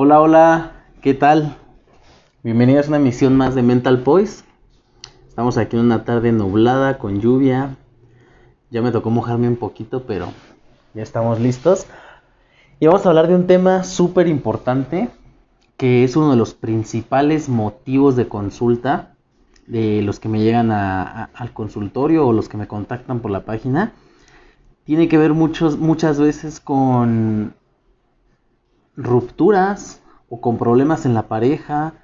Hola, 0.00 0.20
hola, 0.20 0.72
¿qué 1.02 1.12
tal? 1.12 1.56
Bienvenidos 2.44 2.86
a 2.86 2.90
una 2.90 2.98
emisión 2.98 3.36
más 3.36 3.56
de 3.56 3.64
Mental 3.64 4.04
Poise. 4.04 4.44
Estamos 5.26 5.58
aquí 5.58 5.76
en 5.76 5.82
una 5.82 6.04
tarde 6.04 6.30
nublada 6.30 6.98
con 6.98 7.20
lluvia. 7.20 7.74
Ya 8.70 8.80
me 8.80 8.92
tocó 8.92 9.10
mojarme 9.10 9.48
un 9.48 9.56
poquito, 9.56 10.04
pero 10.06 10.28
ya 10.94 11.02
estamos 11.02 11.40
listos. 11.40 11.88
Y 12.78 12.86
vamos 12.86 13.04
a 13.04 13.08
hablar 13.08 13.26
de 13.26 13.34
un 13.34 13.48
tema 13.48 13.82
súper 13.82 14.28
importante, 14.28 15.10
que 15.76 16.04
es 16.04 16.14
uno 16.14 16.30
de 16.30 16.36
los 16.36 16.54
principales 16.54 17.48
motivos 17.48 18.14
de 18.14 18.28
consulta 18.28 19.16
de 19.66 20.00
los 20.02 20.20
que 20.20 20.28
me 20.28 20.38
llegan 20.38 20.70
al 20.70 21.52
consultorio 21.52 22.24
o 22.24 22.32
los 22.32 22.48
que 22.48 22.56
me 22.56 22.68
contactan 22.68 23.18
por 23.18 23.32
la 23.32 23.44
página. 23.44 23.94
Tiene 24.84 25.08
que 25.08 25.18
ver 25.18 25.32
muchos, 25.32 25.76
muchas 25.76 26.20
veces 26.20 26.60
con 26.60 27.54
rupturas 28.98 30.02
o 30.28 30.40
con 30.40 30.58
problemas 30.58 31.06
en 31.06 31.14
la 31.14 31.28
pareja 31.28 31.94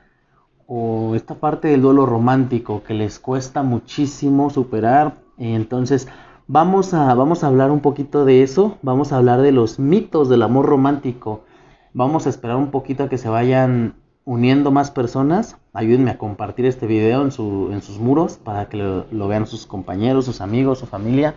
o 0.66 1.14
esta 1.14 1.34
parte 1.34 1.68
del 1.68 1.82
duelo 1.82 2.06
romántico 2.06 2.82
que 2.84 2.94
les 2.94 3.18
cuesta 3.18 3.62
muchísimo 3.62 4.48
superar. 4.48 5.16
Entonces 5.36 6.08
vamos 6.46 6.94
a, 6.94 7.12
vamos 7.14 7.44
a 7.44 7.48
hablar 7.48 7.70
un 7.70 7.80
poquito 7.80 8.24
de 8.24 8.42
eso, 8.42 8.78
vamos 8.80 9.12
a 9.12 9.16
hablar 9.16 9.42
de 9.42 9.52
los 9.52 9.78
mitos 9.78 10.28
del 10.28 10.42
amor 10.42 10.66
romántico. 10.66 11.42
Vamos 11.92 12.26
a 12.26 12.30
esperar 12.30 12.56
un 12.56 12.70
poquito 12.70 13.04
a 13.04 13.08
que 13.08 13.18
se 13.18 13.28
vayan 13.28 13.94
uniendo 14.24 14.70
más 14.70 14.90
personas. 14.90 15.56
Ayúdenme 15.72 16.12
a 16.12 16.18
compartir 16.18 16.64
este 16.66 16.86
video 16.86 17.22
en, 17.22 17.30
su, 17.30 17.70
en 17.72 17.82
sus 17.82 17.98
muros 17.98 18.36
para 18.42 18.68
que 18.68 18.76
lo, 18.78 19.28
vean 19.28 19.46
sus 19.46 19.66
compañeros, 19.66 20.24
sus 20.24 20.40
amigos, 20.40 20.78
su 20.78 20.86
familia. 20.86 21.34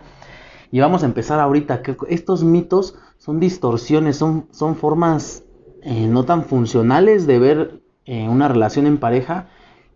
Y 0.70 0.80
vamos 0.80 1.02
a 1.02 1.06
empezar 1.06 1.38
ahorita. 1.38 1.82
Que 1.82 1.96
estos 2.08 2.42
mitos 2.42 2.96
son 3.18 3.40
distorsiones, 3.40 4.16
son, 4.16 4.48
son 4.50 4.74
formas 4.74 5.44
eh, 5.82 6.06
no 6.08 6.24
tan 6.24 6.44
funcionales 6.44 7.26
de 7.26 7.38
ver 7.38 7.80
eh, 8.04 8.28
una 8.28 8.48
relación 8.48 8.86
en 8.86 8.98
pareja 8.98 9.46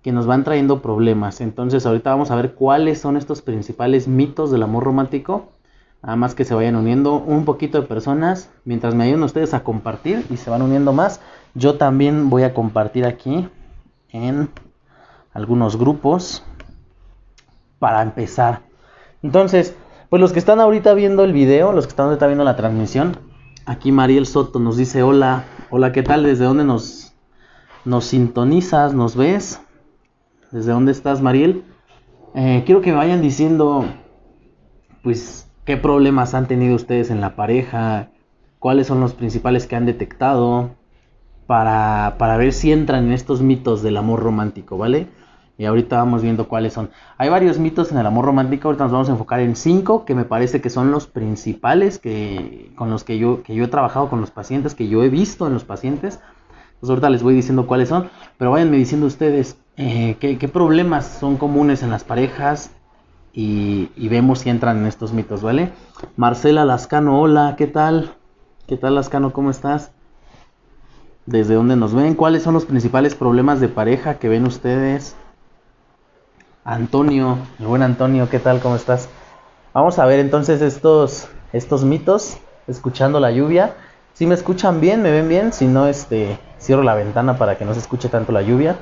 que 0.02 0.12
nos 0.12 0.26
van 0.26 0.44
trayendo 0.44 0.82
problemas. 0.82 1.40
Entonces 1.40 1.86
ahorita 1.86 2.10
vamos 2.10 2.30
a 2.30 2.36
ver 2.36 2.54
cuáles 2.54 3.00
son 3.00 3.16
estos 3.16 3.42
principales 3.42 4.08
mitos 4.08 4.50
del 4.50 4.62
amor 4.62 4.84
romántico. 4.84 5.52
Nada 6.02 6.16
más 6.16 6.34
que 6.34 6.44
se 6.44 6.54
vayan 6.54 6.74
uniendo 6.74 7.14
un 7.14 7.44
poquito 7.44 7.80
de 7.80 7.86
personas. 7.86 8.50
Mientras 8.64 8.94
me 8.94 9.04
ayuden 9.04 9.22
ustedes 9.22 9.54
a 9.54 9.62
compartir 9.62 10.26
y 10.30 10.36
se 10.36 10.50
van 10.50 10.62
uniendo 10.62 10.92
más, 10.92 11.20
yo 11.54 11.76
también 11.76 12.28
voy 12.28 12.42
a 12.42 12.54
compartir 12.54 13.06
aquí 13.06 13.48
en 14.10 14.50
algunos 15.32 15.76
grupos 15.76 16.44
para 17.78 18.02
empezar. 18.02 18.62
Entonces, 19.22 19.76
pues 20.10 20.20
los 20.20 20.32
que 20.32 20.40
están 20.40 20.60
ahorita 20.60 20.92
viendo 20.94 21.24
el 21.24 21.32
video, 21.32 21.72
los 21.72 21.86
que 21.86 21.90
están 21.90 22.06
ahorita 22.06 22.26
viendo 22.26 22.44
la 22.44 22.56
transmisión, 22.56 23.16
aquí 23.64 23.92
Mariel 23.92 24.26
Soto 24.26 24.58
nos 24.58 24.76
dice 24.76 25.02
hola, 25.02 25.44
Hola, 25.74 25.90
¿qué 25.92 26.02
tal? 26.02 26.22
¿Desde 26.22 26.44
dónde 26.44 26.64
nos, 26.64 27.14
nos 27.86 28.04
sintonizas? 28.04 28.92
¿Nos 28.92 29.16
ves? 29.16 29.58
¿Desde 30.50 30.70
dónde 30.70 30.92
estás, 30.92 31.22
Mariel? 31.22 31.64
Eh, 32.34 32.62
quiero 32.66 32.82
que 32.82 32.90
me 32.90 32.98
vayan 32.98 33.22
diciendo, 33.22 33.86
pues, 35.02 35.50
qué 35.64 35.78
problemas 35.78 36.34
han 36.34 36.46
tenido 36.46 36.76
ustedes 36.76 37.10
en 37.10 37.22
la 37.22 37.36
pareja, 37.36 38.10
cuáles 38.58 38.86
son 38.86 39.00
los 39.00 39.14
principales 39.14 39.66
que 39.66 39.74
han 39.74 39.86
detectado, 39.86 40.72
para, 41.46 42.16
para 42.18 42.36
ver 42.36 42.52
si 42.52 42.70
entran 42.70 43.06
en 43.06 43.12
estos 43.12 43.40
mitos 43.40 43.82
del 43.82 43.96
amor 43.96 44.20
romántico, 44.20 44.76
¿vale? 44.76 45.08
Y 45.58 45.66
ahorita 45.66 45.96
vamos 45.96 46.22
viendo 46.22 46.48
cuáles 46.48 46.72
son. 46.72 46.90
Hay 47.18 47.28
varios 47.28 47.58
mitos 47.58 47.92
en 47.92 47.98
el 47.98 48.06
amor 48.06 48.24
romántico, 48.24 48.68
ahorita 48.68 48.84
nos 48.84 48.92
vamos 48.92 49.08
a 49.08 49.12
enfocar 49.12 49.40
en 49.40 49.54
cinco 49.54 50.04
que 50.04 50.14
me 50.14 50.24
parece 50.24 50.60
que 50.60 50.70
son 50.70 50.90
los 50.90 51.06
principales 51.06 51.98
que, 51.98 52.72
con 52.76 52.90
los 52.90 53.04
que 53.04 53.18
yo, 53.18 53.42
que 53.42 53.54
yo 53.54 53.64
he 53.64 53.68
trabajado 53.68 54.08
con 54.08 54.20
los 54.20 54.30
pacientes, 54.30 54.74
que 54.74 54.88
yo 54.88 55.04
he 55.04 55.08
visto 55.08 55.46
en 55.46 55.52
los 55.52 55.64
pacientes. 55.64 56.20
Pues 56.80 56.90
ahorita 56.90 57.10
les 57.10 57.22
voy 57.22 57.34
diciendo 57.34 57.66
cuáles 57.66 57.90
son, 57.90 58.08
pero 58.38 58.50
váyanme 58.50 58.76
diciendo 58.76 59.06
ustedes 59.06 59.56
eh, 59.76 60.16
qué, 60.18 60.48
problemas 60.48 61.06
son 61.06 61.36
comunes 61.36 61.82
en 61.82 61.90
las 61.90 62.02
parejas 62.02 62.72
y, 63.32 63.90
y, 63.96 64.08
vemos 64.08 64.40
si 64.40 64.50
entran 64.50 64.78
en 64.78 64.86
estos 64.86 65.12
mitos, 65.12 65.42
¿vale? 65.42 65.70
Marcela 66.16 66.64
Lascano, 66.64 67.20
hola, 67.20 67.54
¿qué 67.56 67.68
tal? 67.68 68.16
¿Qué 68.66 68.76
tal 68.76 68.96
Lascano? 68.96 69.32
¿Cómo 69.32 69.50
estás? 69.50 69.92
¿Desde 71.24 71.54
dónde 71.54 71.76
nos 71.76 71.94
ven? 71.94 72.14
¿Cuáles 72.14 72.42
son 72.42 72.54
los 72.54 72.64
principales 72.64 73.14
problemas 73.14 73.60
de 73.60 73.68
pareja 73.68 74.18
que 74.18 74.28
ven 74.28 74.44
ustedes? 74.44 75.14
Antonio, 76.64 77.38
el 77.58 77.66
buen 77.66 77.82
Antonio, 77.82 78.28
¿qué 78.30 78.38
tal? 78.38 78.60
¿Cómo 78.60 78.76
estás? 78.76 79.08
Vamos 79.74 79.98
a 79.98 80.06
ver 80.06 80.20
entonces 80.20 80.62
estos, 80.62 81.28
estos 81.52 81.82
mitos, 81.82 82.38
escuchando 82.68 83.18
la 83.18 83.32
lluvia. 83.32 83.74
Si 84.12 84.26
me 84.26 84.34
escuchan 84.34 84.80
bien, 84.80 85.02
me 85.02 85.10
ven 85.10 85.28
bien, 85.28 85.52
si 85.52 85.66
no, 85.66 85.88
este, 85.88 86.38
cierro 86.60 86.84
la 86.84 86.94
ventana 86.94 87.36
para 87.36 87.58
que 87.58 87.64
no 87.64 87.74
se 87.74 87.80
escuche 87.80 88.08
tanto 88.08 88.30
la 88.30 88.42
lluvia. 88.42 88.76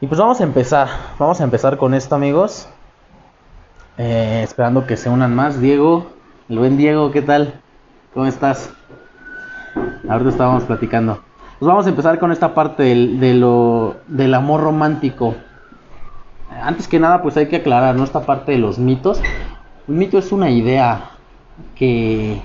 Y 0.00 0.06
pues 0.06 0.20
vamos 0.20 0.40
a 0.40 0.44
empezar, 0.44 0.86
vamos 1.18 1.40
a 1.40 1.44
empezar 1.44 1.78
con 1.78 1.94
esto 1.94 2.14
amigos. 2.14 2.68
Eh, 3.98 4.42
esperando 4.44 4.86
que 4.86 4.96
se 4.96 5.08
unan 5.08 5.34
más. 5.34 5.60
Diego, 5.60 6.06
el 6.48 6.60
buen 6.60 6.76
Diego, 6.76 7.10
¿qué 7.10 7.22
tal? 7.22 7.60
¿Cómo 8.12 8.26
estás? 8.26 8.70
Ahorita 10.08 10.30
estábamos 10.30 10.62
platicando. 10.62 11.24
Pues 11.58 11.66
vamos 11.66 11.86
a 11.86 11.88
empezar 11.88 12.20
con 12.20 12.30
esta 12.30 12.54
parte 12.54 12.84
del, 12.84 13.18
de 13.18 13.34
lo, 13.34 13.96
del 14.06 14.32
amor 14.34 14.60
romántico 14.60 15.34
antes 16.50 16.88
que 16.88 16.98
nada, 16.98 17.22
pues 17.22 17.36
hay 17.36 17.48
que 17.48 17.56
aclarar, 17.56 17.94
¿no? 17.94 18.04
Esta 18.04 18.24
parte 18.26 18.52
de 18.52 18.58
los 18.58 18.78
mitos. 18.78 19.20
Un 19.86 19.98
mito 19.98 20.18
es 20.18 20.32
una 20.32 20.50
idea 20.50 21.10
que 21.74 22.40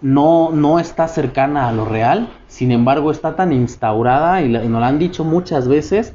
no, 0.00 0.50
no 0.52 0.78
está 0.78 1.08
cercana 1.08 1.68
a 1.68 1.72
lo 1.72 1.86
real, 1.86 2.28
sin 2.46 2.72
embargo 2.72 3.10
está 3.10 3.36
tan 3.36 3.52
instaurada 3.52 4.42
y, 4.42 4.50
nos 4.50 4.80
la 4.80 4.86
han 4.86 4.98
dicho 4.98 5.24
muchas 5.24 5.66
veces 5.66 6.14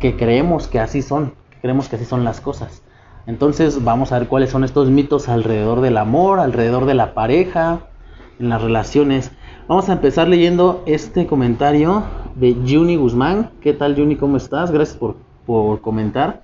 que 0.00 0.16
creemos 0.16 0.66
que 0.66 0.80
así 0.80 1.00
son, 1.00 1.34
que 1.50 1.58
creemos 1.60 1.88
que 1.88 1.96
así 1.96 2.04
son 2.04 2.24
las 2.24 2.40
cosas. 2.40 2.82
Entonces 3.26 3.84
vamos 3.84 4.10
a 4.10 4.18
ver 4.18 4.28
cuáles 4.28 4.50
son 4.50 4.64
estos 4.64 4.90
mitos 4.90 5.28
alrededor 5.28 5.80
del 5.80 5.96
amor, 5.96 6.40
alrededor 6.40 6.86
de 6.86 6.94
la 6.94 7.14
pareja, 7.14 7.82
en 8.40 8.48
las 8.48 8.62
relaciones. 8.62 9.30
Vamos 9.68 9.88
a 9.88 9.92
empezar 9.92 10.26
leyendo 10.26 10.82
este 10.86 11.26
comentario 11.26 12.02
de 12.34 12.56
Juni 12.66 12.96
Guzmán. 12.96 13.50
¿Qué 13.60 13.74
tal 13.74 13.94
Juni? 13.94 14.16
¿Cómo 14.16 14.38
estás? 14.38 14.72
Gracias 14.72 14.96
por 14.96 15.29
por 15.50 15.80
comentar. 15.80 16.42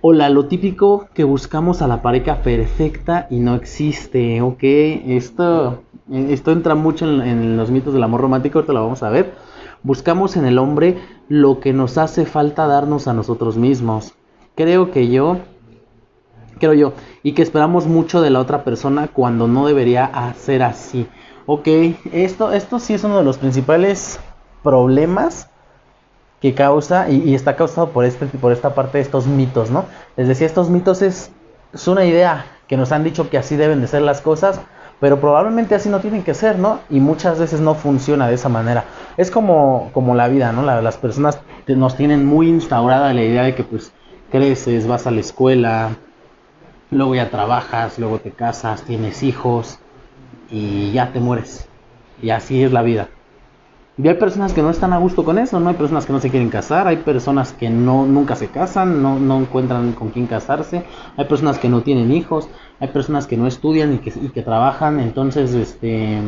Hola, 0.00 0.28
lo 0.28 0.46
típico 0.46 1.08
que 1.12 1.24
buscamos 1.24 1.82
a 1.82 1.88
la 1.88 2.02
pareja 2.02 2.40
perfecta 2.42 3.26
y 3.30 3.40
no 3.40 3.56
existe, 3.56 4.40
ok. 4.40 4.62
Esto, 4.62 5.82
esto 6.08 6.52
entra 6.52 6.76
mucho 6.76 7.04
en, 7.04 7.56
los 7.56 7.72
mitos 7.72 7.94
del 7.94 8.04
amor 8.04 8.20
romántico, 8.20 8.60
ahorita 8.60 8.74
lo 8.74 8.84
vamos 8.84 9.02
a 9.02 9.10
ver. 9.10 9.34
Buscamos 9.82 10.36
en 10.36 10.44
el 10.44 10.58
hombre 10.58 10.98
lo 11.28 11.58
que 11.58 11.72
nos 11.72 11.98
hace 11.98 12.24
falta 12.24 12.68
darnos 12.68 13.08
a 13.08 13.12
nosotros 13.12 13.56
mismos. 13.56 14.14
Creo 14.54 14.92
que 14.92 15.08
yo, 15.08 15.38
creo 16.60 16.74
yo, 16.74 16.92
y 17.24 17.32
que 17.32 17.42
esperamos 17.42 17.88
mucho 17.88 18.22
de 18.22 18.30
la 18.30 18.38
otra 18.38 18.62
persona 18.62 19.08
cuando 19.08 19.48
no 19.48 19.66
debería 19.66 20.32
ser 20.38 20.62
así. 20.62 21.08
Ok, 21.46 21.66
esto, 22.12 22.52
esto 22.52 22.78
sí 22.78 22.94
es 22.94 23.02
uno 23.02 23.18
de 23.18 23.24
los 23.24 23.38
principales 23.38 24.20
problemas 24.62 25.48
que 26.42 26.54
causa 26.54 27.08
y, 27.08 27.34
está 27.36 27.54
causado 27.54 27.90
por, 27.90 28.04
este, 28.04 28.26
por 28.26 28.50
esta 28.50 28.74
parte 28.74 28.98
de 28.98 29.02
estos 29.02 29.28
mitos, 29.28 29.70
¿no? 29.70 29.84
Les 30.16 30.26
decía, 30.26 30.48
estos 30.48 30.68
mitos 30.68 31.00
es, 31.00 31.30
es 31.72 31.86
una 31.86 32.04
idea 32.04 32.44
que 32.66 32.76
nos 32.76 32.90
han 32.90 33.04
dicho 33.04 33.30
que 33.30 33.38
así 33.38 33.54
deben 33.54 33.80
de 33.80 33.86
ser 33.86 34.02
las 34.02 34.20
cosas, 34.20 34.60
pero 34.98 35.20
probablemente 35.20 35.76
así 35.76 35.88
no 35.88 36.00
tienen 36.00 36.24
que 36.24 36.34
ser, 36.34 36.58
¿no? 36.58 36.80
Y 36.90 36.98
muchas 36.98 37.38
veces 37.38 37.60
no 37.60 37.76
funciona 37.76 38.26
de 38.26 38.34
esa 38.34 38.48
manera. 38.48 38.84
Es 39.16 39.30
como, 39.30 39.90
como 39.94 40.16
la 40.16 40.26
vida, 40.26 40.52
¿no? 40.52 40.62
las 40.62 40.96
personas 40.96 41.38
nos 41.68 41.96
tienen 41.96 42.26
muy 42.26 42.48
instaurada 42.48 43.14
la 43.14 43.22
idea 43.22 43.44
de 43.44 43.54
que 43.54 43.62
pues 43.62 43.92
creces, 44.32 44.88
vas 44.88 45.06
a 45.06 45.12
la 45.12 45.20
escuela, 45.20 45.90
luego 46.90 47.14
ya 47.14 47.30
trabajas, 47.30 48.00
luego 48.00 48.18
te 48.18 48.32
casas, 48.32 48.82
tienes 48.82 49.22
hijos 49.22 49.78
y 50.50 50.90
ya 50.90 51.12
te 51.12 51.20
mueres. 51.20 51.68
Y 52.20 52.30
así 52.30 52.64
es 52.64 52.72
la 52.72 52.82
vida. 52.82 53.08
Y 53.98 54.08
hay 54.08 54.14
personas 54.14 54.54
que 54.54 54.62
no 54.62 54.70
están 54.70 54.94
a 54.94 54.98
gusto 54.98 55.22
con 55.22 55.38
eso, 55.38 55.60
¿no? 55.60 55.68
Hay 55.68 55.74
personas 55.74 56.06
que 56.06 56.14
no 56.14 56.20
se 56.20 56.30
quieren 56.30 56.48
casar, 56.48 56.86
hay 56.86 56.96
personas 56.98 57.52
que 57.52 57.68
no 57.68 58.06
nunca 58.06 58.36
se 58.36 58.48
casan, 58.48 59.02
no, 59.02 59.18
no 59.18 59.38
encuentran 59.40 59.92
con 59.92 60.08
quién 60.08 60.26
casarse, 60.26 60.84
hay 61.16 61.26
personas 61.26 61.58
que 61.58 61.68
no 61.68 61.82
tienen 61.82 62.10
hijos, 62.10 62.48
hay 62.80 62.88
personas 62.88 63.26
que 63.26 63.36
no 63.36 63.46
estudian 63.46 63.92
y 63.92 63.98
que, 63.98 64.10
y 64.18 64.30
que 64.30 64.40
trabajan, 64.40 64.98
entonces, 64.98 65.52
este, 65.52 66.20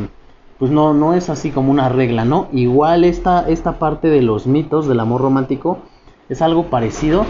pues 0.58 0.70
no, 0.70 0.92
no 0.92 1.14
es 1.14 1.30
así 1.30 1.50
como 1.50 1.70
una 1.70 1.88
regla, 1.88 2.26
¿no? 2.26 2.48
Igual 2.52 3.02
esta, 3.02 3.48
esta 3.48 3.78
parte 3.78 4.08
de 4.08 4.20
los 4.20 4.46
mitos 4.46 4.86
del 4.86 5.00
amor 5.00 5.22
romántico 5.22 5.78
es 6.28 6.42
algo 6.42 6.64
parecido 6.64 7.24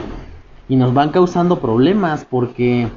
y 0.69 0.75
nos 0.75 0.93
van 0.95 1.11
causando 1.11 1.61
problemas 1.61 2.25
porque 2.25 2.89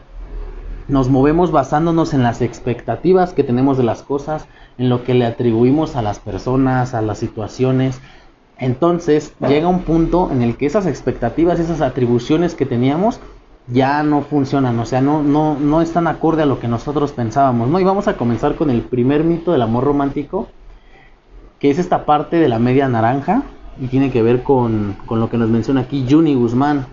nos 0.88 1.10
movemos 1.10 1.52
basándonos 1.52 2.14
en 2.14 2.24
las 2.24 2.42
expectativas 2.42 3.34
que 3.34 3.44
tenemos 3.44 3.78
de 3.78 3.84
las 3.84 4.04
cosas, 4.04 4.48
en 4.78 4.90
lo 4.90 5.04
que 5.04 5.14
le 5.14 5.26
atribuimos 5.26 5.96
a 5.96 6.02
las 6.02 6.20
personas, 6.20 6.94
a 6.94 7.02
las 7.02 7.18
situaciones. 7.18 8.00
Entonces 8.58 9.34
llega 9.48 9.68
un 9.68 9.82
punto 9.82 10.30
en 10.32 10.42
el 10.42 10.56
que 10.58 10.66
esas 10.66 10.86
expectativas, 10.86 11.60
esas 11.60 11.82
atribuciones 11.82 12.56
que 12.56 12.66
teníamos 12.66 13.20
ya 13.68 14.02
no 14.02 14.22
funcionan, 14.22 14.80
o 14.80 14.86
sea, 14.86 15.02
no, 15.02 15.22
no, 15.22 15.60
no 15.60 15.82
están 15.82 16.08
acorde 16.08 16.44
a 16.44 16.46
lo 16.46 16.60
que 16.60 16.70
nosotros 16.70 17.12
pensábamos, 17.12 17.68
¿no? 17.68 17.80
Y 17.82 17.84
vamos 17.84 18.08
a 18.08 18.16
comenzar 18.16 18.56
con 18.56 18.70
el 18.70 18.82
primer 18.82 19.26
mito 19.26 19.52
del 19.52 19.62
amor 19.62 19.84
romántico. 19.84 20.48
que 21.60 21.70
es 21.70 21.80
esta 21.80 22.06
parte 22.06 22.38
de 22.38 22.48
la 22.48 22.60
media 22.60 22.88
naranja 22.88 23.44
y 23.80 23.88
tiene 23.88 24.12
que 24.12 24.22
ver 24.22 24.44
con, 24.44 24.96
con 25.06 25.20
lo 25.20 25.30
que 25.30 25.38
nos 25.38 25.50
menciona 25.50 25.82
aquí 25.82 26.06
Juni 26.10 26.36
Guzmán. 26.36 26.86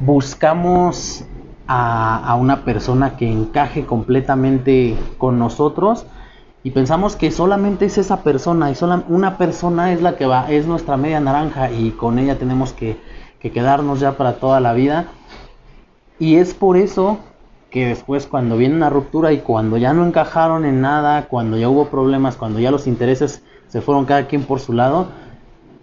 Buscamos 0.00 1.24
a, 1.66 2.36
una 2.38 2.64
persona 2.64 3.16
que 3.16 3.30
encaje 3.30 3.86
completamente 3.86 4.96
con 5.18 5.38
nosotros 5.38 6.06
y 6.62 6.70
pensamos 6.70 7.16
que 7.16 7.30
solamente 7.30 7.86
es 7.86 7.98
esa 7.98 8.22
persona 8.22 8.70
y 8.70 8.74
sola, 8.74 9.04
una 9.08 9.36
persona 9.36 9.92
es 9.92 10.00
la 10.00 10.16
que 10.16 10.26
va, 10.26 10.50
es 10.50 10.66
nuestra 10.66 10.96
media 10.96 11.20
naranja 11.20 11.70
y 11.70 11.90
con 11.90 12.18
ella 12.18 12.38
tenemos 12.38 12.72
que, 12.72 12.98
que 13.38 13.50
quedarnos 13.50 14.00
ya 14.00 14.16
para 14.16 14.36
toda 14.36 14.60
la 14.60 14.72
vida. 14.72 15.06
Y 16.18 16.36
es 16.36 16.54
por 16.54 16.76
eso 16.76 17.18
que 17.70 17.86
después 17.86 18.26
cuando 18.26 18.56
viene 18.56 18.76
una 18.76 18.88
ruptura 18.88 19.32
y 19.32 19.38
cuando 19.38 19.76
ya 19.76 19.92
no 19.92 20.06
encajaron 20.06 20.64
en 20.64 20.80
nada, 20.80 21.26
cuando 21.26 21.58
ya 21.58 21.68
hubo 21.68 21.88
problemas, 21.88 22.36
cuando 22.36 22.60
ya 22.60 22.70
los 22.70 22.86
intereses 22.86 23.42
se 23.66 23.80
fueron 23.80 24.04
cada 24.04 24.26
quien 24.26 24.44
por 24.44 24.60
su 24.60 24.72
lado, 24.72 25.08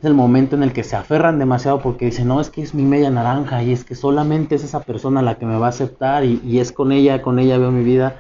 es 0.02 0.06
el 0.06 0.16
momento 0.16 0.56
en 0.56 0.64
el 0.64 0.74
que 0.74 0.84
se 0.84 0.96
aferran 0.96 1.38
demasiado 1.38 1.80
porque 1.80 2.06
dicen, 2.06 2.28
no, 2.28 2.42
es 2.42 2.50
que 2.50 2.64
es 2.64 2.74
mi 2.74 2.82
media 2.82 3.12
naranja 3.12 3.62
y 3.62 3.72
es 3.72 3.84
que 3.84 3.94
solamente 3.94 4.56
es 4.56 4.64
esa 4.64 4.80
persona 4.80 5.22
la 5.22 5.38
que 5.38 5.46
me 5.46 5.60
va 5.60 5.68
a 5.68 5.70
aceptar 5.70 6.26
y, 6.26 6.60
es 6.60 6.72
con 6.72 6.92
ella, 6.92 7.22
con 7.22 7.38
ella 7.38 7.60
veo 7.60 7.72
mi 7.72 7.84
vida. 7.84 8.20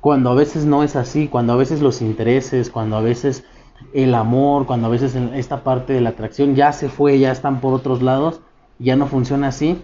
Cuando 0.00 0.30
a 0.30 0.34
veces 0.34 0.64
no 0.64 0.82
es 0.82 0.96
así, 0.96 1.28
cuando 1.28 1.52
a 1.52 1.56
veces 1.56 1.82
los 1.82 2.00
intereses, 2.00 2.70
cuando 2.70 2.96
a 2.96 3.02
veces 3.02 3.44
el 3.92 4.14
amor, 4.14 4.64
cuando 4.64 4.86
a 4.86 4.90
veces 4.90 5.14
esta 5.34 5.62
parte 5.62 5.92
de 5.92 6.00
la 6.00 6.10
atracción 6.10 6.54
ya 6.54 6.72
se 6.72 6.88
fue, 6.88 7.18
ya 7.18 7.30
están 7.30 7.60
por 7.60 7.74
otros 7.74 8.00
lados, 8.00 8.40
ya 8.78 8.96
no 8.96 9.06
funciona 9.06 9.48
así. 9.48 9.82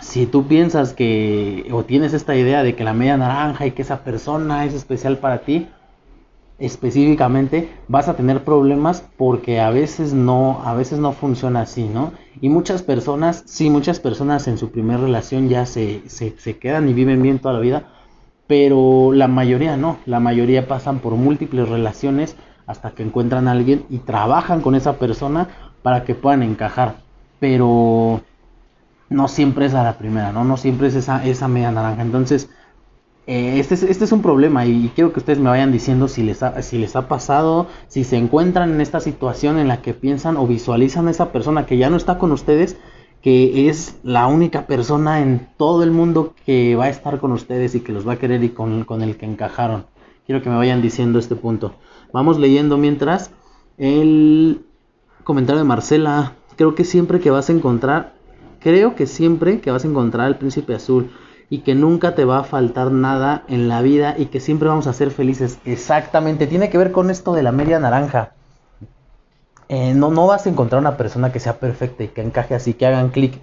Si 0.00 0.26
tú 0.26 0.46
piensas 0.46 0.92
que 0.92 1.68
o 1.72 1.82
tienes 1.82 2.12
esta 2.12 2.36
idea 2.36 2.62
de 2.62 2.76
que 2.76 2.84
la 2.84 2.94
media 2.94 3.16
naranja 3.16 3.66
y 3.66 3.72
que 3.72 3.82
esa 3.82 4.04
persona 4.04 4.64
es 4.64 4.74
especial 4.74 5.18
para 5.18 5.38
ti, 5.38 5.66
específicamente 6.58 7.68
vas 7.88 8.08
a 8.08 8.14
tener 8.14 8.44
problemas 8.44 9.04
porque 9.16 9.60
a 9.60 9.70
veces 9.70 10.14
no 10.14 10.62
a 10.64 10.74
veces 10.74 11.00
no 11.00 11.12
funciona 11.12 11.62
así 11.62 11.84
no 11.84 12.12
y 12.40 12.48
muchas 12.48 12.82
personas 12.82 13.42
sí 13.46 13.70
muchas 13.70 13.98
personas 13.98 14.46
en 14.46 14.56
su 14.56 14.70
primera 14.70 15.00
relación 15.00 15.48
ya 15.48 15.66
se, 15.66 16.08
se, 16.08 16.38
se, 16.38 16.58
quedan 16.58 16.88
y 16.88 16.92
viven 16.92 17.22
bien 17.22 17.40
toda 17.40 17.54
la 17.54 17.60
vida 17.60 17.88
pero 18.46 19.12
la 19.12 19.28
mayoría 19.28 19.76
no. 19.76 19.98
La 20.06 20.20
mayoría 20.20 20.68
pasan 20.68 20.98
por 20.98 21.14
múltiples 21.14 21.68
relaciones 21.68 22.36
hasta 22.66 22.92
que 22.92 23.02
encuentran 23.02 23.48
a 23.48 23.52
alguien 23.52 23.84
y 23.90 23.98
trabajan 23.98 24.60
con 24.60 24.74
esa 24.74 24.94
persona 24.98 25.48
para 25.82 26.04
que 26.04 26.14
puedan 26.14 26.42
encajar. 26.42 26.96
Pero 27.40 28.22
no 29.10 29.28
siempre 29.28 29.66
es 29.66 29.74
a 29.74 29.84
la 29.84 29.98
primera 29.98 30.32
no 30.32 30.44
no 30.44 30.56
siempre 30.56 30.88
es 30.88 30.94
esa 30.94 31.24
esa 31.24 31.48
media 31.48 31.70
naranja. 31.70 32.02
Entonces 32.02 32.50
eh, 33.26 33.58
este, 33.58 33.74
es, 33.74 33.82
este 33.82 34.04
es 34.04 34.12
un 34.12 34.20
problema 34.20 34.66
y 34.66 34.90
quiero 34.94 35.12
que 35.12 35.20
ustedes 35.20 35.38
me 35.38 35.48
vayan 35.48 35.72
diciendo 35.72 36.08
si 36.08 36.22
les, 36.22 36.42
ha, 36.42 37.08
pasado, 37.08 37.68
si 37.88 38.04
se 38.04 38.16
encuentran 38.16 38.72
en 38.72 38.80
esta 38.82 39.00
situación 39.00 39.58
en 39.58 39.68
la 39.68 39.80
que 39.80 39.94
piensan 39.94 40.36
o 40.36 40.46
visualizan 40.46 41.08
a 41.08 41.10
esa 41.10 41.32
persona 41.32 41.64
que 41.64 41.78
ya 41.78 41.88
no 41.88 41.96
está 41.96 42.18
con 42.18 42.32
ustedes, 42.32 42.76
que 43.22 43.70
es 43.70 43.98
la 44.02 44.26
única 44.26 44.66
persona 44.66 45.22
en 45.22 45.48
todo 45.56 45.82
el 45.82 45.90
mundo 45.90 46.34
que 46.44 46.76
va 46.76 46.84
a 46.84 46.90
estar 46.90 47.18
con 47.18 47.32
ustedes 47.32 47.74
y 47.74 47.80
que 47.80 47.92
los 47.92 48.06
va 48.06 48.14
a 48.14 48.18
querer 48.18 48.44
y 48.44 48.50
con 48.50 49.02
el 49.02 49.16
que 49.16 49.24
encajaron. 49.24 49.86
Quiero 50.26 50.42
que 50.42 50.50
me 50.50 50.56
vayan 50.56 50.82
diciendo 50.82 51.18
este 51.18 51.34
punto. 51.34 51.74
Vamos 52.12 52.38
leyendo 52.38 52.76
mientras 52.76 53.30
el 53.78 54.64
comentario 55.22 55.58
de 55.58 55.68
Marcela. 55.68 56.34
Creo 56.56 56.74
que 56.74 56.84
siempre 56.84 57.20
que 57.20 57.30
vas 57.30 57.48
a 57.48 57.52
encontrar, 57.52 58.14
creo 58.60 58.94
que 58.94 59.06
siempre 59.06 59.60
que 59.60 59.70
vas 59.70 59.84
a 59.84 59.88
encontrar 59.88 60.26
al 60.26 60.38
príncipe 60.38 60.74
azul 60.74 61.10
y 61.50 61.58
que 61.58 61.74
nunca 61.74 62.14
te 62.14 62.24
va 62.24 62.38
a 62.38 62.44
faltar 62.44 62.90
nada 62.90 63.44
en 63.48 63.68
la 63.68 63.82
vida 63.82 64.14
y 64.16 64.26
que 64.26 64.40
siempre 64.40 64.68
vamos 64.68 64.86
a 64.86 64.92
ser 64.92 65.10
felices. 65.10 65.58
Exactamente, 65.64 66.46
tiene 66.46 66.70
que 66.70 66.78
ver 66.78 66.92
con 66.92 67.10
esto 67.10 67.32
de 67.32 67.42
la 67.42 67.52
media 67.52 67.78
naranja. 67.78 68.32
Eh, 69.68 69.94
no, 69.94 70.10
no 70.10 70.26
vas 70.26 70.46
a 70.46 70.50
encontrar 70.50 70.80
una 70.80 70.96
persona 70.96 71.32
que 71.32 71.40
sea 71.40 71.58
perfecta 71.58 72.04
y 72.04 72.08
que 72.08 72.22
encaje 72.22 72.54
así, 72.54 72.74
que 72.74 72.86
hagan 72.86 73.10
clic 73.10 73.40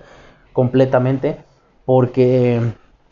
completamente, 0.54 1.38
porque 1.86 2.62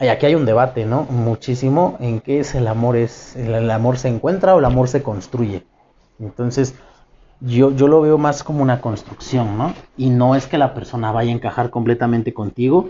aquí 0.08 0.26
hay 0.26 0.36
un 0.36 0.46
debate, 0.46 0.86
¿no? 0.86 1.04
Muchísimo 1.04 1.98
en 2.00 2.22
qué 2.22 2.40
es 2.40 2.56
el 2.56 2.68
amor, 2.68 2.96
es 2.96 3.36
el, 3.36 3.70
amor 3.72 3.98
se 3.98 4.10
encuentra 4.10 4.56
o 4.56 4.60
el 4.60 4.66
amor 4.66 4.88
se 4.88 5.02
construye. 5.04 5.64
Entonces, 6.20 6.76
yo, 7.42 7.72
yo 7.72 7.88
lo 7.88 8.02
veo 8.02 8.18
más 8.18 8.44
como 8.44 8.62
una 8.62 8.82
construcción, 8.82 9.58
¿no? 9.58 9.74
Y 9.98 10.10
no 10.10 10.36
es 10.36 10.48
que 10.48 10.58
la 10.58 10.74
persona 10.74 11.12
vaya 11.12 11.32
a 11.32 11.36
encajar 11.36 11.70
completamente 11.70 12.34
contigo, 12.34 12.90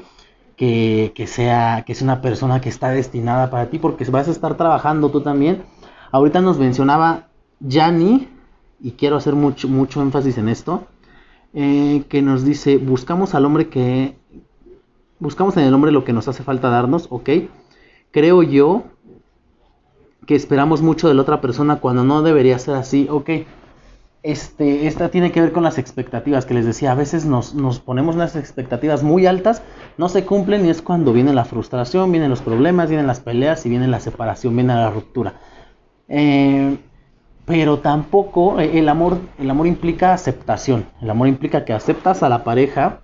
que, 0.60 1.26
sea, 1.26 1.84
que 1.86 1.94
es 1.94 2.02
una 2.02 2.22
persona 2.22 2.60
que 2.60 2.68
está 2.68 2.90
destinada 2.90 3.50
para 3.50 3.70
ti, 3.70 3.80
porque 3.80 4.04
vas 4.12 4.28
a 4.28 4.32
estar 4.32 4.58
trabajando 4.58 5.10
tú 5.10 5.22
también. 5.22 5.64
Ahorita 6.12 6.42
nos 6.42 6.60
mencionaba 6.60 7.30
Yanni, 7.62 8.28
y 8.82 8.92
quiero 8.92 9.16
hacer 9.16 9.36
mucho, 9.36 9.70
mucho 9.70 10.02
énfasis 10.02 10.38
en 10.38 10.50
esto, 10.50 10.86
eh, 11.54 12.04
que 12.10 12.22
nos 12.22 12.44
dice, 12.44 12.78
buscamos 12.78 13.36
al 13.36 13.46
hombre 13.46 13.70
que, 13.70 14.18
buscamos 15.20 15.56
en 15.56 15.64
el 15.64 15.74
hombre 15.74 15.94
lo 15.94 16.04
que 16.04 16.12
nos 16.12 16.28
hace 16.28 16.44
falta 16.44 16.70
darnos, 16.70 17.08
ok. 17.10 17.30
Creo 18.12 18.44
yo 18.44 18.84
que 20.26 20.36
esperamos 20.36 20.82
mucho 20.82 21.08
de 21.08 21.14
la 21.14 21.22
otra 21.22 21.40
persona 21.40 21.78
cuando 21.78 22.04
no 22.04 22.22
debería 22.22 22.60
ser 22.60 22.76
así, 22.76 23.08
ok 23.10 23.30
este, 24.22 24.88
esta 24.88 25.10
tiene 25.10 25.32
que 25.32 25.42
ver 25.42 25.52
con 25.54 25.64
las 25.64 25.78
expectativas 25.78 26.46
que 26.46 26.54
les 26.54 26.66
decía. 26.66 26.92
A 26.92 26.96
veces 26.96 27.26
nos, 27.26 27.54
ponemos 27.80 28.16
unas 28.16 28.36
expectativas 28.36 29.02
muy 29.04 29.26
altas, 29.26 29.62
no 29.98 30.10
se 30.10 30.26
cumplen 30.26 30.66
y 30.66 30.70
es 30.70 30.82
cuando 30.82 31.14
viene 31.14 31.34
la 31.34 31.46
frustración, 31.46 32.12
vienen 32.12 32.30
los 32.30 32.42
problemas, 32.42 32.90
vienen 32.90 33.08
las 33.08 33.22
peleas 33.22 33.66
y 33.66 33.70
viene 33.70 33.88
la 33.88 34.00
separación, 34.00 34.56
viene 34.56 34.76
la 34.76 34.90
ruptura. 34.90 35.36
Eh, 36.10 36.78
pero 37.46 37.80
tampoco 37.80 38.60
eh, 38.60 38.78
el 38.78 38.90
amor, 38.90 39.20
el 39.38 39.50
amor 39.50 39.68
implica 39.68 40.14
aceptación. 40.14 40.86
El 41.02 41.10
amor 41.10 41.28
implica 41.28 41.64
que 41.64 41.74
aceptas 41.74 42.22
a 42.22 42.30
la 42.30 42.44
pareja 42.44 43.00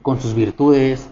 con 0.00 0.18
sus 0.18 0.34
virtudes, 0.34 1.10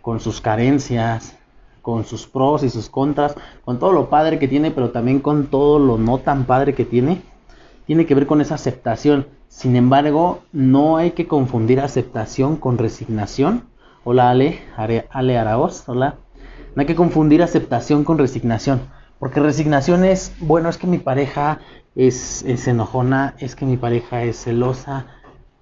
con 0.00 0.20
sus 0.20 0.40
carencias, 0.40 1.36
con 1.82 2.04
sus 2.04 2.26
pros 2.26 2.62
y 2.62 2.70
sus 2.70 2.88
contras, 2.88 3.34
con 3.64 3.80
todo 3.80 3.92
lo 3.92 4.08
padre 4.10 4.38
que 4.38 4.46
tiene, 4.46 4.70
pero 4.70 4.90
también 4.90 5.18
con 5.18 5.48
todo 5.48 5.80
lo 5.80 5.98
no 5.98 6.18
tan 6.18 6.44
padre 6.44 6.74
que 6.74 6.84
tiene 6.84 7.22
tiene 7.88 8.04
que 8.04 8.14
ver 8.14 8.26
con 8.26 8.42
esa 8.42 8.54
aceptación. 8.54 9.28
Sin 9.48 9.74
embargo, 9.74 10.42
no 10.52 10.98
hay 10.98 11.12
que 11.12 11.26
confundir 11.26 11.80
aceptación 11.80 12.56
con 12.56 12.76
resignación. 12.76 13.64
Hola 14.04 14.28
Ale, 14.28 14.60
Ale 14.76 15.38
Araoz, 15.38 15.88
hola. 15.88 16.16
No 16.74 16.80
hay 16.80 16.86
que 16.86 16.94
confundir 16.94 17.42
aceptación 17.42 18.04
con 18.04 18.18
resignación. 18.18 18.82
Porque 19.18 19.40
resignación 19.40 20.04
es, 20.04 20.34
bueno, 20.38 20.68
es 20.68 20.76
que 20.76 20.86
mi 20.86 20.98
pareja 20.98 21.60
es, 21.96 22.42
es 22.42 22.68
enojona, 22.68 23.34
es 23.38 23.56
que 23.56 23.64
mi 23.64 23.78
pareja 23.78 24.22
es 24.22 24.36
celosa 24.44 25.06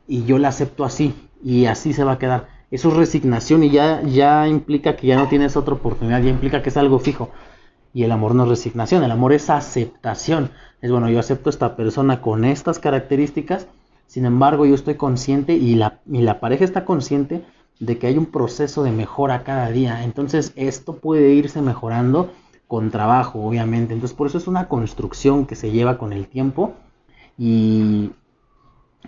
y 0.08 0.24
yo 0.24 0.38
la 0.38 0.48
acepto 0.48 0.84
así 0.84 1.14
y 1.44 1.66
así 1.66 1.92
se 1.92 2.02
va 2.02 2.14
a 2.14 2.18
quedar. 2.18 2.48
Eso 2.72 2.88
es 2.88 2.96
resignación 2.96 3.62
y 3.62 3.70
ya, 3.70 4.02
ya 4.02 4.48
implica 4.48 4.96
que 4.96 5.06
ya 5.06 5.16
no 5.16 5.28
tienes 5.28 5.56
otra 5.56 5.74
oportunidad, 5.74 6.20
ya 6.20 6.30
implica 6.30 6.60
que 6.60 6.70
es 6.70 6.76
algo 6.76 6.98
fijo. 6.98 7.30
Y 7.96 8.04
el 8.04 8.12
amor 8.12 8.34
no 8.34 8.42
es 8.42 8.50
resignación, 8.50 9.04
el 9.04 9.10
amor 9.10 9.32
es 9.32 9.48
aceptación. 9.48 10.50
Es 10.82 10.90
bueno, 10.90 11.08
yo 11.08 11.18
acepto 11.18 11.48
esta 11.48 11.76
persona 11.76 12.20
con 12.20 12.44
estas 12.44 12.78
características, 12.78 13.68
sin 14.06 14.26
embargo 14.26 14.66
yo 14.66 14.74
estoy 14.74 14.96
consciente 14.96 15.54
y 15.54 15.76
la, 15.76 16.00
y 16.04 16.20
la 16.20 16.38
pareja 16.38 16.66
está 16.66 16.84
consciente 16.84 17.42
de 17.80 17.96
que 17.96 18.08
hay 18.08 18.18
un 18.18 18.26
proceso 18.26 18.82
de 18.82 18.92
mejora 18.92 19.44
cada 19.44 19.70
día. 19.70 20.04
Entonces 20.04 20.52
esto 20.56 20.96
puede 20.96 21.32
irse 21.32 21.62
mejorando 21.62 22.34
con 22.68 22.90
trabajo, 22.90 23.42
obviamente. 23.42 23.94
Entonces 23.94 24.14
por 24.14 24.26
eso 24.26 24.36
es 24.36 24.46
una 24.46 24.68
construcción 24.68 25.46
que 25.46 25.56
se 25.56 25.70
lleva 25.70 25.96
con 25.96 26.12
el 26.12 26.28
tiempo 26.28 26.74
y 27.38 28.10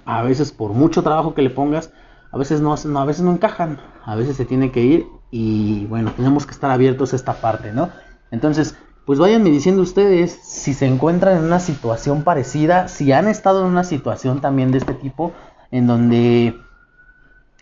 a 0.07 0.23
veces 0.23 0.51
por 0.51 0.73
mucho 0.73 1.03
trabajo 1.03 1.35
que 1.35 1.43
le 1.43 1.51
pongas, 1.51 1.93
a 2.33 2.39
veces 2.39 2.63
no, 2.63 2.75
no, 2.87 3.01
a 3.01 3.05
veces 3.05 3.23
no 3.23 3.33
encajan, 3.33 3.81
a 4.07 4.15
veces 4.15 4.39
se 4.39 4.47
tiene 4.47 4.73
que 4.73 4.81
ir 4.81 5.07
y 5.31 5.85
bueno, 5.91 6.11
tenemos 6.17 6.47
que 6.47 6.53
estar 6.53 6.71
abiertos 6.71 7.13
a 7.13 7.17
esta 7.17 7.35
parte, 7.43 7.75
¿no? 7.75 7.91
Entonces, 8.31 8.77
pues 9.07 9.19
váyanme 9.19 9.51
diciendo 9.51 9.83
ustedes 9.83 10.39
si 10.43 10.75
se 10.75 10.87
encuentran 10.87 11.39
en 11.39 11.45
una 11.45 11.61
situación 11.61 12.25
parecida, 12.25 12.89
si 12.89 13.13
han 13.13 13.27
estado 13.27 13.63
en 13.63 13.71
una 13.71 13.85
situación 13.85 14.41
también 14.41 14.71
de 14.71 14.79
este 14.79 14.93
tipo, 14.95 15.33
en 15.71 15.87
donde 15.87 16.55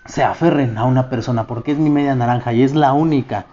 se 0.06 0.24
aferren 0.24 0.76
a 0.78 0.84
una 0.84 1.08
persona, 1.08 1.46
porque 1.46 1.72
es 1.72 1.78
mi 1.78 1.90
media 1.90 2.14
naranja 2.14 2.52
y 2.52 2.62
es 2.62 2.74
la 2.74 2.92
única. 2.92 3.46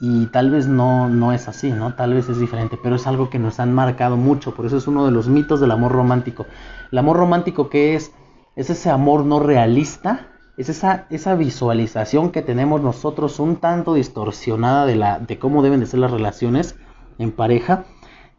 Y 0.00 0.26
tal 0.26 0.50
vez 0.50 0.66
no, 0.66 1.08
no 1.08 1.32
es 1.32 1.48
así, 1.48 1.70
¿no? 1.70 1.94
Tal 1.94 2.14
vez 2.14 2.28
es 2.28 2.38
diferente, 2.38 2.78
pero 2.82 2.96
es 2.96 3.06
algo 3.06 3.30
que 3.30 3.38
nos 3.38 3.60
han 3.60 3.72
marcado 3.72 4.16
mucho, 4.16 4.54
por 4.54 4.66
eso 4.66 4.76
es 4.76 4.86
uno 4.86 5.04
de 5.06 5.12
los 5.12 5.28
mitos 5.28 5.60
del 5.60 5.70
amor 5.70 5.92
romántico. 5.92 6.46
El 6.90 6.98
amor 6.98 7.16
romántico 7.16 7.68
que 7.68 7.94
es, 7.94 8.12
es 8.56 8.70
ese 8.70 8.90
amor 8.90 9.24
no 9.24 9.40
realista, 9.40 10.33
es 10.56 10.68
esa, 10.68 11.06
esa 11.10 11.34
visualización 11.34 12.30
que 12.30 12.42
tenemos 12.42 12.80
nosotros 12.80 13.40
un 13.40 13.56
tanto 13.56 13.94
distorsionada 13.94 14.86
de, 14.86 14.96
la, 14.96 15.18
de 15.18 15.38
cómo 15.38 15.62
deben 15.62 15.80
de 15.80 15.86
ser 15.86 16.00
las 16.00 16.10
relaciones 16.10 16.76
en 17.18 17.32
pareja, 17.32 17.84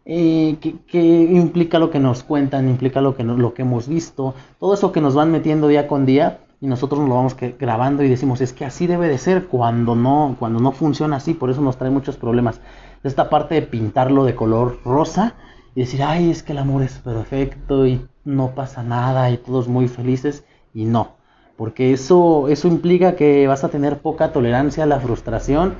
eh, 0.05 0.57
que, 0.87 1.01
implica 1.01 1.79
lo 1.79 1.89
que 1.89 1.99
nos 1.99 2.23
cuentan, 2.23 2.69
implica 2.69 3.01
lo 3.01 3.15
que, 3.15 3.23
lo 3.23 3.53
que 3.53 3.63
hemos 3.63 3.87
visto, 3.87 4.35
todo 4.59 4.73
eso 4.73 4.91
que 4.91 5.01
nos 5.01 5.15
van 5.15 5.31
metiendo 5.31 5.67
día 5.67 5.87
con 5.87 6.05
día 6.05 6.39
y 6.61 6.67
nosotros 6.67 6.99
nos 6.99 7.09
lo 7.09 7.15
vamos 7.15 7.35
grabando 7.59 8.03
y 8.03 8.09
decimos 8.09 8.39
es 8.41 8.53
que 8.53 8.65
así 8.65 8.87
debe 8.87 9.07
de 9.07 9.17
ser 9.17 9.47
cuando 9.47 9.95
no, 9.95 10.35
cuando 10.39 10.59
no 10.59 10.71
funciona 10.71 11.17
así, 11.17 11.33
por 11.33 11.49
eso 11.49 11.61
nos 11.61 11.77
trae 11.77 11.91
muchos 11.91 12.17
problemas. 12.17 12.61
Esta 13.03 13.29
parte 13.29 13.55
de 13.55 13.61
pintarlo 13.63 14.25
de 14.25 14.35
color 14.35 14.79
rosa 14.85 15.35
y 15.75 15.81
decir, 15.81 16.01
ay, 16.01 16.31
es 16.31 16.43
que 16.43 16.53
el 16.53 16.59
amor 16.59 16.81
es 16.81 16.97
perfecto 16.99 17.85
y 17.85 18.07
no 18.23 18.55
pasa 18.55 18.81
nada 18.81 19.29
y 19.29 19.37
todos 19.37 19.67
muy 19.67 19.87
felices. 19.87 20.45
Y 20.73 20.85
no, 20.85 21.15
porque 21.57 21.93
eso, 21.93 22.47
eso 22.49 22.67
implica 22.67 23.15
que 23.15 23.47
vas 23.47 23.63
a 23.63 23.69
tener 23.69 23.99
poca 23.99 24.31
tolerancia 24.31 24.83
a 24.83 24.87
la 24.87 24.99
frustración, 24.99 25.75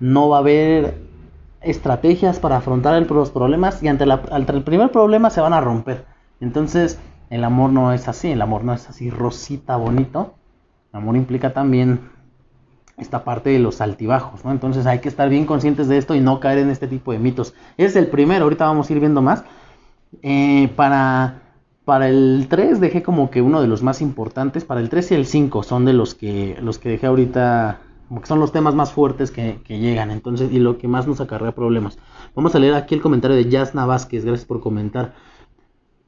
no 0.00 0.28
va 0.28 0.38
a 0.38 0.40
haber 0.40 0.98
estrategias 1.60 2.38
para 2.38 2.58
afrontar 2.58 3.00
los 3.10 3.30
problemas 3.30 3.82
y 3.82 3.88
ante, 3.88 4.04
ante 4.04 4.52
el 4.52 4.62
primer 4.62 4.90
problema 4.90 5.30
se 5.30 5.40
van 5.40 5.52
a 5.52 5.60
romper. 5.60 6.04
Entonces, 6.40 6.98
el 7.30 7.44
amor 7.44 7.70
no 7.70 7.92
es 7.92 8.08
así, 8.08 8.30
el 8.30 8.40
amor 8.40 8.64
no 8.64 8.72
es 8.72 8.88
así 8.88 9.10
rosita, 9.10 9.76
bonito. 9.76 10.34
El 10.92 11.00
amor 11.00 11.16
implica 11.16 11.52
también 11.52 12.00
esta 12.96 13.24
parte 13.24 13.50
de 13.50 13.58
los 13.58 13.80
altibajos, 13.80 14.44
¿no? 14.44 14.50
Entonces 14.50 14.86
hay 14.86 15.00
que 15.00 15.08
estar 15.08 15.28
bien 15.28 15.46
conscientes 15.46 15.88
de 15.88 15.98
esto 15.98 16.14
y 16.14 16.20
no 16.20 16.40
caer 16.40 16.58
en 16.58 16.70
este 16.70 16.88
tipo 16.88 17.12
de 17.12 17.18
mitos. 17.18 17.54
Es 17.76 17.96
el 17.96 18.08
primero, 18.08 18.44
ahorita 18.44 18.66
vamos 18.66 18.88
a 18.88 18.92
ir 18.92 19.00
viendo 19.00 19.22
más. 19.22 19.44
Eh, 20.22 20.72
para, 20.74 21.42
para 21.88 22.10
el 22.10 22.48
3 22.50 22.80
dejé 22.80 23.02
como 23.02 23.30
que 23.30 23.40
uno 23.40 23.62
de 23.62 23.66
los 23.66 23.82
más 23.82 24.02
importantes, 24.02 24.62
para 24.62 24.80
el 24.80 24.90
3 24.90 25.12
y 25.12 25.14
el 25.14 25.24
5 25.24 25.62
son 25.62 25.86
de 25.86 25.94
los 25.94 26.14
que, 26.14 26.58
los 26.60 26.78
que 26.78 26.90
dejé 26.90 27.06
ahorita, 27.06 27.80
como 28.08 28.20
que 28.20 28.26
son 28.26 28.40
los 28.40 28.52
temas 28.52 28.74
más 28.74 28.92
fuertes 28.92 29.30
que, 29.30 29.58
llegan, 29.66 30.10
entonces, 30.10 30.52
y 30.52 30.58
lo 30.58 30.76
que 30.76 30.86
más 30.86 31.06
nos 31.06 31.22
acarrea 31.22 31.52
problemas. 31.52 31.98
Vamos 32.34 32.54
a 32.54 32.58
leer 32.58 32.74
aquí 32.74 32.94
el 32.94 33.00
comentario 33.00 33.38
de 33.38 33.50
Jasna 33.50 33.86
Vázquez, 33.86 34.26
gracias 34.26 34.44
por 34.44 34.60
comentar. 34.60 35.14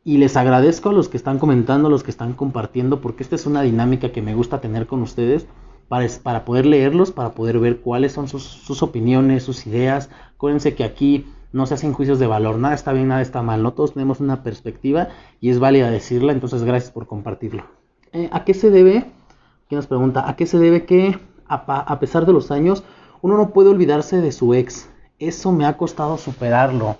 Y 0.04 0.18
les 0.18 0.36
agradezco 0.36 0.90
a 0.90 0.92
los 0.92 1.08
que 1.08 1.16
están 1.16 1.38
comentando, 1.38 1.88
a 1.88 1.90
los 1.90 2.02
que 2.02 2.10
están 2.10 2.34
compartiendo, 2.34 3.00
porque 3.00 3.22
esta 3.22 3.36
es 3.36 3.46
una 3.46 3.62
dinámica 3.62 4.12
que 4.12 4.20
me 4.20 4.34
gusta 4.34 4.60
tener 4.60 4.86
con 4.86 5.00
ustedes 5.00 5.46
para, 5.88 6.06
para 6.22 6.44
poder 6.44 6.66
leerlos, 6.66 7.10
para 7.10 7.30
poder 7.30 7.58
ver 7.58 7.80
cuáles 7.80 8.12
son 8.12 8.28
sus, 8.28 8.42
sus, 8.42 8.82
opiniones, 8.82 9.44
sus 9.44 9.66
ideas. 9.66 10.10
Acuérdense 10.34 10.74
que 10.74 10.84
aquí 10.84 11.24
no 11.52 11.66
se 11.66 11.74
hacen 11.74 11.92
juicios 11.92 12.18
de 12.18 12.26
valor, 12.26 12.58
nada 12.58 12.74
está 12.74 12.92
bien, 12.92 13.08
nada 13.08 13.22
está 13.22 13.42
mal, 13.42 13.62
no 13.62 13.72
todos 13.72 13.94
tenemos 13.94 14.20
una 14.20 14.42
perspectiva 14.42 15.08
y 15.40 15.50
es 15.50 15.58
válida 15.58 15.90
decirla, 15.90 16.32
entonces 16.32 16.62
gracias 16.62 16.92
por 16.92 17.06
compartirlo. 17.06 17.64
Eh, 18.12 18.28
¿A 18.32 18.44
qué 18.44 18.54
se 18.54 18.70
debe? 18.70 19.06
¿Quién 19.68 19.76
nos 19.76 19.86
pregunta? 19.86 20.28
¿A 20.28 20.36
qué 20.36 20.46
se 20.46 20.58
debe 20.58 20.84
que 20.84 21.18
a, 21.46 21.98
pesar 21.98 22.26
de 22.26 22.32
los 22.32 22.50
años 22.50 22.84
uno 23.22 23.36
no 23.36 23.50
puede 23.50 23.70
olvidarse 23.70 24.20
de 24.20 24.32
su 24.32 24.54
ex? 24.54 24.88
Eso 25.18 25.52
me 25.52 25.66
ha 25.66 25.76
costado 25.76 26.18
superarlo 26.18 26.96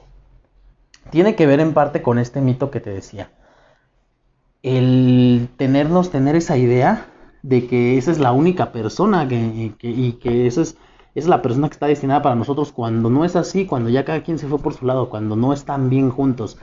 tiene 1.11 1.35
que 1.35 1.47
ver 1.47 1.61
en 1.61 1.75
parte 1.75 2.03
con 2.03 2.19
este 2.19 2.41
mito 2.41 2.71
que 2.71 2.81
te 2.81 2.91
decía. 2.91 3.31
El 4.63 5.49
tenernos, 5.57 6.11
tener 6.11 6.37
esa 6.37 6.57
idea 6.57 7.07
de 7.43 7.67
que 7.67 7.97
esa 7.97 8.11
es 8.11 8.19
la 8.19 8.33
única 8.33 8.73
persona 8.73 9.27
que, 9.27 9.75
y 9.81 10.13
que 10.13 10.47
esa 10.47 10.63
es, 10.63 10.77
es 11.15 11.27
la 11.27 11.43
persona 11.43 11.69
que 11.69 11.75
está 11.75 11.87
destinada 11.87 12.23
para 12.23 12.35
nosotros 12.35 12.73
cuando 12.73 13.11
no 13.11 13.25
es 13.25 13.37
así, 13.37 13.67
cuando 13.67 13.91
ya 13.91 14.05
cada 14.05 14.23
quien 14.23 14.39
se 14.39 14.47
fue 14.47 14.59
por 14.59 14.75
su 14.75 14.87
lado, 14.87 15.09
cuando 15.09 15.37
no 15.37 15.53
están 15.53 15.91
bien 15.91 16.11
juntos. 16.11 16.59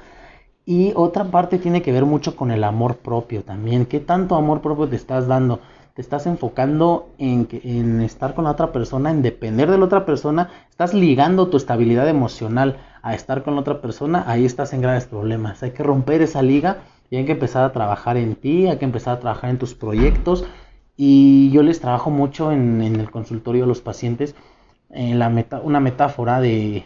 Y 0.65 0.91
otra 0.95 1.25
parte 1.25 1.59
tiene 1.59 1.81
que 1.81 1.91
ver 1.91 2.05
mucho 2.05 2.35
con 2.35 2.51
el 2.51 2.63
amor 2.63 2.97
propio 2.97 3.43
también. 3.43 3.85
¿Qué 3.85 3.99
tanto 3.99 4.35
amor 4.35 4.61
propio 4.61 4.87
te 4.87 4.95
estás 4.95 5.27
dando? 5.27 5.59
te 5.97 6.01
estás 6.01 6.27
enfocando 6.27 7.09
en, 7.17 7.47
en, 7.63 8.01
estar 8.01 8.35
con 8.35 8.43
la 8.43 8.51
otra 8.51 8.71
persona, 8.71 9.09
en 9.09 9.23
depender 9.23 9.71
de 9.71 9.79
la 9.79 9.85
otra 9.85 10.05
persona, 10.05 10.51
estás 10.69 10.93
ligando 10.93 11.47
tu 11.47 11.57
estabilidad 11.57 12.07
emocional 12.07 12.77
a 13.01 13.15
estar 13.15 13.41
con 13.41 13.55
la 13.55 13.61
otra 13.61 13.81
persona, 13.81 14.23
ahí 14.27 14.45
estás 14.45 14.73
en 14.73 14.81
graves 14.83 15.07
problemas. 15.07 15.63
Hay 15.63 15.71
que 15.71 15.81
romper 15.81 16.21
esa 16.21 16.43
liga 16.43 16.83
y 17.09 17.15
hay 17.15 17.25
que 17.25 17.31
empezar 17.31 17.63
a 17.63 17.71
trabajar 17.71 18.15
en 18.15 18.35
ti, 18.35 18.67
hay 18.67 18.77
que 18.77 18.85
empezar 18.85 19.17
a 19.17 19.19
trabajar 19.19 19.49
en 19.49 19.57
tus 19.57 19.73
proyectos. 19.73 20.45
Y 20.97 21.51
yo 21.51 21.63
les 21.63 21.79
trabajo 21.79 22.09
mucho 22.09 22.51
en, 22.51 22.81
el 22.81 23.09
consultorio 23.11 23.63
a 23.63 23.67
los 23.67 23.81
pacientes 23.81 24.35
en 24.89 25.19
la 25.19 25.29
meta, 25.29 25.61
una 25.61 25.79
metáfora 25.79 26.41
de, 26.41 26.83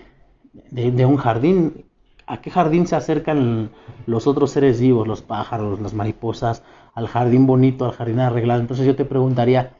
de 0.70 1.06
un 1.06 1.18
jardín. 1.18 1.86
¿A 2.28 2.42
qué 2.42 2.52
jardín 2.52 2.86
se 2.86 2.96
acercan 2.96 3.72
los 4.06 4.28
otros 4.28 4.52
seres 4.52 4.80
vivos, 4.80 5.08
los 5.08 5.22
pájaros, 5.22 5.80
las 5.80 5.94
mariposas? 5.94 6.64
al 6.94 7.08
jardín 7.08 7.48
bonito, 7.48 7.86
al 7.86 7.92
jardín 7.92 8.20
arreglado. 8.20 8.62
Entonces 8.62 8.86
yo 8.86 8.96
te 8.96 9.06
preguntaría 9.06 9.74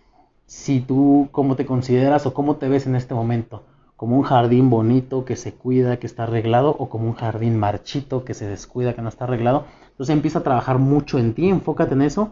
si 0.46 0.80
tú 0.82 1.30
cómo 1.32 1.56
te 1.56 1.66
consideras 1.66 2.26
o 2.26 2.34
cómo 2.34 2.58
te 2.58 2.68
ves 2.68 2.88
en 2.88 2.96
este 2.96 3.14
momento, 3.14 3.64
como 3.96 4.18
un 4.18 4.24
jardín 4.24 4.70
bonito 4.70 5.26
que 5.26 5.36
se 5.36 5.54
cuida, 5.54 5.98
que 5.98 6.08
está 6.08 6.24
arreglado, 6.24 6.76
o 6.78 6.90
como 6.90 7.06
un 7.08 7.14
jardín 7.14 7.58
marchito 7.58 8.26
que 8.26 8.34
se 8.34 8.48
descuida, 8.48 8.94
que 8.94 9.02
no 9.02 9.10
está 9.10 9.26
arreglado. 9.26 9.66
Entonces 9.92 10.14
empieza 10.14 10.40
a 10.40 10.44
trabajar 10.44 10.78
mucho 10.80 11.20
en 11.20 11.34
ti, 11.34 11.50
enfócate 11.50 11.94
en 11.94 12.02
eso, 12.02 12.32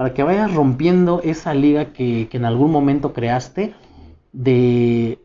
para 0.00 0.14
que 0.14 0.22
vayas 0.22 0.54
rompiendo 0.54 1.20
esa 1.22 1.52
liga 1.52 1.92
que, 1.92 2.26
en 2.32 2.46
algún 2.46 2.70
momento 2.70 3.12
creaste 3.12 3.74
de, 4.32 5.18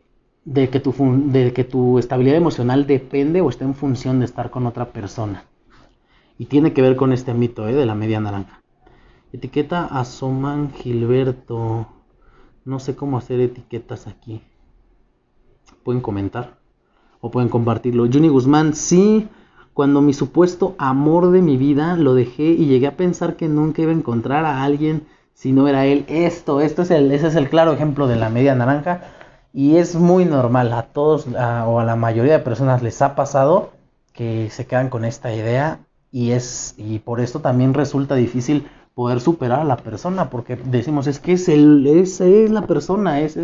que 0.44 1.64
tu, 1.64 1.98
estabilidad 1.98 2.36
emocional 2.36 2.86
depende 2.86 3.40
o 3.40 3.48
está 3.48 3.64
en 3.64 3.74
función 3.74 4.18
de 4.18 4.26
estar 4.26 4.50
con 4.50 4.66
otra 4.66 4.92
persona. 4.92 5.46
Y 6.36 6.44
tiene 6.44 6.74
que 6.74 6.82
ver 6.82 6.94
con 6.94 7.14
este 7.14 7.32
mito 7.32 7.66
¿eh? 7.66 7.72
de 7.72 7.86
la 7.86 7.94
media 7.94 8.20
naranja. 8.20 8.60
Etiqueta 9.32 9.88
a 9.90 10.04
Gilberto. 10.74 11.86
No 12.66 12.78
sé 12.78 12.94
cómo 12.94 13.16
hacer 13.16 13.40
etiquetas 13.40 14.06
aquí. 14.06 14.42
Pueden 15.84 16.02
comentar 16.02 16.58
o 17.22 17.30
pueden 17.30 17.48
compartirlo. 17.48 18.06
Juni 18.12 18.28
Guzmán, 18.28 18.74
sí, 18.74 19.26
cuando 19.76 20.00
mi 20.00 20.14
supuesto 20.14 20.74
amor 20.78 21.32
de 21.32 21.42
mi 21.42 21.58
vida 21.58 21.96
lo 21.96 22.14
dejé 22.14 22.44
y 22.44 22.64
llegué 22.64 22.86
a 22.86 22.96
pensar 22.96 23.36
que 23.36 23.46
nunca 23.46 23.82
iba 23.82 23.90
a 23.90 23.94
encontrar 23.94 24.46
a 24.46 24.64
alguien 24.64 25.06
si 25.34 25.52
no 25.52 25.68
era 25.68 25.84
él. 25.84 26.06
Esto, 26.08 26.62
esto 26.62 26.80
es 26.80 26.90
el, 26.90 27.12
ese 27.12 27.26
es 27.26 27.34
el 27.34 27.50
claro 27.50 27.74
ejemplo 27.74 28.08
de 28.08 28.16
la 28.16 28.30
media 28.30 28.54
naranja 28.54 29.02
y 29.52 29.76
es 29.76 29.94
muy 29.94 30.24
normal. 30.24 30.72
A 30.72 30.84
todos 30.84 31.26
o 31.26 31.78
a 31.78 31.84
la 31.84 31.94
mayoría 31.94 32.32
de 32.32 32.38
personas 32.38 32.82
les 32.82 33.02
ha 33.02 33.14
pasado 33.14 33.72
que 34.14 34.48
se 34.48 34.64
quedan 34.66 34.88
con 34.88 35.04
esta 35.04 35.34
idea 35.34 35.80
y 36.10 36.30
es 36.30 36.74
y 36.78 37.00
por 37.00 37.20
esto 37.20 37.40
también 37.40 37.74
resulta 37.74 38.14
difícil 38.14 38.66
poder 38.94 39.20
superar 39.20 39.60
a 39.60 39.64
la 39.64 39.76
persona, 39.76 40.30
porque 40.30 40.56
decimos, 40.56 41.06
es 41.06 41.20
que 41.20 41.34
es, 41.34 41.50
el, 41.50 41.86
es, 41.86 42.22
es 42.22 42.50
la 42.50 42.62
persona, 42.62 43.20
es, 43.20 43.38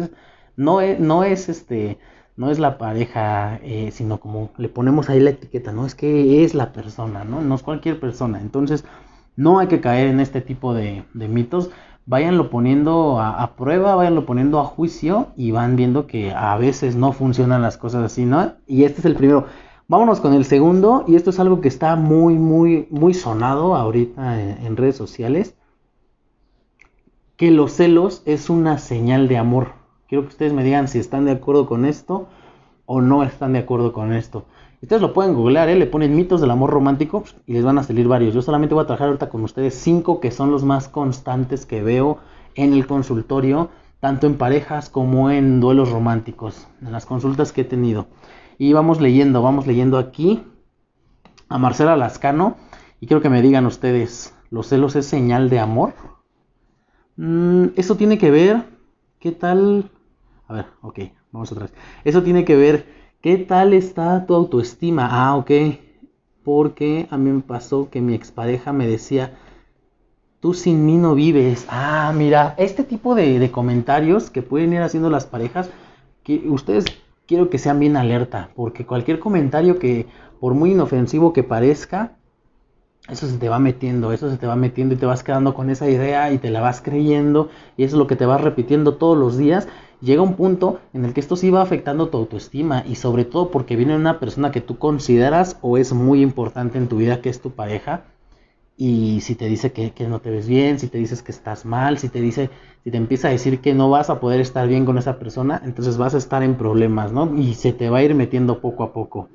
no, 0.57 0.81
es, 0.81 0.99
no 0.99 1.25
es 1.25 1.51
este, 1.51 1.99
no 2.37 2.51
es 2.51 2.59
la 2.59 2.79
pareja, 2.79 3.59
eh, 3.63 3.91
sino 3.93 4.19
como 4.19 4.51
le 4.57 4.69
ponemos 4.69 5.09
ahí 5.11 5.21
la 5.21 5.31
etiqueta, 5.31 5.73
no 5.73 5.87
es 5.87 5.95
que 5.95 6.45
es 6.45 6.55
la 6.55 6.73
persona, 6.73 7.25
¿no? 7.25 7.41
No 7.41 7.55
es 7.55 7.63
cualquier 7.63 8.01
persona. 8.01 8.41
Entonces, 8.41 8.85
no 9.37 9.59
hay 9.59 9.69
que 9.69 9.81
caer 9.81 10.09
en 10.09 10.21
este 10.21 10.41
tipo 10.41 10.75
de, 10.75 11.05
mitos. 11.15 11.71
Váyanlo 12.05 12.51
poniendo 12.51 13.21
a, 13.21 13.55
prueba, 13.57 13.95
váyanlo 13.95 14.27
poniendo 14.27 14.59
a 14.59 14.65
juicio 14.65 15.29
y 15.37 15.53
van 15.53 15.77
viendo 15.77 16.07
que 16.07 16.33
a 16.33 16.57
veces 16.57 16.97
no 16.97 17.13
funcionan 17.13 17.63
las 17.63 17.77
cosas 17.77 18.05
así, 18.05 18.25
¿no? 18.25 18.55
Y 18.67 18.85
este 18.85 19.01
es 19.01 19.05
el 19.05 19.15
primero. 19.15 19.47
Vámonos 19.89 20.21
con 20.21 20.33
el 20.33 20.45
segundo, 20.45 21.05
y 21.07 21.17
esto 21.17 21.31
es 21.31 21.39
algo 21.39 21.61
que 21.61 21.69
está 21.69 21.97
muy, 21.97 22.35
muy, 22.35 22.87
muy 22.91 23.15
sonado 23.15 23.75
ahorita 23.75 24.41
en, 24.41 24.77
redes 24.77 24.97
sociales, 24.97 25.55
que 27.37 27.51
los 27.51 27.73
celos 27.73 28.23
es 28.25 28.49
una 28.49 28.79
señal 28.79 29.29
de 29.29 29.37
amor. 29.37 29.82
Quiero 30.13 30.25
que 30.25 30.33
ustedes 30.33 30.53
me 30.53 30.63
digan 30.63 30.89
si 30.89 30.99
están 30.99 31.25
de 31.25 31.31
acuerdo 31.31 31.65
con 31.65 31.87
esto 31.87 32.29
o 32.85 33.01
no 33.01 33.23
están 33.23 33.55
de 33.55 33.61
acuerdo 33.61 33.95
con 33.95 34.13
esto. 34.13 34.45
Ustedes 34.83 35.01
lo 35.01 35.15
pueden 35.15 35.33
googlear, 35.33 35.71
¿eh? 35.71 35.75
le 35.75 35.87
ponen 35.87 36.15
mitos 36.15 36.43
del 36.43 36.51
amor 36.51 36.69
romántico 36.69 37.25
y 37.47 37.55
les 37.55 37.65
van 37.65 37.79
a 37.79 37.83
salir 37.83 38.09
varios. 38.09 38.35
Yo 38.35 38.43
solamente 38.43 38.75
voy 38.75 38.85
a 38.85 38.87
trabajar 38.87 39.07
ahorita 39.07 39.31
con 39.31 39.43
ustedes 39.43 39.73
cinco 39.73 40.21
que 40.21 40.31
son 40.31 40.51
los 40.51 40.65
más 40.65 40.91
constantes 40.91 41.65
que 41.65 41.83
veo 41.83 42.19
en 42.57 42.75
el 42.75 42.87
consultorio, 42.87 43.71
tanto 44.01 44.27
en 44.27 44.37
parejas 44.37 44.91
como 44.91 45.31
en 45.31 45.61
duelos 45.61 45.91
románticos, 45.91 46.69
en 46.83 46.93
las 46.93 47.07
consultas 47.07 47.51
que 47.51 47.63
he 47.63 47.65
tenido. 47.65 48.09
Y 48.59 48.75
vamos 48.75 49.01
leyendo, 49.01 49.41
vamos 49.41 49.67
leyendo 49.67 49.97
aquí 49.97 50.45
a 51.49 51.57
Marcela 51.57 51.97
Lascano. 51.97 52.59
Y 53.01 53.07
quiero 53.07 53.23
que 53.23 53.31
me 53.31 53.41
digan 53.41 53.65
ustedes, 53.65 54.35
¿los 54.51 54.67
celos 54.69 54.95
es 54.95 55.07
señal 55.07 55.49
de 55.49 55.59
amor? 55.59 55.95
Mm, 57.17 57.69
eso 57.77 57.97
tiene 57.97 58.19
que 58.19 58.31
ver, 58.31 58.63
¿qué 59.19 59.33
tal? 59.33 59.91
A 60.53 60.55
ver, 60.57 60.67
ok, 60.83 60.99
vamos 61.33 61.55
vez. 61.55 61.73
Eso 62.05 62.23
tiene 62.23 62.45
que 62.45 62.57
ver, 62.57 62.85
¿qué 63.23 63.39
tal 63.39 63.73
está 63.73 64.27
tu 64.27 64.35
autoestima? 64.35 65.09
Ah, 65.11 65.35
ok. 65.37 65.51
Porque 66.45 67.07
a 67.11 67.17
mí 67.17 67.31
me 67.31 67.41
pasó 67.41 67.89
que 67.89 68.03
mi 68.03 68.13
expareja 68.15 68.71
me 68.75 68.87
decía, 68.87 69.33
tú 70.41 70.53
sin 70.53 70.85
mí 70.85 70.99
no 70.99 71.15
vives. 71.15 71.67
Ah, 71.71 72.13
mira, 72.15 72.55
este 72.59 72.85
tipo 72.85 73.15
de, 73.15 73.39
de 73.39 73.51
comentarios 73.51 74.29
que 74.29 74.43
pueden 74.43 74.75
ir 74.75 74.83
haciendo 74.83 75.09
las 75.09 75.25
parejas, 75.25 75.71
que 76.23 76.49
ustedes 76.51 76.85
quiero 77.27 77.49
que 77.49 77.59
sean 77.59 77.79
bien 77.81 77.97
alerta, 77.97 78.51
porque 78.55 78.85
cualquier 78.85 79.21
comentario 79.21 79.79
que, 79.79 80.07
por 80.39 80.53
muy 80.55 80.73
inofensivo 80.73 81.33
que 81.33 81.45
parezca, 81.45 82.19
eso 83.09 83.27
se 83.27 83.37
te 83.37 83.49
va 83.49 83.59
metiendo, 83.59 84.13
eso 84.13 84.31
se 84.31 84.37
te 84.37 84.47
va 84.47 84.55
metiendo 84.55 84.95
y 84.95 84.99
te 84.99 85.07
vas 85.07 85.25
quedando 85.25 85.55
con 85.55 85.71
esa 85.71 85.89
idea 85.89 86.33
y 86.33 86.39
te 86.39 86.51
la 86.51 86.61
vas 86.61 86.81
creyendo 86.81 87.51
y 87.77 87.83
eso 87.85 87.97
es 87.97 87.99
lo 87.99 88.07
que 88.07 88.17
te 88.17 88.27
vas 88.27 88.41
repitiendo 88.41 88.95
todos 88.95 89.19
los 89.19 89.37
días. 89.37 89.67
Llega 90.03 90.21
un 90.21 90.35
punto 90.35 90.81
en 90.93 91.05
el 91.05 91.15
que 91.15 91.21
esto 91.21 91.37
sí 91.37 91.51
va 91.51 91.63
afectando 91.63 92.09
tu 92.09 92.19
autoestima 92.19 92.83
y 92.85 92.97
sobre 92.97 93.25
todo 93.25 93.53
porque 93.53 93.77
viene 93.77 93.95
una 93.95 94.19
persona 94.19 94.51
que 94.51 94.61
tú 94.61 94.77
consideras 94.77 95.59
o 95.63 95.79
es 95.79 95.93
muy 95.93 96.23
importante 96.23 96.77
en 96.77 96.89
tu 96.89 96.97
vida 96.97 97.21
que 97.21 97.29
es 97.29 97.41
tu 97.41 97.53
pareja 97.53 98.03
y 98.77 99.21
si 99.21 99.37
te 99.37 99.47
dice 99.47 99.71
que, 99.71 99.93
no 100.09 100.21
te 100.21 100.31
ves 100.31 100.49
bien, 100.49 100.81
si 100.81 100.89
te 100.89 100.99
dices 100.99 101.23
que 101.23 101.31
estás 101.31 101.65
mal, 101.65 101.99
si 101.99 102.09
te 102.09 102.21
dice, 102.21 102.51
si 102.83 102.91
te 102.91 102.97
empieza 102.97 103.29
a 103.29 103.31
decir 103.31 103.61
que 103.61 103.75
no 103.75 103.91
vas 103.91 104.11
a 104.11 104.19
poder 104.19 104.41
estar 104.41 104.67
bien 104.67 104.85
con 104.85 104.99
esa 104.99 105.21
persona, 105.21 105.63
entonces 105.65 105.99
vas 105.99 106.17
a 106.17 106.19
estar 106.19 106.43
en 106.43 106.57
problemas, 106.57 107.13
¿no? 107.13 107.39
Y 107.39 107.55
se 107.55 107.73
te 107.73 107.89
va 107.89 107.99
a 107.99 108.03
ir 108.03 108.17
metiendo 108.17 108.61
poco 108.61 108.83
a 108.83 108.93
poco. 108.93 109.29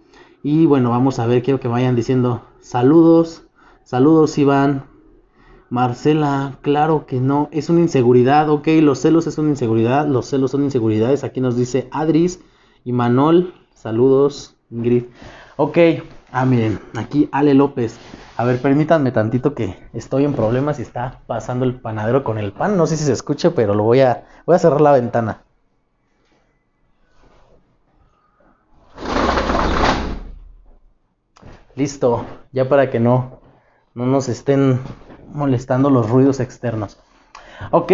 Y 0.44 0.66
bueno, 0.66 0.90
vamos 0.90 1.20
a 1.20 1.28
ver, 1.28 1.44
quiero 1.44 1.62
que 1.62 1.70
vayan 1.70 1.96
diciendo 1.96 2.42
saludos, 2.60 3.44
saludos 3.86 4.38
Iván, 4.38 4.84
Marcela, 5.70 6.58
claro 6.62 7.06
que 7.06 7.20
no, 7.20 7.50
es 7.52 7.70
una 7.70 7.82
inseguridad, 7.82 8.50
ok, 8.50 8.68
los 8.82 9.00
celos 9.00 9.28
es 9.28 9.38
una 9.38 9.50
inseguridad, 9.50 10.08
los 10.08 10.28
celos 10.28 10.52
son 10.52 10.64
inseguridades, 10.64 11.26
aquí 11.26 11.42
nos 11.42 11.58
dice 11.58 11.90
Adris 11.92 12.40
y 12.86 12.94
Manol, 12.94 13.54
saludos, 13.74 14.56
Ingrid, 14.72 15.06
ok, 15.58 15.78
ah 16.32 16.46
miren, 16.46 16.80
aquí 16.96 17.28
Ale 17.34 17.54
López, 17.54 18.00
a 18.38 18.46
ver, 18.46 18.62
permítanme 18.62 19.12
tantito 19.12 19.54
que 19.54 19.76
estoy 19.92 20.24
en 20.24 20.34
problemas 20.34 20.80
y 20.80 20.84
está 20.84 21.20
pasando 21.28 21.66
el 21.66 21.76
panadero 21.76 22.24
con 22.24 22.38
el 22.38 22.54
pan, 22.54 22.78
no 22.78 22.88
sé 22.88 22.96
si 22.96 23.04
se 23.04 23.12
escuche, 23.12 23.52
pero 23.52 23.76
lo 23.76 23.84
voy 23.84 24.00
a, 24.00 24.26
voy 24.46 24.56
a 24.56 24.60
cerrar 24.60 24.80
la 24.80 24.94
ventana. 24.94 25.42
Listo, 31.76 32.26
ya 32.54 32.70
para 32.70 32.90
que 32.90 33.00
no, 33.02 33.42
no 33.94 34.06
nos 34.06 34.30
estén 34.30 34.80
molestando 35.34 35.90
los 35.90 36.10
ruidos 36.10 36.40
externos. 36.40 36.98
Ok, 37.72 37.92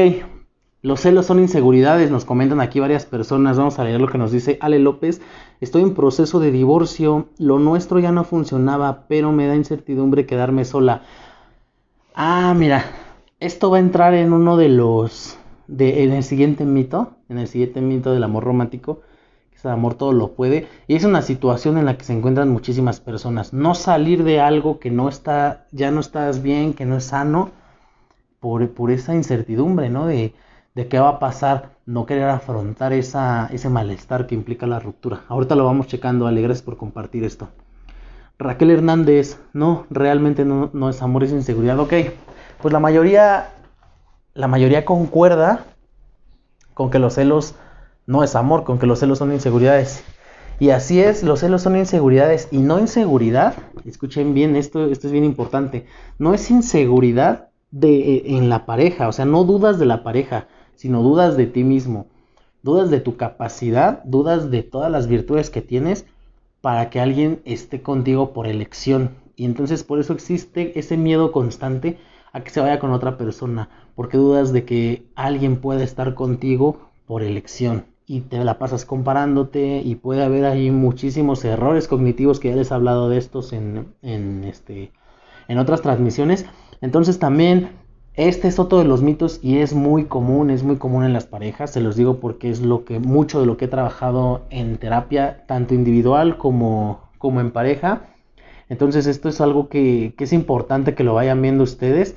los 0.81 0.99
celos 0.99 1.25
son 1.25 1.39
inseguridades, 1.39 2.11
nos 2.11 2.25
comentan 2.25 2.59
aquí 2.59 2.79
varias 2.79 3.05
personas. 3.05 3.57
Vamos 3.57 3.79
a 3.79 3.83
leer 3.83 4.01
lo 4.01 4.09
que 4.09 4.17
nos 4.17 4.31
dice 4.31 4.57
Ale 4.61 4.79
López. 4.79 5.21
Estoy 5.61 5.81
en 5.81 5.93
proceso 5.93 6.39
de 6.39 6.51
divorcio, 6.51 7.29
lo 7.37 7.59
nuestro 7.59 7.99
ya 7.99 8.11
no 8.11 8.25
funcionaba, 8.25 9.05
pero 9.07 9.31
me 9.31 9.47
da 9.47 9.55
incertidumbre 9.55 10.25
quedarme 10.25 10.65
sola. 10.65 11.03
Ah, 12.15 12.53
mira, 12.55 12.83
esto 13.39 13.69
va 13.69 13.77
a 13.77 13.79
entrar 13.79 14.13
en 14.13 14.33
uno 14.33 14.57
de 14.57 14.69
los, 14.69 15.37
en 15.69 16.11
el 16.11 16.23
siguiente 16.23 16.65
mito, 16.65 17.11
en 17.29 17.37
el 17.37 17.47
siguiente 17.47 17.79
mito 17.79 18.11
del 18.13 18.23
amor 18.23 18.43
romántico 18.43 19.01
amor 19.69 19.95
todo 19.95 20.11
lo 20.11 20.33
puede. 20.33 20.67
Y 20.87 20.95
es 20.95 21.03
una 21.03 21.21
situación 21.21 21.77
en 21.77 21.85
la 21.85 21.97
que 21.97 22.05
se 22.05 22.13
encuentran 22.13 22.49
muchísimas 22.49 22.99
personas. 22.99 23.53
No 23.53 23.75
salir 23.75 24.23
de 24.23 24.39
algo 24.39 24.79
que 24.79 24.91
no 24.91 25.09
está, 25.09 25.65
ya 25.71 25.91
no 25.91 25.99
estás 25.99 26.41
bien, 26.41 26.73
que 26.73 26.85
no 26.85 26.97
es 26.97 27.05
sano, 27.05 27.51
por, 28.39 28.69
por 28.71 28.91
esa 28.91 29.15
incertidumbre, 29.15 29.89
¿no? 29.89 30.05
De, 30.05 30.33
de, 30.75 30.87
qué 30.89 30.99
va 30.99 31.09
a 31.09 31.19
pasar, 31.19 31.77
no 31.85 32.05
querer 32.05 32.29
afrontar 32.29 32.91
esa, 32.91 33.47
ese 33.53 33.69
malestar 33.69 34.27
que 34.27 34.35
implica 34.35 34.67
la 34.67 34.79
ruptura. 34.79 35.21
Ahorita 35.29 35.55
lo 35.55 35.65
vamos 35.65 35.87
checando, 35.87 36.27
alegres 36.27 36.61
por 36.61 36.75
compartir 36.75 37.23
esto. 37.23 37.47
Raquel 38.37 38.71
Hernández, 38.71 39.39
no, 39.53 39.85
realmente 39.89 40.43
no, 40.43 40.69
no 40.73 40.89
es 40.89 41.01
amor, 41.01 41.23
es 41.23 41.31
inseguridad. 41.31 41.79
Ok, 41.79 41.93
pues 42.61 42.73
la 42.73 42.81
mayoría, 42.81 43.51
la 44.33 44.47
mayoría 44.49 44.83
concuerda 44.83 45.65
con 46.73 46.89
que 46.89 46.99
los 46.99 47.13
celos 47.13 47.55
no 48.05 48.23
es 48.23 48.35
amor, 48.35 48.63
con 48.63 48.79
que 48.79 48.87
los 48.87 48.99
celos 48.99 49.19
son 49.19 49.31
inseguridades. 49.31 50.03
Y 50.59 50.69
así 50.69 50.99
es, 50.99 51.23
los 51.23 51.39
celos 51.39 51.61
son 51.63 51.75
inseguridades 51.75 52.47
y 52.51 52.59
no 52.59 52.79
inseguridad, 52.79 53.55
escuchen 53.85 54.33
bien, 54.33 54.55
esto, 54.55 54.85
esto 54.85 55.07
es 55.07 55.13
bien 55.13 55.23
importante, 55.23 55.87
no 56.19 56.33
es 56.33 56.51
inseguridad 56.51 57.49
de, 57.71 58.15
eh, 58.15 58.23
en 58.37 58.49
la 58.49 58.65
pareja, 58.65 59.07
o 59.07 59.11
sea, 59.11 59.25
no 59.25 59.43
dudas 59.45 59.79
de 59.79 59.85
la 59.85 60.03
pareja, 60.03 60.47
sino 60.75 61.01
dudas 61.01 61.37
de 61.37 61.47
ti 61.47 61.63
mismo, 61.63 62.07
dudas 62.61 62.91
de 62.91 62.99
tu 62.99 63.17
capacidad, 63.17 64.03
dudas 64.03 64.51
de 64.51 64.63
todas 64.63 64.91
las 64.91 65.07
virtudes 65.07 65.49
que 65.49 65.61
tienes 65.61 66.05
para 66.61 66.89
que 66.89 66.99
alguien 66.99 67.41
esté 67.45 67.81
contigo 67.81 68.31
por 68.31 68.47
elección. 68.47 69.11
Y 69.35 69.45
entonces 69.45 69.83
por 69.83 69.99
eso 69.99 70.13
existe 70.13 70.77
ese 70.79 70.97
miedo 70.97 71.31
constante 71.31 71.97
a 72.31 72.41
que 72.41 72.51
se 72.51 72.61
vaya 72.61 72.79
con 72.79 72.91
otra 72.91 73.17
persona, 73.17 73.69
porque 73.95 74.17
dudas 74.17 74.53
de 74.53 74.65
que 74.65 75.07
alguien 75.15 75.57
pueda 75.57 75.83
estar 75.83 76.13
contigo 76.13 76.89
por 77.07 77.23
elección 77.23 77.92
y 78.13 78.21
te 78.21 78.43
la 78.43 78.59
pasas 78.59 78.85
comparándote 78.85 79.81
y 79.83 79.95
puede 79.95 80.23
haber 80.23 80.45
ahí 80.45 80.69
muchísimos 80.69 81.43
errores 81.43 81.87
cognitivos 81.87 82.39
que 82.39 82.49
ya 82.49 82.55
les 82.55 82.69
he 82.69 82.73
hablado 82.75 83.09
de 83.09 83.17
estos 83.17 83.53
en, 83.53 83.87
en, 84.03 84.43
este, 84.43 84.91
en 85.47 85.57
otras 85.57 85.81
transmisiones. 85.81 86.45
Entonces 86.79 87.17
también 87.17 87.71
este 88.13 88.47
es 88.49 88.59
otro 88.59 88.77
de 88.77 88.85
los 88.85 89.01
mitos 89.01 89.39
y 89.41 89.57
es 89.57 89.73
muy 89.73 90.05
común, 90.05 90.51
es 90.51 90.61
muy 90.61 90.75
común 90.75 91.03
en 91.03 91.13
las 91.13 91.25
parejas, 91.25 91.71
se 91.71 91.81
los 91.81 91.95
digo 91.95 92.19
porque 92.19 92.51
es 92.51 92.61
lo 92.61 92.85
que 92.85 92.99
mucho 92.99 93.39
de 93.39 93.47
lo 93.47 93.57
que 93.57 93.65
he 93.65 93.67
trabajado 93.67 94.43
en 94.51 94.77
terapia, 94.77 95.45
tanto 95.47 95.73
individual 95.73 96.37
como, 96.37 97.09
como 97.17 97.41
en 97.41 97.49
pareja. 97.49 98.13
Entonces 98.69 99.07
esto 99.07 99.27
es 99.27 99.41
algo 99.41 99.69
que, 99.69 100.13
que 100.15 100.25
es 100.25 100.33
importante 100.33 100.93
que 100.93 101.03
lo 101.03 101.15
vayan 101.15 101.41
viendo 101.41 101.63
ustedes. 101.63 102.15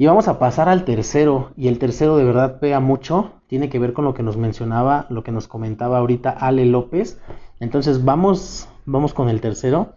Y 0.00 0.06
vamos 0.06 0.28
a 0.28 0.38
pasar 0.38 0.68
al 0.68 0.84
tercero, 0.84 1.50
y 1.56 1.66
el 1.66 1.80
tercero 1.80 2.16
de 2.16 2.22
verdad 2.22 2.60
pega 2.60 2.78
mucho, 2.78 3.32
tiene 3.48 3.68
que 3.68 3.80
ver 3.80 3.92
con 3.92 4.04
lo 4.04 4.14
que 4.14 4.22
nos 4.22 4.36
mencionaba, 4.36 5.06
lo 5.10 5.24
que 5.24 5.32
nos 5.32 5.48
comentaba 5.48 5.98
ahorita 5.98 6.30
Ale 6.30 6.64
López. 6.66 7.20
Entonces 7.58 8.04
vamos, 8.04 8.68
vamos 8.86 9.12
con 9.12 9.28
el 9.28 9.40
tercero, 9.40 9.94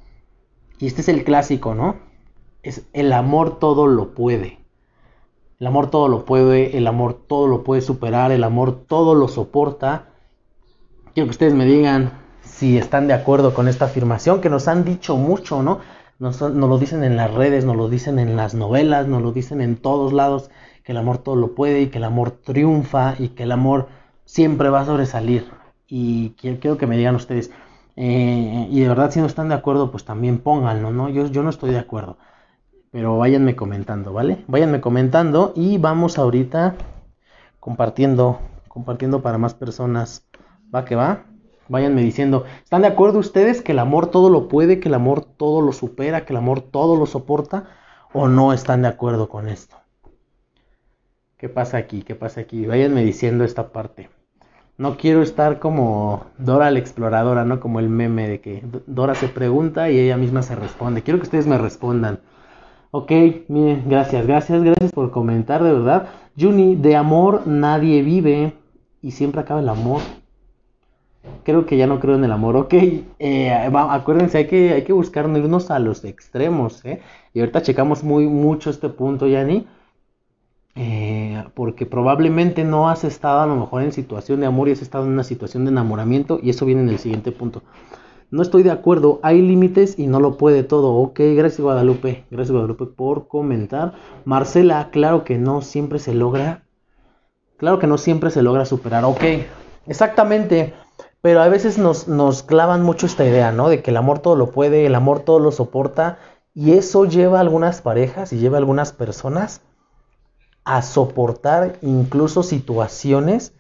y 0.79 0.87
este 0.87 1.01
es 1.01 1.09
el 1.09 1.23
clásico, 1.23 1.75
¿no? 1.75 1.97
Es 2.63 2.87
el 2.93 3.13
amor 3.13 3.59
todo 3.59 3.85
lo 3.85 4.15
puede. 4.15 4.65
El 5.59 5.67
amor 5.67 5.91
todo 5.91 6.07
lo 6.07 6.25
puede, 6.25 6.75
el 6.75 6.87
amor 6.87 7.13
todo 7.13 7.45
lo 7.45 7.63
puede 7.63 7.81
superar, 7.81 8.31
el 8.31 8.43
amor 8.43 8.85
todo 8.87 9.13
lo 9.13 9.27
soporta. 9.27 10.07
Quiero 11.13 11.27
que 11.27 11.31
ustedes 11.31 11.53
me 11.53 11.65
digan 11.65 12.13
si 12.41 12.79
están 12.79 13.07
de 13.07 13.13
acuerdo 13.13 13.53
con 13.53 13.67
esta 13.67 13.85
afirmación 13.85 14.41
que 14.41 14.49
nos 14.49 14.67
han 14.67 14.83
dicho 14.83 15.15
mucho, 15.15 15.61
¿no? 15.61 15.77
Nos, 16.21 16.39
lo 16.39 16.77
dicen 16.77 17.03
en 17.03 17.17
las 17.17 17.34
redes, 17.34 17.65
nos 17.65 17.75
lo 17.75 17.89
dicen 17.89 18.19
en 18.19 18.36
las 18.36 18.53
novelas, 18.53 19.07
nos 19.07 19.23
lo 19.23 19.31
dicen 19.31 19.60
en 19.60 19.75
todos 19.75 20.13
lados, 20.13 20.51
que 20.84 20.91
el 20.91 20.99
amor 20.99 21.17
todo 21.17 21.36
lo 21.36 21.55
puede 21.55 21.81
y 21.81 21.88
que 21.88 21.97
el 21.97 22.03
amor 22.03 22.29
triunfa 22.29 23.15
y 23.17 23.29
que 23.29 23.41
el 23.41 23.51
amor 23.51 23.88
siempre 24.23 24.69
va 24.69 24.81
a 24.81 24.86
sobresalir. 24.86 25.49
Y 25.88 26.36
quiero, 26.39 26.77
que 26.77 26.86
me 26.86 26.95
digan 26.95 27.15
ustedes, 27.15 27.49
eh, 27.95 28.67
y 28.69 28.81
de 28.81 28.88
verdad 28.88 29.10
si 29.10 29.19
no 29.19 29.25
están 29.25 29.49
de 29.49 29.55
acuerdo, 29.55 29.89
pues 29.89 30.05
también 30.05 30.38
pónganlo, 30.38 30.91
¿no? 30.91 31.10
Yo, 31.10 31.25
yo 31.25 31.41
no 31.41 31.49
estoy 31.49 31.71
de 31.71 31.79
acuerdo. 31.79 32.19
Pero 32.91 33.17
váyanme 33.17 33.55
comentando, 33.55 34.13
¿vale? 34.13 34.45
Váyanme 34.47 34.79
comentando 34.79 35.53
y 35.55 35.79
vamos 35.79 36.19
ahorita 36.19 36.75
compartiendo, 37.60 38.39
compartiendo 38.67 39.23
para 39.23 39.39
más 39.39 39.55
personas. 39.55 40.27
Va 40.73 40.86
que 40.86 40.95
va. 40.95 41.31
Váyanme 41.71 42.01
diciendo, 42.01 42.43
¿están 42.62 42.81
de 42.81 42.89
acuerdo 42.89 43.19
ustedes 43.19 43.62
que 43.62 43.71
el 43.71 43.79
amor 43.79 44.07
todo 44.07 44.29
lo 44.29 44.49
puede, 44.49 44.81
que 44.81 44.89
el 44.89 44.93
amor 44.93 45.23
todo 45.23 45.62
lo 45.62 45.71
supera, 45.71 46.25
que 46.25 46.34
el 46.34 46.38
amor 46.38 46.60
todo 46.60 46.97
lo 46.97 47.05
soporta? 47.05 47.69
¿O 48.12 48.27
no 48.27 48.51
están 48.51 48.81
de 48.81 48.89
acuerdo 48.89 49.29
con 49.29 49.47
esto? 49.47 49.77
¿Qué 51.38 51.47
pasa 51.47 51.77
aquí? 51.77 52.01
¿Qué 52.01 52.13
pasa 52.13 52.41
aquí? 52.41 52.65
Váyanme 52.65 53.05
diciendo 53.05 53.45
esta 53.45 53.71
parte. 53.71 54.10
No 54.77 54.97
quiero 54.97 55.21
estar 55.21 55.60
como 55.60 56.25
Dora 56.38 56.71
la 56.71 56.79
exploradora, 56.79 57.45
¿no? 57.45 57.62
Como 57.62 57.79
el 57.79 57.88
meme 57.88 58.27
de 58.27 58.41
que 58.41 58.65
Dora 58.86 59.15
se 59.15 59.29
pregunta 59.29 59.89
y 59.89 59.97
ella 59.97 60.17
misma 60.17 60.41
se 60.41 60.55
responde. 60.57 61.03
Quiero 61.03 61.19
que 61.19 61.27
ustedes 61.27 61.47
me 61.47 61.57
respondan. 61.57 62.19
Ok, 62.91 63.12
miren, 63.47 63.86
gracias, 63.88 64.27
gracias, 64.27 64.62
gracias 64.62 64.91
por 64.91 65.10
comentar, 65.12 65.63
de 65.63 65.71
verdad. 65.71 66.10
Juni, 66.38 66.75
de 66.75 66.97
amor 66.97 67.47
nadie 67.47 68.01
vive 68.01 68.55
y 69.01 69.12
siempre 69.12 69.39
acaba 69.39 69.62
el 69.62 69.69
amor 69.69 70.01
creo 71.43 71.65
que 71.65 71.77
ya 71.77 71.88
no 71.88 71.99
creo 71.99 72.15
en 72.15 72.23
el 72.23 72.31
amor. 72.31 72.55
Ok, 72.55 72.73
eh, 73.19 73.51
acuérdense, 73.73 74.39
hay 74.39 74.47
que, 74.47 74.73
hay 74.73 74.84
que 74.84 74.93
buscar 74.93 75.29
irnos 75.29 75.71
a 75.71 75.79
los 75.79 76.03
extremos. 76.05 76.84
¿eh? 76.86 77.01
Y 77.34 77.39
ahorita 77.39 77.62
checamos 77.62 78.03
muy 78.03 78.27
mucho 78.27 78.69
este 78.69 78.89
punto, 78.89 79.27
Yanni. 79.27 79.67
Eh, 80.75 81.43
porque 81.53 81.86
probablemente 81.86 82.63
no 82.63 82.89
has 82.89 83.03
estado 83.03 83.41
a 83.41 83.45
lo 83.45 83.57
mejor 83.57 83.81
en 83.84 83.91
situación 83.91 84.39
de 84.39 84.45
amor 84.45 84.69
y 84.69 84.71
has 84.71 84.81
estado 84.81 85.05
en 85.05 85.12
una 85.12 85.23
situación 85.23 85.65
de 85.65 85.71
enamoramiento. 85.71 86.39
Y 86.41 86.49
eso 86.49 86.65
viene 86.65 86.81
en 86.81 86.89
el 86.89 86.99
siguiente 86.99 87.31
punto. 87.31 87.63
No 88.29 88.41
estoy 88.41 88.63
de 88.63 88.71
acuerdo, 88.71 89.19
hay 89.23 89.41
límites 89.41 89.99
y 89.99 90.07
no 90.07 90.21
lo 90.21 90.38
puede 90.38 90.63
todo. 90.63 90.93
Ok, 90.95 91.19
gracias 91.36 91.60
Guadalupe, 91.60 92.23
gracias 92.31 92.51
Guadalupe 92.51 92.86
por 92.86 93.27
comentar. 93.27 93.93
Marcela, 94.23 94.89
claro 94.89 95.25
que 95.25 95.38
no 95.38 95.62
siempre 95.62 95.99
se 95.99 96.13
logra. 96.13 96.63
Claro 97.57 97.77
que 97.77 97.88
no 97.88 97.97
siempre 97.97 98.29
se 98.29 98.41
logra 98.41 98.63
superar. 98.65 99.03
Ok, 99.03 99.21
exactamente. 99.86 100.73
Pero 101.21 101.41
a 101.41 101.47
veces 101.47 101.77
nos, 101.77 102.43
clavan 102.43 102.81
mucho 102.81 103.05
esta 103.05 103.23
idea, 103.23 103.51
¿no? 103.51 103.69
De 103.69 103.84
que 103.84 103.91
el 103.91 103.97
amor 103.97 104.19
todo 104.19 104.36
lo 104.36 104.51
puede, 104.51 104.88
el 104.88 104.95
amor 104.95 105.19
todo 105.19 105.39
lo 105.39 105.51
soporta. 105.51 106.17
Y 106.53 106.73
eso 106.73 107.05
lleva 107.05 107.38
a 107.38 107.41
algunas 107.41 107.81
parejas 107.81 108.34
y 108.34 108.39
lleva 108.39 108.57
a 108.57 108.60
algunas 108.60 108.91
personas 108.91 109.62
a 110.65 110.81
soportar 110.81 111.77
incluso 111.81 112.43
situaciones 112.43 113.53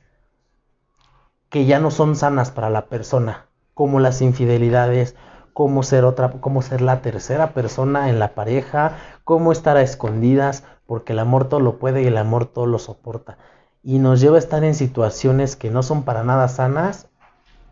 que 1.49 1.65
ya 1.65 1.79
no 1.79 1.91
son 1.91 2.15
sanas 2.15 2.51
para 2.51 2.69
la 2.69 2.85
persona, 2.87 3.47
como 3.73 3.99
las 3.99 4.21
infidelidades, 4.21 5.15
como 5.53 5.83
ser 5.83 6.05
otra, 6.05 6.31
como 6.31 6.61
ser 6.61 6.81
la 6.81 7.01
tercera 7.01 7.53
persona 7.53 8.09
en 8.09 8.19
la 8.19 8.33
pareja, 8.33 8.97
cómo 9.23 9.51
estar 9.51 9.77
a 9.77 9.81
escondidas, 9.81 10.63
porque 10.85 11.13
el 11.13 11.19
amor 11.19 11.45
todo 11.47 11.59
lo 11.59 11.77
puede 11.77 12.01
y 12.01 12.07
el 12.07 12.17
amor 12.17 12.45
todo 12.45 12.65
lo 12.65 12.79
soporta. 12.79 13.37
Y 13.83 13.99
nos 13.99 14.19
lleva 14.19 14.37
a 14.37 14.39
estar 14.39 14.63
en 14.63 14.75
situaciones 14.75 15.55
que 15.55 15.69
no 15.69 15.83
son 15.83 16.03
para 16.03 16.23
nada 16.23 16.47
sanas 16.47 17.10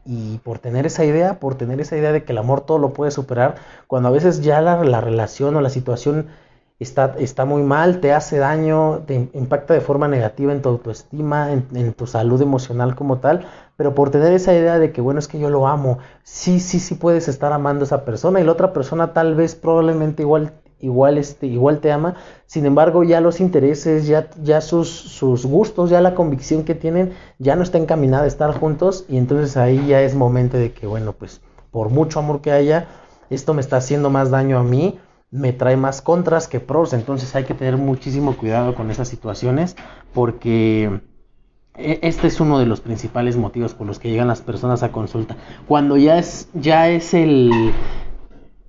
y 0.10 0.40
por 0.40 0.58
tener 0.58 0.88
esa 0.88 1.06
idea, 1.06 1.40
por 1.40 1.54
tener 1.54 1.80
esa 1.80 1.96
idea 1.96 2.12
de 2.12 2.24
que 2.24 2.32
el 2.32 2.40
amor 2.40 2.62
todo 2.62 2.80
lo 2.80 2.94
puede 2.94 3.12
superar, 3.12 3.56
cuando 3.86 4.10
a 4.10 4.12
veces 4.12 4.42
ya 4.42 4.60
la, 4.60 5.02
relación 5.02 5.56
o 5.56 5.62
la 5.62 5.70
situación 5.70 6.26
está, 6.80 7.14
está 7.20 7.46
muy 7.46 7.62
mal, 7.62 8.00
te 8.00 8.12
hace 8.12 8.40
daño, 8.40 9.04
te 9.06 9.30
impacta 9.34 9.76
de 9.76 9.82
forma 9.82 10.08
negativa 10.08 10.52
en 10.52 10.64
tu 10.64 10.70
autoestima, 10.70 11.52
en, 11.52 11.94
tu 11.94 12.08
salud 12.08 12.42
emocional 12.42 12.96
como 12.96 13.20
tal, 13.20 13.46
pero 13.78 13.94
por 13.94 14.10
tener 14.10 14.34
esa 14.34 14.56
idea 14.56 14.80
de 14.80 14.92
que, 14.92 15.00
bueno, 15.00 15.20
es 15.20 15.28
que 15.28 15.38
yo 15.38 15.52
lo 15.52 15.68
amo, 15.68 16.00
sí, 16.24 16.60
sí, 16.60 16.80
sí 16.80 16.96
puedes 16.96 17.28
estar 17.28 17.54
amando 17.54 17.84
a 17.84 17.86
esa 17.86 18.04
persona 18.04 18.42
y 18.42 18.44
la 18.44 18.54
otra 18.54 18.74
persona 18.74 19.14
tal 19.14 19.36
vez 19.36 19.54
probablemente 19.54 20.24
igual 20.24 20.54
igual 20.80 21.18
este 21.18 21.48
igual 21.48 21.80
te 21.80 21.92
ama. 21.92 22.16
Sin 22.46 22.66
embargo 22.66 23.04
ya 23.04 23.22
los 23.22 23.40
intereses 23.40 24.08
ya 24.08 24.30
ya 24.42 24.62
sus 24.62 24.90
sus 24.90 25.46
gustos 25.46 25.90
ya 25.90 26.02
la 26.02 26.16
convicción 26.16 26.64
que 26.64 26.76
tienen 26.76 27.14
ya 27.38 27.56
no 27.56 27.64
está 27.64 27.78
encaminada 27.78 28.24
a 28.24 28.28
estar 28.28 28.52
juntos. 28.58 29.06
Y 29.10 29.18
entonces 29.18 29.58
ahí 29.58 29.88
ya 29.88 30.02
es 30.02 30.16
momento 30.16 30.58
de 30.58 30.72
que 30.72 30.88
bueno 30.88 31.14
pues 31.14 31.42
por 31.72 31.90
mucho 31.90 32.20
amor 32.20 32.42
que 32.42 32.52
haya 32.52 32.88
esto 33.30 33.54
me 33.54 33.62
está 33.62 33.78
haciendo 33.78 34.10
más 34.10 34.32
daño 34.32 34.58
a 34.58 34.64
mí 34.64 35.00
me 35.32 35.54
trae 35.54 35.78
más 35.78 36.02
contras 36.02 36.48
que 36.48 36.60
pros, 36.60 36.94
entonces 36.94 37.36
hay 37.36 37.44
que 37.44 37.54
tener 37.54 37.78
muchísimo 37.78 38.36
cuidado 38.36 38.74
con 38.74 38.90
esas 38.90 39.08
situaciones 39.08 39.76
porque 40.14 41.02
e, 41.76 42.00
este 42.02 42.28
es 42.28 42.40
uno 42.40 42.60
de 42.60 42.66
los 42.66 42.82
principales 42.82 43.38
motivos 43.38 43.74
por 43.74 43.86
los 43.86 44.00
que 44.00 44.10
llegan 44.10 44.28
las 44.28 44.42
personas 44.42 44.82
a 44.84 44.92
consulta. 44.92 45.38
Cuando 45.68 45.98
ya 45.98 46.18
es 46.18 46.50
ya 46.54 46.90
es 46.90 47.14
el 47.14 47.52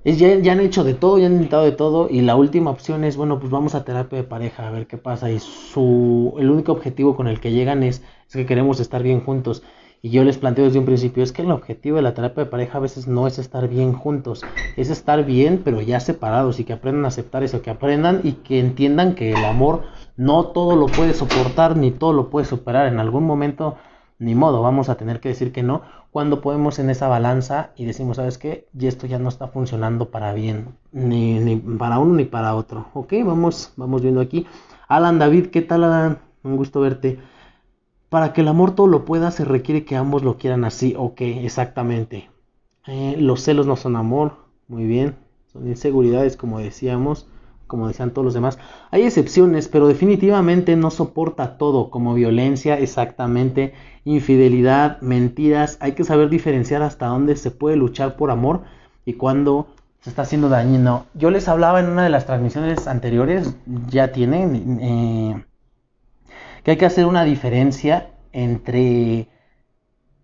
es 0.04 0.18
ya, 0.18 0.34
ya, 0.36 0.52
han 0.52 0.60
hecho 0.60 0.82
de 0.82 0.94
todo, 0.94 1.18
ya 1.18 1.26
han 1.26 1.34
intentado 1.34 1.64
de 1.64 1.72
todo 1.72 2.08
y 2.10 2.22
la 2.22 2.36
última 2.36 2.70
opción 2.70 3.04
es, 3.04 3.16
bueno, 3.16 3.38
pues 3.38 3.50
vamos 3.50 3.74
a 3.74 3.84
terapia 3.84 4.18
de 4.18 4.24
pareja 4.24 4.66
a 4.66 4.70
ver 4.70 4.86
qué 4.86 4.96
pasa 4.96 5.30
y 5.30 5.38
su 5.40 6.34
el 6.38 6.50
único 6.50 6.72
objetivo 6.72 7.16
con 7.16 7.28
el 7.28 7.40
que 7.40 7.52
llegan 7.52 7.82
es, 7.82 8.02
es 8.28 8.32
que 8.34 8.46
queremos 8.46 8.80
estar 8.80 9.02
bien 9.02 9.20
juntos 9.20 9.62
y 10.02 10.08
yo 10.08 10.24
les 10.24 10.38
planteo 10.38 10.64
desde 10.64 10.78
un 10.78 10.86
principio, 10.86 11.22
es 11.22 11.32
que 11.32 11.42
el 11.42 11.50
objetivo 11.50 11.96
de 11.96 12.02
la 12.02 12.14
terapia 12.14 12.44
de 12.44 12.50
pareja 12.50 12.78
a 12.78 12.80
veces 12.80 13.06
no 13.06 13.26
es 13.26 13.38
estar 13.38 13.68
bien 13.68 13.92
juntos, 13.92 14.42
es 14.78 14.88
estar 14.88 15.24
bien 15.26 15.60
pero 15.62 15.82
ya 15.82 16.00
separados 16.00 16.58
y 16.58 16.64
que 16.64 16.72
aprendan 16.72 17.04
a 17.04 17.08
aceptar 17.08 17.42
eso, 17.42 17.60
que 17.60 17.68
aprendan 17.68 18.20
y 18.24 18.32
que 18.32 18.58
entiendan 18.60 19.14
que 19.14 19.32
el 19.32 19.44
amor 19.44 19.82
no 20.16 20.46
todo 20.46 20.76
lo 20.76 20.86
puede 20.86 21.12
soportar 21.12 21.76
ni 21.76 21.90
todo 21.90 22.14
lo 22.14 22.30
puede 22.30 22.46
superar. 22.46 22.86
En 22.86 22.98
algún 22.98 23.24
momento, 23.24 23.76
ni 24.20 24.34
modo, 24.34 24.62
vamos 24.62 24.88
a 24.88 24.96
tener 24.96 25.18
que 25.18 25.30
decir 25.30 25.50
que 25.50 25.64
no 25.64 25.82
cuando 26.10 26.40
podemos 26.40 26.78
en 26.78 26.90
esa 26.90 27.08
balanza 27.08 27.70
y 27.74 27.86
decimos, 27.86 28.16
¿sabes 28.16 28.36
qué? 28.36 28.68
Y 28.78 28.86
esto 28.86 29.06
ya 29.06 29.18
no 29.18 29.28
está 29.28 29.48
funcionando 29.48 30.10
para 30.10 30.34
bien, 30.34 30.74
ni, 30.92 31.56
para 31.56 31.98
uno 31.98 32.14
ni 32.14 32.24
para 32.24 32.54
otro. 32.54 32.86
Ok, 32.94 33.14
vamos, 33.24 33.72
vamos 33.76 34.02
viendo 34.02 34.20
aquí. 34.20 34.46
Alan 34.88 35.18
David, 35.18 35.46
¿qué 35.46 35.62
tal 35.62 35.84
Alan? 35.84 36.18
Un 36.42 36.56
gusto 36.56 36.80
verte. 36.80 37.18
Para 38.08 38.32
que 38.32 38.40
el 38.40 38.48
amor 38.48 38.74
todo 38.74 38.88
lo 38.88 39.04
pueda, 39.04 39.30
se 39.30 39.44
requiere 39.44 39.84
que 39.84 39.96
ambos 39.96 40.22
lo 40.22 40.36
quieran 40.36 40.64
así. 40.64 40.94
Ok, 40.98 41.20
exactamente. 41.20 42.28
Eh, 42.86 43.16
los 43.18 43.42
celos 43.42 43.66
no 43.66 43.76
son 43.76 43.96
amor. 43.96 44.32
Muy 44.66 44.84
bien. 44.84 45.16
Son 45.52 45.66
inseguridades, 45.66 46.36
como 46.36 46.58
decíamos, 46.58 47.26
como 47.70 47.86
decían 47.86 48.10
todos 48.10 48.24
los 48.24 48.34
demás. 48.34 48.58
Hay 48.90 49.02
excepciones, 49.02 49.68
pero 49.68 49.86
definitivamente 49.86 50.74
no 50.74 50.90
soporta 50.90 51.56
todo, 51.56 51.88
como 51.88 52.14
violencia, 52.14 52.76
exactamente, 52.78 53.72
infidelidad, 54.04 55.00
mentiras. 55.00 55.78
Hay 55.80 55.92
que 55.92 56.02
saber 56.02 56.28
diferenciar 56.28 56.82
hasta 56.82 57.06
dónde 57.06 57.36
se 57.36 57.52
puede 57.52 57.76
luchar 57.76 58.16
por 58.16 58.32
amor 58.32 58.62
y 59.04 59.12
cuándo 59.12 59.68
se 60.00 60.10
está 60.10 60.22
haciendo 60.22 60.48
dañino. 60.48 61.06
Yo 61.14 61.30
les 61.30 61.46
hablaba 61.46 61.78
en 61.78 61.86
una 61.86 62.02
de 62.02 62.10
las 62.10 62.26
transmisiones 62.26 62.88
anteriores, 62.88 63.54
ya 63.88 64.10
tienen, 64.10 64.80
eh, 64.80 65.44
que 66.64 66.72
hay 66.72 66.76
que 66.76 66.86
hacer 66.86 67.06
una 67.06 67.22
diferencia 67.22 68.10
entre 68.32 69.28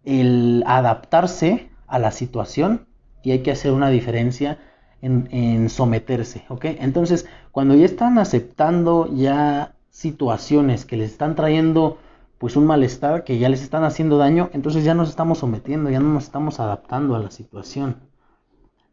el 0.05 0.65
adaptarse 0.67 1.71
a 1.87 2.01
la 2.01 2.11
situación 2.11 2.89
y 3.23 3.31
hay 3.31 3.45
que 3.45 3.53
hacer 3.53 3.71
una 3.71 3.89
diferencia 3.89 4.59
en, 5.03 5.69
someterse, 5.69 6.45
¿ok? 6.49 6.65
Entonces, 6.81 7.27
cuando 7.53 7.75
ya 7.75 7.85
están 7.85 8.19
aceptando 8.19 9.09
ya 9.15 9.75
situaciones 9.91 10.85
que 10.85 10.97
les 10.97 11.13
están 11.13 11.35
trayendo 11.35 11.99
pues 12.39 12.57
un 12.57 12.67
malestar, 12.67 13.25
que 13.25 13.39
ya 13.39 13.49
les 13.49 13.63
están 13.63 13.85
haciendo 13.85 14.19
daño, 14.19 14.51
entonces 14.53 14.85
ya 14.85 14.95
nos 14.95 15.09
estamos 15.09 15.39
sometiendo, 15.39 15.89
ya 15.91 16.01
no 16.01 16.13
nos 16.13 16.25
estamos 16.25 16.61
adaptando 16.61 17.15
a 17.15 17.19
la 17.19 17.31
situación. 17.31 17.97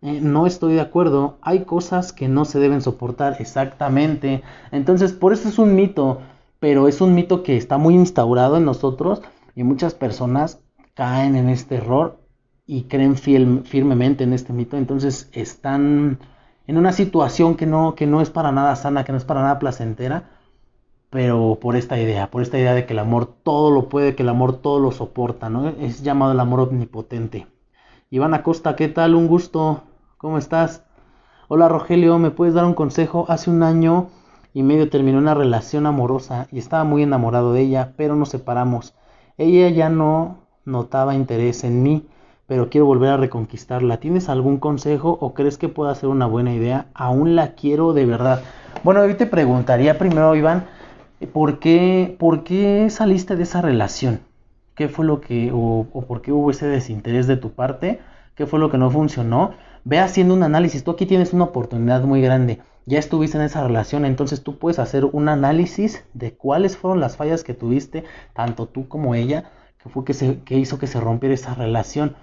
Eh, 0.01 0.19
no 0.21 0.47
estoy 0.47 0.75
de 0.75 0.81
acuerdo, 0.81 1.37
hay 1.41 1.65
cosas 1.65 2.13
que 2.13 2.27
no 2.27 2.45
se 2.45 2.59
deben 2.59 2.81
soportar 2.81 3.37
exactamente, 3.39 4.43
entonces 4.71 5.13
por 5.13 5.33
eso 5.33 5.49
es 5.49 5.59
un 5.59 5.75
mito 5.75 6.21
pero 6.63 6.87
es 6.87 7.01
un 7.01 7.13
mito 7.13 7.43
que 7.43 7.57
está 7.57 7.77
muy 7.77 7.93
instaurado 7.93 8.55
en 8.55 8.63
nosotros 8.63 9.21
y 9.53 9.63
muchas 9.63 9.95
personas 9.95 10.61
caen 10.93 11.35
en 11.35 11.49
este 11.49 11.75
error 11.75 12.19
y 12.65 12.83
creen 12.83 13.17
firmemente 13.17 14.23
en 14.23 14.33
este 14.33 14.53
mito, 14.53 14.77
entonces 14.77 15.29
están 15.33 16.19
en 16.65 16.77
una 16.77 16.93
situación 16.93 17.55
que 17.55 17.65
no, 17.65 17.95
que 17.95 18.07
no 18.07 18.21
es 18.21 18.29
para 18.29 18.51
nada 18.51 18.75
sana, 18.75 19.03
que 19.03 19.11
no 19.11 19.17
es 19.17 19.25
para 19.25 19.41
nada 19.41 19.59
placentera, 19.59 20.29
pero 21.09 21.59
por 21.61 21.75
esta 21.75 21.99
idea, 21.99 22.31
por 22.31 22.41
esta 22.41 22.57
idea 22.57 22.73
de 22.73 22.85
que 22.85 22.93
el 22.93 22.99
amor 22.99 23.27
todo 23.43 23.69
lo 23.69 23.89
puede, 23.89 24.15
que 24.15 24.23
el 24.23 24.29
amor 24.29 24.61
todo 24.61 24.79
lo 24.79 24.91
soporta, 24.91 25.49
¿no? 25.49 25.69
Es 25.69 26.01
llamado 26.03 26.31
el 26.31 26.39
amor 26.39 26.61
omnipotente. 26.61 27.47
Iván 28.09 28.33
Acosta, 28.33 28.75
¿qué 28.75 28.87
tal? 28.87 29.15
Un 29.15 29.27
gusto, 29.27 29.83
¿cómo 30.17 30.37
estás? 30.37 30.85
Hola 31.49 31.67
Rogelio, 31.67 32.17
¿me 32.17 32.31
puedes 32.31 32.53
dar 32.53 32.65
un 32.65 32.73
consejo? 32.73 33.25
Hace 33.27 33.49
un 33.51 33.61
año 33.61 34.07
y 34.53 34.63
medio 34.63 34.89
terminó 34.89 35.17
una 35.17 35.33
relación 35.33 35.85
amorosa 35.85 36.47
y 36.51 36.59
estaba 36.59 36.83
muy 36.83 37.03
enamorado 37.03 37.53
de 37.53 37.61
ella, 37.61 37.93
pero 37.97 38.15
nos 38.15 38.29
separamos. 38.29 38.95
Ella 39.37 39.69
ya 39.69 39.89
no 39.89 40.37
notaba 40.65 41.15
interés 41.15 41.63
en 41.63 41.83
mí, 41.83 42.07
pero 42.53 42.69
quiero 42.69 42.85
volver 42.85 43.09
a 43.09 43.17
reconquistarla. 43.17 43.97
¿Tienes 43.97 44.29
algún 44.29 44.59
consejo 44.59 45.17
o 45.19 45.33
crees 45.33 45.57
que 45.57 45.69
pueda 45.69 45.95
ser 45.95 46.09
una 46.09 46.27
buena 46.27 46.53
idea? 46.53 46.85
Aún 46.93 47.35
la 47.35 47.55
quiero 47.55 47.93
de 47.93 48.05
verdad. 48.05 48.43
Bueno, 48.83 49.01
hoy 49.01 49.15
te 49.15 49.25
preguntaría 49.25 49.97
primero, 49.97 50.35
Iván, 50.35 50.67
¿por 51.33 51.57
qué, 51.57 52.15
por 52.19 52.43
qué 52.43 52.91
saliste 52.91 53.35
de 53.35 53.41
esa 53.41 53.63
relación? 53.63 54.19
¿Qué 54.75 54.87
fue 54.87 55.03
lo 55.03 55.19
que, 55.19 55.51
o, 55.51 55.87
o 55.91 56.01
por 56.05 56.21
qué 56.21 56.31
hubo 56.31 56.51
ese 56.51 56.67
desinterés 56.67 57.25
de 57.25 57.37
tu 57.37 57.53
parte? 57.53 58.01
¿Qué 58.35 58.45
fue 58.45 58.59
lo 58.59 58.69
que 58.69 58.77
no 58.77 58.91
funcionó? 58.91 59.55
Ve 59.83 59.97
haciendo 59.97 60.35
un 60.35 60.43
análisis. 60.43 60.83
Tú 60.83 60.91
aquí 60.91 61.07
tienes 61.07 61.33
una 61.33 61.45
oportunidad 61.45 62.03
muy 62.03 62.21
grande 62.21 62.59
ya 62.85 62.99
estuviste 62.99 63.37
en 63.37 63.45
esa 63.45 63.65
relación, 63.65 64.05
entonces 64.05 64.43
tú 64.43 64.59
puedes 64.59 64.77
hacer 64.77 65.05
un 65.05 65.29
análisis 65.29 66.03
de 66.13 66.35
cuáles 66.35 66.77
fueron 66.77 66.99
las 66.99 67.15
fallas 67.15 67.43
que 67.43 67.53
tuviste, 67.53 68.03
tanto 68.33 68.67
tú 68.67 68.89
como 68.89 69.15
ella, 69.15 69.51
que 69.81 69.89
fue 69.89 70.03
que, 70.03 70.13
se, 70.13 70.41
que 70.41 70.57
hizo 70.57 70.79
que 70.79 70.87
se 70.87 70.99
rompiera 70.99 71.33
esa 71.33 71.55
relación. 71.55 72.15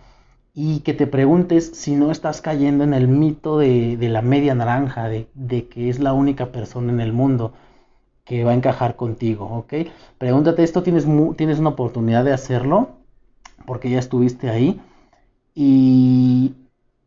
Y 0.52 0.80
que 0.80 0.94
te 0.94 1.06
preguntes 1.06 1.70
si 1.74 1.94
no 1.94 2.10
estás 2.10 2.40
cayendo 2.40 2.84
en 2.84 2.94
el 2.94 3.08
mito 3.08 3.58
de, 3.58 3.96
la 4.00 4.22
media 4.22 4.54
naranja, 4.54 5.08
de, 5.08 5.28
de, 5.34 5.68
que 5.68 5.88
es 5.88 6.00
la 6.00 6.12
única 6.12 6.52
persona 6.52 6.92
en 6.92 7.00
el 7.00 7.12
mundo 7.12 7.52
que 8.24 8.44
va 8.44 8.52
a 8.52 8.54
encajar 8.54 8.96
contigo, 8.96 9.46
¿ok? 9.46 9.74
Pregúntate 10.18 10.62
esto, 10.62 10.82
tienes, 10.82 11.06
tienes 11.36 11.58
una 11.58 11.70
oportunidad 11.70 12.24
de 12.24 12.32
hacerlo, 12.32 12.90
porque 13.66 13.90
ya 13.90 13.98
estuviste 13.98 14.50
ahí. 14.50 14.80
Y, 15.54 16.54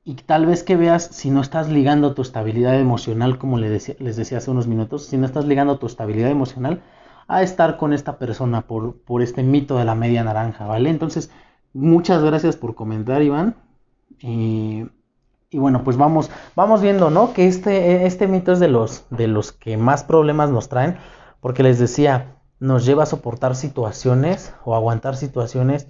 y 0.03 0.15
tal 0.15 0.45
vez 0.45 0.63
que 0.63 0.75
veas 0.75 1.03
si 1.13 1.29
no 1.29 1.41
estás 1.41 1.69
ligando 1.69 2.13
tu 2.13 2.21
estabilidad 2.21 2.77
emocional, 2.77 3.38
como 3.38 3.58
les 3.58 3.86
decía, 3.97 4.38
hace 4.38 4.51
unos 4.51 4.67
minutos, 4.67 5.06
si 5.06 5.17
no 5.17 5.25
estás 5.25 5.45
ligando 5.45 5.79
tu 5.79 5.88
estabilidad 5.88 6.29
emocional 6.29 6.82
a 7.27 7.41
estar 7.41 7.77
con 7.77 7.93
esta 7.93 8.17
persona 8.17 8.67
por, 8.67 8.97
por 8.97 9.21
este 9.21 9.43
mito 9.43 9.77
de 9.77 9.86
la 9.86 9.95
media 9.95 10.23
naranja, 10.25 10.67
¿vale? 10.67 10.89
Entonces, 10.89 11.32
muchas 11.73 12.23
gracias 12.23 12.55
por 12.55 12.75
comentar, 12.75 13.21
Iván. 13.21 13.55
Y, 14.19 14.86
bueno, 15.51 15.83
pues 15.83 15.97
vamos, 15.97 16.31
vamos 16.55 16.81
viendo, 16.81 17.09
¿no? 17.09 17.33
Que 17.33 17.47
este, 17.47 18.05
este 18.05 18.27
mito 18.27 18.53
es 18.53 18.59
de 18.59 18.67
los, 18.67 19.05
de 19.09 19.27
los 19.27 19.51
que 19.51 19.77
más 19.77 20.03
problemas 20.03 20.49
nos 20.49 20.69
traen, 20.69 20.97
porque 21.41 21.63
les 21.63 21.77
decía, 21.79 22.38
nos 22.59 22.86
lleva 22.86 23.03
a 23.03 23.07
soportar 23.07 23.55
situaciones 23.55 24.53
o 24.63 24.75
aguantar 24.75 25.15
situaciones 25.15 25.88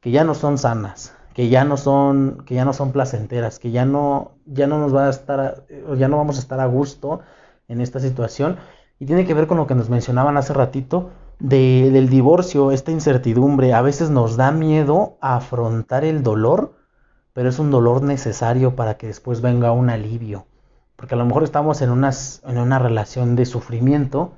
que 0.00 0.10
ya 0.10 0.24
no 0.24 0.34
son 0.34 0.58
sanas, 0.58 1.14
que 1.32 1.48
ya 1.48 1.64
no 1.64 1.76
son, 1.76 2.42
que 2.44 2.54
ya 2.54 2.64
no 2.64 2.72
son 2.72 2.92
placenteras, 2.92 3.58
que 3.58 3.70
ya 3.70 3.84
no, 3.84 4.32
ya 4.46 4.66
no 4.66 4.78
nos 4.78 4.94
va 4.94 5.06
a 5.06 5.10
estar, 5.10 5.66
ya 5.96 6.08
no 6.08 6.16
vamos 6.16 6.36
a 6.36 6.40
estar 6.40 6.60
a 6.60 6.66
gusto 6.66 7.20
en 7.68 7.80
esta 7.80 8.00
situación. 8.00 8.56
Y 8.98 9.06
tiene 9.06 9.26
que 9.26 9.34
ver 9.34 9.46
con 9.46 9.58
lo 9.58 9.66
que 9.66 9.74
nos 9.74 9.90
mencionaban 9.90 10.36
hace 10.36 10.52
ratito 10.52 11.10
del 11.38 12.08
divorcio, 12.08 12.70
esta 12.72 12.90
incertidumbre. 12.90 13.74
A 13.74 13.82
veces 13.82 14.10
nos 14.10 14.36
da 14.36 14.52
miedo 14.52 15.18
a 15.20 15.36
afrontar 15.36 16.04
el 16.04 16.22
dolor, 16.22 16.74
pero 17.32 17.48
es 17.48 17.58
un 17.58 17.70
dolor 17.70 18.02
necesario 18.02 18.74
para 18.74 18.96
que 18.96 19.06
después 19.08 19.40
venga 19.40 19.72
un 19.72 19.90
alivio. 19.90 20.46
Porque 20.96 21.14
a 21.14 21.18
lo 21.18 21.26
mejor 21.26 21.44
estamos 21.44 21.82
en, 21.82 21.90
unas, 21.90 22.42
en 22.46 22.58
una 22.58 22.78
relación 22.78 23.36
de 23.36 23.44
sufrimiento 23.44 24.32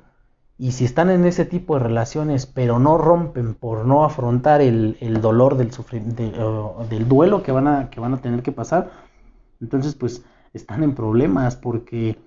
y 0.61 0.73
si 0.73 0.85
están 0.85 1.09
en 1.09 1.25
ese 1.25 1.45
tipo 1.45 1.75
de 1.75 1.85
relaciones, 1.85 2.47
pero 2.47 2.81
no 2.81 2.99
rompen 2.99 3.55
por 3.55 3.87
no 3.87 4.05
afrontar 4.05 4.61
el, 4.61 4.97
dolor 5.21 5.57
del, 5.57 5.71
del 5.71 7.09
duelo 7.09 7.45
que 7.45 7.53
van, 7.53 7.69
a, 7.69 7.91
que 7.91 8.01
van 8.01 8.15
a 8.15 8.21
tener 8.21 8.43
que 8.43 8.51
pasar, 8.51 8.91
entonces 9.61 9.95
pues 9.95 10.25
están 10.53 10.83
en 10.83 10.97
problemas 10.97 11.55
porque 11.55 12.19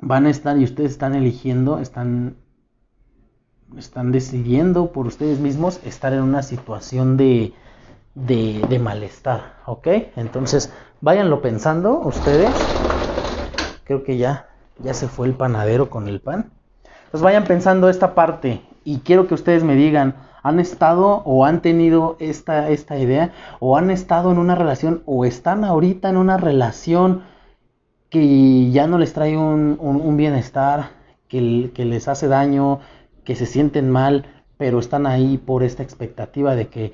van 0.00 0.26
a 0.26 0.30
estar 0.30 0.58
y 0.58 0.64
ustedes 0.64 0.90
están 0.90 1.14
eligiendo, 1.14 1.78
están, 1.78 2.36
están 3.78 4.12
decidiendo 4.12 4.92
por 4.92 5.06
ustedes 5.06 5.38
mismos 5.40 5.80
estar 5.84 6.12
en 6.12 6.22
una 6.22 6.42
situación 6.42 7.16
de, 7.16 7.52
de, 8.14 8.64
de 8.68 8.78
malestar, 8.78 9.56
¿ok? 9.66 9.88
Entonces 10.16 10.72
váyanlo 11.00 11.42
pensando 11.42 12.00
ustedes, 12.00 12.50
creo 13.84 14.04
que 14.04 14.16
ya 14.16 14.48
Ya 14.82 14.92
se 14.92 15.06
fue 15.06 15.28
el 15.28 15.34
panadero 15.34 15.88
con 15.88 16.08
el 16.08 16.20
pan. 16.20 16.50
Pues 17.12 17.22
vayan 17.22 17.44
pensando 17.44 17.88
esta 17.88 18.14
parte 18.14 18.62
y 18.84 18.98
quiero 19.00 19.28
que 19.28 19.34
ustedes 19.34 19.62
me 19.62 19.76
digan, 19.76 20.16
¿han 20.42 20.58
estado 20.58 21.22
o 21.24 21.44
han 21.44 21.62
tenido 21.62 22.16
esta, 22.18 22.68
esta 22.70 22.98
idea? 22.98 23.32
¿O 23.60 23.76
han 23.76 23.90
estado 23.90 24.32
en 24.32 24.38
una 24.38 24.56
relación 24.56 25.02
o 25.06 25.24
están 25.24 25.64
ahorita 25.64 26.08
en 26.08 26.16
una 26.16 26.38
relación 26.38 27.22
que 28.10 28.70
ya 28.70 28.86
no 28.86 28.98
les 28.98 29.12
trae 29.12 29.36
un, 29.36 30.16
bienestar, 30.16 30.90
que, 31.28 31.70
que 31.74 31.84
les 31.84 32.08
hace 32.08 32.28
daño, 32.28 32.80
que 33.24 33.36
se 33.36 33.46
sienten 33.46 33.90
mal, 33.90 34.26
pero 34.58 34.78
están 34.78 35.06
ahí 35.06 35.38
por 35.38 35.62
esta 35.62 35.82
expectativa 35.82 36.54
de 36.54 36.68
que 36.68 36.92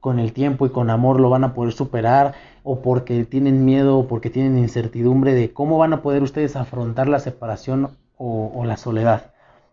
con 0.00 0.18
el 0.18 0.32
tiempo 0.32 0.66
y 0.66 0.70
con 0.70 0.90
amor 0.90 1.20
lo 1.20 1.30
van 1.30 1.44
a 1.44 1.54
poder 1.54 1.72
superar 1.72 2.34
o 2.62 2.80
porque 2.82 3.24
tienen 3.24 3.64
miedo 3.64 3.98
o 3.98 4.06
porque 4.06 4.30
tienen 4.30 4.58
incertidumbre 4.58 5.34
de 5.34 5.52
cómo 5.52 5.78
van 5.78 5.92
a 5.92 6.02
poder 6.02 6.22
ustedes 6.22 6.56
afrontar 6.56 7.08
la 7.08 7.18
separación 7.18 7.96
o, 8.16 8.64
la 8.64 8.76
soledad. 8.76 9.32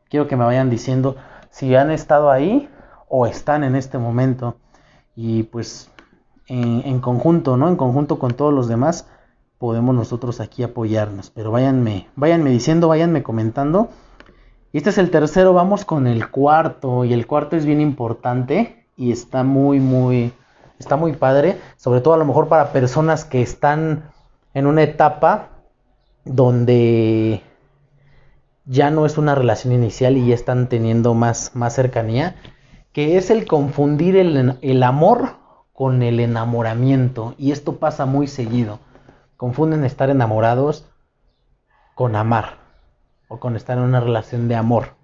Quiero 0.09 0.27
que 0.27 0.35
me 0.35 0.45
vayan 0.45 0.69
diciendo 0.69 1.15
si 1.49 1.75
han 1.75 1.91
estado 1.91 2.29
ahí 2.29 2.69
o 3.07 3.25
están 3.25 3.63
en 3.63 3.75
este 3.75 3.97
momento 3.97 4.57
y 5.15 5.43
pues 5.43 5.89
en, 6.47 6.99
conjunto, 6.99 7.57
¿no? 7.57 7.69
En 7.69 7.75
conjunto 7.75 8.19
con 8.19 8.33
todos 8.33 8.53
los 8.53 8.67
demás 8.67 9.07
podemos 9.57 9.95
nosotros 9.95 10.39
aquí 10.41 10.63
apoyarnos. 10.63 11.31
Pero 11.31 11.51
váyanme, 11.51 12.07
váyanme 12.15 12.51
diciendo, 12.51 12.87
váyanme 12.87 13.23
comentando. 13.23 13.89
Y 14.75 14.79
este 14.79 14.89
es 14.89 14.97
el 14.97 15.09
tercero, 15.09 15.53
vamos 15.53 15.85
con 15.85 16.05
el 16.05 16.29
cuarto 16.29 17.05
y 17.05 17.13
el 17.13 17.27
cuarto 17.27 17.55
es 17.55 17.65
bien 17.65 17.79
importante 17.79 18.85
y 18.97 19.13
está 19.13 19.41
muy, 19.41 19.79
muy, 19.79 20.33
está 20.79 20.97
muy 20.97 21.13
padre, 21.13 21.57
sobre 21.77 22.01
todo 22.01 22.13
a 22.13 22.17
lo 22.17 22.25
mejor 22.25 22.49
para 22.49 22.73
personas 22.73 23.23
que 23.23 23.41
están 23.41 24.11
en 24.53 24.67
una 24.67 24.83
etapa 24.83 25.47
donde 26.25 27.41
ya 28.65 28.91
no 28.91 29.05
es 29.05 29.17
una 29.17 29.33
relación 29.33 29.71
inicial 29.71 30.17
y 30.17 30.27
ya 30.27 30.35
están 30.35 30.67
teniendo 30.67 31.13
más, 31.13 31.55
más 31.55 31.73
cercanía, 31.73 32.35
que 32.91 33.15
es 33.15 33.29
el 33.29 33.47
confundir 33.47 34.17
el, 34.17 34.57
el 34.61 34.83
amor 34.83 35.38
con 35.71 36.03
el 36.03 36.19
enamoramiento. 36.19 37.33
Y 37.38 37.53
esto 37.53 37.77
pasa 37.77 38.05
muy 38.05 38.27
seguido. 38.27 38.79
Confunden 39.38 39.85
estar 39.85 40.09
enamorados 40.09 40.85
con 41.93 42.17
amar 42.17 42.64
o 43.27 43.39
con 43.39 43.55
estar 43.55 43.77
en 43.77 43.83
una 43.83 43.99
relación 43.99 44.47
de 44.47 44.55
amor 44.55 44.95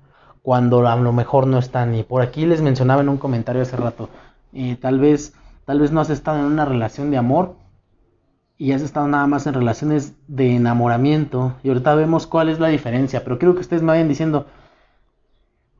cuando 0.41 0.87
a 0.87 0.95
lo 0.95 1.13
mejor 1.13 1.47
no 1.47 1.59
están. 1.59 1.95
Y 1.95 2.03
por 2.03 2.21
aquí 2.21 2.45
les 2.45 2.61
mencionaba 2.61 3.01
en 3.01 3.09
un 3.09 3.17
comentario 3.17 3.61
hace 3.61 3.77
rato, 3.77 4.09
y 4.51 4.75
tal 4.75 4.99
vez, 4.99 5.33
tal 5.65 5.79
vez 5.79 5.91
no 5.91 6.01
has 6.01 6.09
estado 6.09 6.39
en 6.39 6.45
una 6.45 6.65
relación 6.65 7.11
de 7.11 7.17
amor 7.17 7.55
y 8.57 8.73
has 8.73 8.81
estado 8.81 9.07
nada 9.07 9.25
más 9.27 9.47
en 9.47 9.53
relaciones 9.53 10.13
de 10.27 10.55
enamoramiento. 10.55 11.55
Y 11.63 11.69
ahorita 11.69 11.95
vemos 11.95 12.27
cuál 12.27 12.49
es 12.49 12.59
la 12.59 12.67
diferencia, 12.67 13.23
pero 13.23 13.39
quiero 13.39 13.55
que 13.55 13.61
ustedes 13.61 13.81
me 13.81 13.89
vayan 13.89 14.07
diciendo 14.07 14.45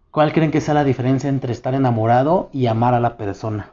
cuál 0.09 0.33
creen 0.33 0.51
que 0.51 0.61
sea 0.61 0.73
la 0.73 0.83
diferencia 0.83 1.29
entre 1.29 1.53
estar 1.53 1.73
enamorado 1.73 2.49
y 2.53 2.67
amar 2.67 2.93
a 2.93 2.99
la 2.99 3.17
persona. 3.17 3.71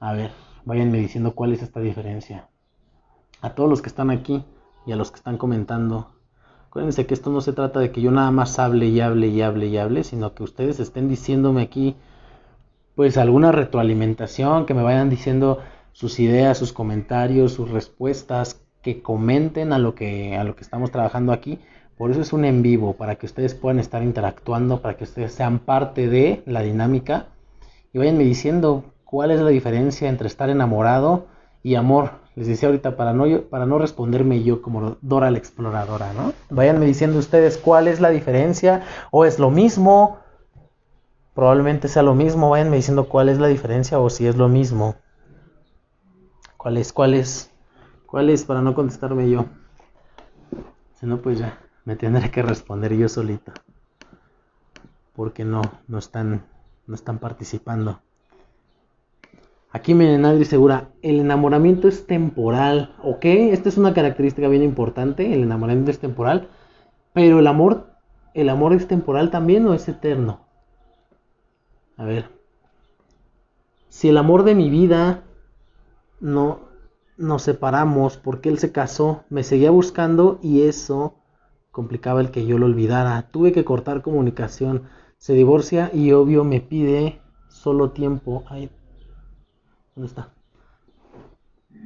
A 0.00 0.12
ver, 0.12 0.32
váyanme 0.64 0.98
diciendo 0.98 1.34
cuál 1.34 1.52
es 1.52 1.62
esta 1.62 1.80
diferencia. 1.80 2.48
A 3.40 3.50
todos 3.50 3.68
los 3.68 3.82
que 3.82 3.88
están 3.88 4.10
aquí 4.10 4.44
y 4.86 4.92
a 4.92 4.96
los 4.96 5.10
que 5.10 5.16
están 5.16 5.38
comentando, 5.38 6.13
Acuérdense 6.74 7.06
que 7.06 7.14
esto 7.14 7.30
no 7.30 7.40
se 7.40 7.52
trata 7.52 7.78
de 7.78 7.92
que 7.92 8.00
yo 8.00 8.10
nada 8.10 8.32
más 8.32 8.58
hable 8.58 8.88
y 8.88 9.00
hable 9.00 9.28
y 9.28 9.40
hable 9.42 9.68
y 9.68 9.78
hable, 9.78 10.02
sino 10.02 10.34
que 10.34 10.42
ustedes 10.42 10.80
estén 10.80 11.08
diciéndome 11.08 11.62
aquí 11.62 11.94
pues 12.96 13.16
alguna 13.16 13.52
retroalimentación, 13.52 14.66
que 14.66 14.74
me 14.74 14.82
vayan 14.82 15.08
diciendo 15.08 15.60
sus 15.92 16.18
ideas, 16.18 16.58
sus 16.58 16.72
comentarios, 16.72 17.52
sus 17.52 17.70
respuestas, 17.70 18.60
que 18.82 19.02
comenten 19.02 19.72
a 19.72 19.78
lo 19.78 19.94
que 19.94 20.36
a 20.36 20.42
lo 20.42 20.56
que 20.56 20.62
estamos 20.64 20.90
trabajando 20.90 21.32
aquí. 21.32 21.60
Por 21.96 22.10
eso 22.10 22.20
es 22.20 22.32
un 22.32 22.44
en 22.44 22.62
vivo, 22.62 22.94
para 22.94 23.14
que 23.14 23.26
ustedes 23.26 23.54
puedan 23.54 23.78
estar 23.78 24.02
interactuando, 24.02 24.82
para 24.82 24.96
que 24.96 25.04
ustedes 25.04 25.32
sean 25.32 25.60
parte 25.60 26.08
de 26.08 26.42
la 26.44 26.62
dinámica 26.62 27.28
y 27.92 27.98
vayanme 27.98 28.24
diciendo 28.24 28.82
cuál 29.04 29.30
es 29.30 29.40
la 29.40 29.50
diferencia 29.50 30.08
entre 30.08 30.26
estar 30.26 30.50
enamorado 30.50 31.28
y 31.62 31.76
amor. 31.76 32.23
Les 32.36 32.48
decía 32.48 32.68
ahorita 32.68 32.96
para 32.96 33.12
no, 33.12 33.42
para 33.42 33.64
no 33.64 33.78
responderme 33.78 34.42
yo 34.42 34.60
como 34.60 34.96
Dora 35.02 35.30
la 35.30 35.38
exploradora, 35.38 36.12
¿no? 36.12 36.32
Váyanme 36.50 36.84
diciendo 36.84 37.18
ustedes 37.18 37.58
cuál 37.58 37.86
es 37.86 38.00
la 38.00 38.10
diferencia 38.10 38.82
o 39.12 39.24
es 39.24 39.38
lo 39.38 39.50
mismo. 39.50 40.18
Probablemente 41.34 41.86
sea 41.86 42.02
lo 42.02 42.14
mismo. 42.14 42.50
Váyanme 42.50 42.76
diciendo 42.76 43.08
cuál 43.08 43.28
es 43.28 43.38
la 43.38 43.46
diferencia 43.46 44.00
o 44.00 44.10
si 44.10 44.26
es 44.26 44.36
lo 44.36 44.48
mismo. 44.48 44.96
¿Cuál 46.56 46.76
es? 46.78 46.92
¿Cuál 46.92 47.14
es? 47.14 47.50
¿Cuál 48.06 48.30
es? 48.30 48.44
Para 48.44 48.62
no 48.62 48.74
contestarme 48.74 49.30
yo. 49.30 49.46
Si 50.98 51.06
no, 51.06 51.18
pues 51.18 51.38
ya 51.38 51.60
me 51.84 51.94
tendré 51.94 52.30
que 52.30 52.42
responder 52.42 52.96
yo 52.96 53.08
solito. 53.08 53.52
Porque 55.14 55.44
no, 55.44 55.62
no 55.86 55.98
están, 55.98 56.46
no 56.86 56.94
están 56.96 57.18
participando. 57.18 58.00
Aquí 59.74 59.92
miren, 59.92 60.24
Adri 60.24 60.44
Segura, 60.44 60.92
el 61.02 61.18
enamoramiento 61.18 61.88
es 61.88 62.06
temporal, 62.06 62.94
¿ok? 63.02 63.24
Esta 63.24 63.68
es 63.68 63.76
una 63.76 63.92
característica 63.92 64.46
bien 64.46 64.62
importante, 64.62 65.34
el 65.34 65.42
enamoramiento 65.42 65.90
es 65.90 65.98
temporal, 65.98 66.48
pero 67.12 67.40
el 67.40 67.46
amor, 67.48 67.88
¿el 68.34 68.50
amor 68.50 68.72
es 68.72 68.86
temporal 68.86 69.32
también 69.32 69.66
o 69.66 69.74
es 69.74 69.88
eterno? 69.88 70.46
A 71.96 72.04
ver, 72.04 72.30
si 73.88 74.08
el 74.10 74.16
amor 74.16 74.44
de 74.44 74.54
mi 74.54 74.70
vida 74.70 75.24
no 76.20 76.60
nos 77.16 77.42
separamos 77.42 78.16
porque 78.16 78.50
él 78.50 78.60
se 78.60 78.70
casó, 78.70 79.24
me 79.28 79.42
seguía 79.42 79.72
buscando 79.72 80.38
y 80.40 80.62
eso 80.62 81.16
complicaba 81.72 82.20
el 82.20 82.30
que 82.30 82.46
yo 82.46 82.58
lo 82.58 82.66
olvidara. 82.66 83.28
Tuve 83.32 83.50
que 83.50 83.64
cortar 83.64 84.02
comunicación, 84.02 84.84
se 85.18 85.34
divorcia 85.34 85.90
y 85.92 86.12
obvio 86.12 86.44
me 86.44 86.60
pide 86.60 87.20
solo 87.48 87.90
tiempo. 87.90 88.44
Ay, 88.48 88.70
¿Dónde 89.94 90.08
está? 90.08 90.28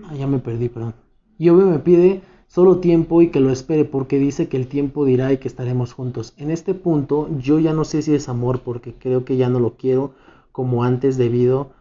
Ah, 0.04 0.14
ya 0.14 0.26
me 0.26 0.38
perdí, 0.38 0.68
perdón. 0.68 0.94
Obvio 1.38 1.66
me 1.66 1.78
pide 1.78 2.22
solo 2.46 2.78
tiempo 2.78 3.20
y 3.22 3.30
que 3.30 3.40
lo 3.40 3.50
espere 3.50 3.84
porque 3.84 4.18
dice 4.18 4.48
que 4.48 4.56
el 4.56 4.66
tiempo 4.66 5.04
dirá 5.04 5.32
y 5.32 5.38
que 5.38 5.48
estaremos 5.48 5.92
juntos. 5.92 6.34
En 6.36 6.50
este 6.50 6.74
punto 6.74 7.28
yo 7.38 7.58
ya 7.58 7.72
no 7.72 7.84
sé 7.84 8.02
si 8.02 8.14
es 8.14 8.28
amor 8.28 8.60
porque 8.60 8.94
creo 8.94 9.24
que 9.24 9.36
ya 9.36 9.48
no 9.48 9.60
lo 9.60 9.76
quiero 9.76 10.14
como 10.52 10.84
antes 10.84 11.16
debido 11.16 11.72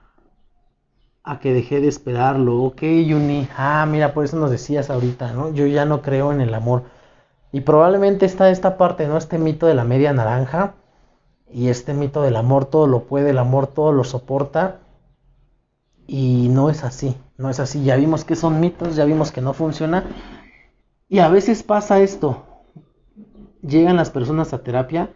a 1.24 1.40
que 1.40 1.54
dejé 1.54 1.82
de 1.82 1.88
esperarlo. 1.88 2.62
Ok, 2.64 2.82
Yuni. 2.82 3.48
Ah, 3.58 3.86
mira, 3.90 4.14
por 4.14 4.26
eso 4.26 4.38
nos 4.38 4.52
decías 4.52 4.90
ahorita, 4.90 5.34
¿no? 5.34 5.54
Yo 5.54 5.66
ya 5.66 5.86
no 5.86 6.02
creo 6.02 6.32
en 6.32 6.42
el 6.42 6.54
amor. 6.54 6.84
Y 7.52 7.62
probablemente 7.62 8.26
está 8.26 8.50
esta 8.50 8.78
parte, 8.78 9.08
¿no? 9.08 9.18
Este 9.18 9.38
mito 9.38 9.66
de 9.66 9.76
la 9.76 9.84
media 9.84 10.14
naranja 10.14 10.76
y 11.52 11.70
este 11.70 11.94
mito 11.94 12.22
del 12.22 12.36
amor 12.36 12.66
todo 12.66 12.88
lo 12.88 13.04
puede, 13.04 13.30
el 13.32 13.38
amor 13.38 13.68
todo 13.68 13.94
lo 13.94 14.04
soporta. 14.04 14.80
Y 16.08 16.48
no 16.50 16.70
es 16.70 16.84
así, 16.84 17.16
no 17.38 17.50
es 17.50 17.60
así. 17.60 17.84
Ya 17.84 17.98
vimos 17.98 18.24
que 18.24 18.36
son 18.36 18.60
mitos, 18.60 18.96
ya 18.96 19.06
vimos 19.06 19.32
que 19.32 19.42
no 19.42 19.54
funciona. 19.54 20.06
Y 21.10 21.20
a 21.20 21.30
veces 21.30 21.64
pasa 21.64 22.00
esto. 22.00 22.46
Llegan 23.62 23.98
las 23.98 24.10
personas 24.10 24.54
a 24.54 24.64
terapia 24.64 25.12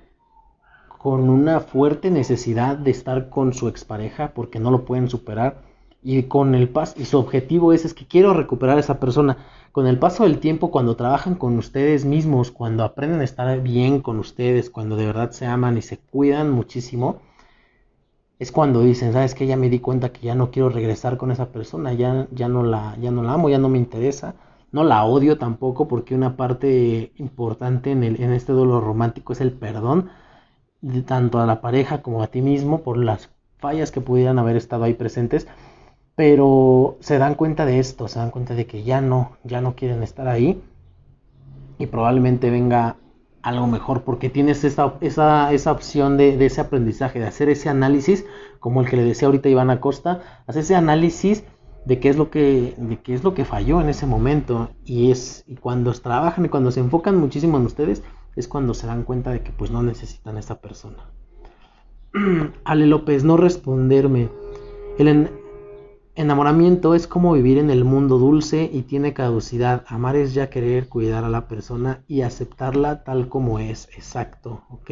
con 1.02 1.30
una 1.30 1.62
fuerte 1.62 2.12
necesidad 2.12 2.78
de 2.78 2.92
estar 2.92 3.30
con 3.30 3.54
su 3.54 3.68
expareja 3.68 4.34
porque 4.36 4.60
no 4.60 4.70
lo 4.70 4.86
pueden 4.86 5.10
superar 5.10 5.64
y 6.04 6.24
con 6.24 6.56
el 6.56 6.70
paso 6.70 6.94
y 6.98 7.06
su 7.06 7.18
objetivo 7.18 7.74
es 7.74 7.86
es 7.86 7.94
que 7.94 8.06
quiero 8.06 8.34
recuperar 8.34 8.78
a 8.78 8.80
esa 8.80 9.00
persona 9.00 9.38
con 9.72 9.88
el 9.88 9.98
paso 10.00 10.24
del 10.24 10.40
tiempo 10.40 10.72
cuando 10.72 10.96
trabajan 10.96 11.36
con 11.36 11.58
ustedes 11.58 12.06
mismos 12.06 12.52
cuando 12.52 12.84
aprenden 12.84 13.22
a 13.22 13.24
estar 13.24 13.62
bien 13.62 14.02
con 14.02 14.20
ustedes 14.20 14.70
cuando 14.70 14.96
de 14.96 15.08
verdad 15.08 15.32
se 15.32 15.46
aman 15.46 15.78
y 15.78 15.82
se 15.82 15.98
cuidan 15.98 16.52
muchísimo 16.52 17.20
es 18.42 18.52
cuando 18.52 18.82
dicen, 18.82 19.14
sabes 19.14 19.36
que 19.36 19.46
ya 19.46 19.56
me 19.56 19.70
di 19.70 19.78
cuenta 19.80 20.12
que 20.12 20.22
ya 20.26 20.34
no 20.34 20.50
quiero 20.50 20.70
regresar 20.70 21.18
con 21.18 21.30
esa 21.30 21.50
persona, 21.52 21.94
ya, 21.94 22.28
ya, 22.32 22.48
no 22.48 22.64
la, 22.64 22.98
ya 23.00 23.12
no 23.12 23.22
la 23.22 23.34
amo, 23.34 23.50
ya 23.50 23.60
no 23.60 23.70
me 23.70 23.78
interesa, 23.78 24.34
no 24.72 24.84
la 24.84 25.06
odio 25.06 25.38
tampoco, 25.38 25.88
porque 25.88 26.16
una 26.16 26.38
parte 26.38 27.14
importante 27.18 27.92
en, 27.92 28.04
el, 28.04 28.20
en 28.20 28.34
este 28.34 28.52
dolor 28.52 28.84
romántico 28.84 29.34
es 29.34 29.42
el 29.42 29.52
perdón, 29.52 30.10
tanto 31.06 31.40
a 31.40 31.46
la 31.46 31.62
pareja 31.62 32.02
como 32.02 32.24
a 32.24 32.28
ti 32.30 32.42
mismo 32.42 32.82
por 32.82 32.98
las 32.98 33.30
fallas 33.60 33.92
que 33.92 34.02
pudieran 34.02 34.40
haber 34.40 34.56
estado 34.56 34.86
ahí 34.86 34.96
presentes, 34.96 35.48
pero 36.16 36.98
se 37.00 37.20
dan 37.20 37.36
cuenta 37.36 37.68
de 37.68 37.78
esto, 37.78 38.08
se 38.08 38.18
dan 38.18 38.32
cuenta 38.32 38.56
de 38.56 38.66
que 38.66 38.82
ya 38.82 39.02
no, 39.02 39.38
ya 39.44 39.62
no 39.62 39.76
quieren 39.76 40.02
estar 40.02 40.28
ahí. 40.28 40.60
Y 41.78 41.86
probablemente 41.86 42.50
venga 42.50 42.96
algo 43.44 43.68
mejor 43.68 44.04
porque 44.04 44.30
tienes 44.30 44.64
esa, 44.64 44.96
esa, 45.02 45.52
esa 45.54 45.72
opción 45.72 46.18
de, 46.18 46.46
ese 46.46 46.62
aprendizaje, 46.62 47.20
de 47.20 47.28
hacer 47.28 47.50
ese 47.50 47.70
análisis, 47.70 48.26
como 48.60 48.82
el 48.82 48.90
que 48.90 48.98
le 48.98 49.04
decía 49.04 49.28
ahorita 49.28 49.50
Iván 49.50 49.70
Acosta, 49.70 50.22
hacer 50.48 50.64
ese 50.64 50.76
análisis 50.76 51.44
de 51.86 52.00
qué 52.00 52.10
es 52.10 52.18
lo 52.18 52.30
que, 52.30 52.76
de 52.78 53.00
qué 53.00 53.14
es 53.14 53.24
lo 53.24 53.34
que 53.34 53.46
falló 53.46 53.82
en 53.82 53.90
ese 53.90 54.06
momento. 54.06 54.70
Y 54.86 55.12
es 55.12 55.44
y 55.48 55.56
cuando 55.56 55.92
trabajan 55.94 56.46
y 56.46 56.50
cuando 56.50 56.72
se 56.72 56.80
enfocan 56.80 57.18
muchísimo 57.18 57.58
en 57.58 57.66
ustedes, 57.66 58.04
es 58.36 58.48
cuando 58.48 58.74
se 58.74 58.88
dan 58.88 59.04
cuenta 59.04 59.32
de 59.32 59.42
que 59.42 59.52
pues 59.52 59.72
no 59.72 59.82
necesitan 59.84 60.38
a 60.38 60.40
esa 60.40 60.62
persona. 60.62 61.10
Ale 62.64 62.88
López, 62.88 63.24
no 63.24 63.38
responderme. 63.38 64.30
El, 64.98 65.32
Enamoramiento 66.22 66.94
es 66.94 67.08
como 67.08 67.34
vivir 67.34 67.58
en 67.58 67.72
el 67.72 67.84
mundo 67.84 68.20
dulce 68.20 68.70
y 68.72 68.84
tiene 68.84 69.12
caducidad. 69.12 69.86
Amar 69.88 70.16
es 70.16 70.36
ya 70.36 70.52
querer 70.52 70.88
cuidar 70.88 71.24
a 71.24 71.30
la 71.30 71.48
persona 71.48 72.04
y 72.08 72.22
aceptarla 72.22 73.04
tal 73.04 73.28
como 73.28 73.58
es. 73.58 73.90
Exacto, 73.96 74.62
ok. 74.70 74.92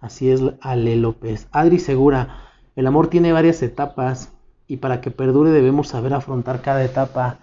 Así 0.00 0.32
es 0.32 0.42
Ale 0.60 0.96
López. 0.96 1.46
Adri 1.52 1.78
Segura, 1.78 2.50
el 2.74 2.88
amor 2.88 3.06
tiene 3.06 3.32
varias 3.32 3.62
etapas 3.62 4.32
y 4.66 4.78
para 4.78 5.00
que 5.00 5.12
perdure 5.12 5.50
debemos 5.50 5.86
saber 5.86 6.12
afrontar 6.12 6.62
cada 6.62 6.82
etapa. 6.82 7.38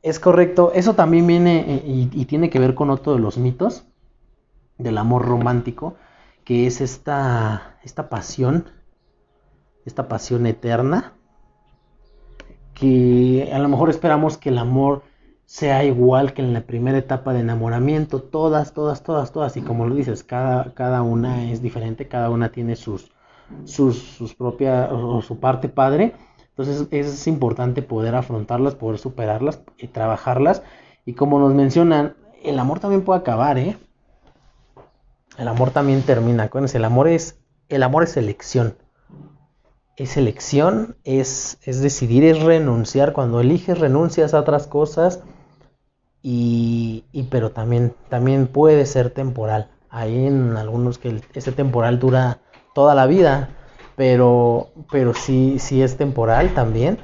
Es 0.00 0.18
correcto, 0.18 0.72
eso 0.74 0.94
también 0.94 1.26
viene 1.26 1.74
eh, 1.74 1.82
y, 1.86 2.08
y 2.10 2.24
tiene 2.24 2.48
que 2.48 2.58
ver 2.58 2.74
con 2.74 2.88
otro 2.88 3.12
de 3.12 3.18
los 3.18 3.36
mitos 3.36 3.84
del 4.78 4.96
amor 4.96 5.26
romántico, 5.26 5.96
que 6.42 6.66
es 6.66 6.80
esta, 6.80 7.76
esta 7.82 8.08
pasión, 8.08 8.70
esta 9.84 10.08
pasión 10.08 10.46
eterna 10.46 11.13
que 12.84 13.50
a 13.50 13.58
lo 13.58 13.68
mejor 13.70 13.88
esperamos 13.88 14.36
que 14.36 14.50
el 14.50 14.58
amor 14.58 15.04
sea 15.46 15.84
igual 15.84 16.34
que 16.34 16.42
en 16.42 16.52
la 16.52 16.66
primera 16.66 16.98
etapa 16.98 17.32
de 17.32 17.40
enamoramiento, 17.40 18.20
todas, 18.20 18.74
todas, 18.74 19.02
todas, 19.02 19.32
todas, 19.32 19.56
y 19.56 19.62
como 19.62 19.86
lo 19.86 19.94
dices, 19.94 20.22
cada, 20.22 20.74
cada 20.74 21.00
una 21.00 21.50
es 21.50 21.62
diferente, 21.62 22.08
cada 22.08 22.28
una 22.28 22.52
tiene 22.52 22.76
sus, 22.76 23.10
sus, 23.64 23.98
sus 23.98 24.34
propias, 24.34 24.90
o 24.92 25.22
su 25.22 25.40
parte 25.40 25.70
padre, 25.70 26.14
entonces 26.50 26.86
es 26.90 27.26
importante 27.26 27.80
poder 27.80 28.14
afrontarlas, 28.14 28.74
poder 28.74 28.98
superarlas 28.98 29.62
y 29.78 29.88
trabajarlas, 29.88 30.62
y 31.06 31.14
como 31.14 31.38
nos 31.38 31.54
mencionan, 31.54 32.14
el 32.42 32.58
amor 32.58 32.80
también 32.80 33.02
puede 33.02 33.20
acabar, 33.20 33.56
¿eh? 33.56 33.78
El 35.38 35.48
amor 35.48 35.70
también 35.70 36.02
termina, 36.02 36.44
acuérdense, 36.44 36.76
el 36.76 36.84
amor 36.84 37.08
es, 37.08 37.40
el 37.70 37.82
amor 37.82 38.02
es 38.02 38.18
elección, 38.18 38.76
es 39.96 40.16
elección, 40.16 40.96
es, 41.04 41.58
es 41.62 41.80
decidir, 41.80 42.24
es 42.24 42.42
renunciar. 42.42 43.12
Cuando 43.12 43.40
eliges, 43.40 43.78
renuncias 43.78 44.34
a 44.34 44.40
otras 44.40 44.66
cosas. 44.66 45.22
Y, 46.22 47.04
pero 47.30 47.50
también, 47.50 47.94
también 48.08 48.46
puede 48.46 48.86
ser 48.86 49.10
temporal. 49.10 49.70
Hay 49.90 50.26
en 50.26 50.56
algunos 50.56 50.98
que 50.98 51.20
ese 51.34 51.52
temporal 51.52 51.98
dura 51.98 52.38
toda 52.74 52.94
la 52.94 53.06
vida, 53.06 53.50
pero, 53.94 54.70
pero 54.90 55.12
sí, 55.12 55.58
sí 55.58 55.82
es 55.82 55.96
temporal 55.98 56.54
también. 56.54 56.98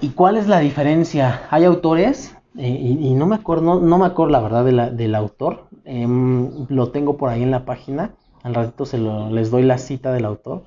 ¿Y 0.00 0.10
cuál 0.10 0.36
es 0.36 0.46
la 0.46 0.60
diferencia? 0.60 1.42
Hay 1.50 1.64
autores, 1.64 2.36
eh, 2.56 2.68
y, 2.68 3.12
no 3.14 3.26
me 3.26 3.34
acuerdo, 3.34 3.80
no, 3.80 3.98
me 3.98 4.06
acuerdo 4.06 4.30
la 4.30 4.40
verdad 4.40 4.92
del 4.92 5.14
autor, 5.16 5.66
em, 5.84 6.66
lo 6.68 6.92
tengo 6.92 7.16
por 7.16 7.28
ahí 7.28 7.42
en 7.42 7.50
la 7.50 7.64
página, 7.64 8.14
al 8.44 8.54
ratito 8.54 8.86
se 8.86 8.98
lo, 8.98 9.30
les 9.30 9.50
doy 9.50 9.64
la 9.64 9.78
cita 9.78 10.12
del 10.12 10.24
autor 10.24 10.62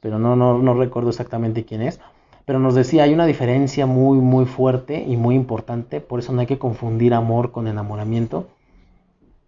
pero 0.00 0.18
no, 0.18 0.36
no, 0.36 0.58
no 0.58 0.74
recuerdo 0.74 1.10
exactamente 1.10 1.64
quién 1.64 1.82
es. 1.82 2.00
Pero 2.44 2.58
nos 2.60 2.74
decía, 2.74 3.02
hay 3.02 3.12
una 3.12 3.26
diferencia 3.26 3.84
muy, 3.84 4.18
muy 4.18 4.46
fuerte 4.46 5.04
y 5.06 5.16
muy 5.16 5.34
importante, 5.34 6.00
por 6.00 6.20
eso 6.20 6.32
no 6.32 6.40
hay 6.40 6.46
que 6.46 6.58
confundir 6.58 7.12
amor 7.12 7.52
con 7.52 7.66
enamoramiento. 7.66 8.46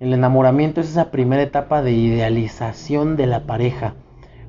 El 0.00 0.12
enamoramiento 0.12 0.80
es 0.80 0.90
esa 0.90 1.10
primera 1.10 1.42
etapa 1.42 1.82
de 1.82 1.92
idealización 1.92 3.16
de 3.16 3.26
la 3.26 3.46
pareja. 3.46 3.94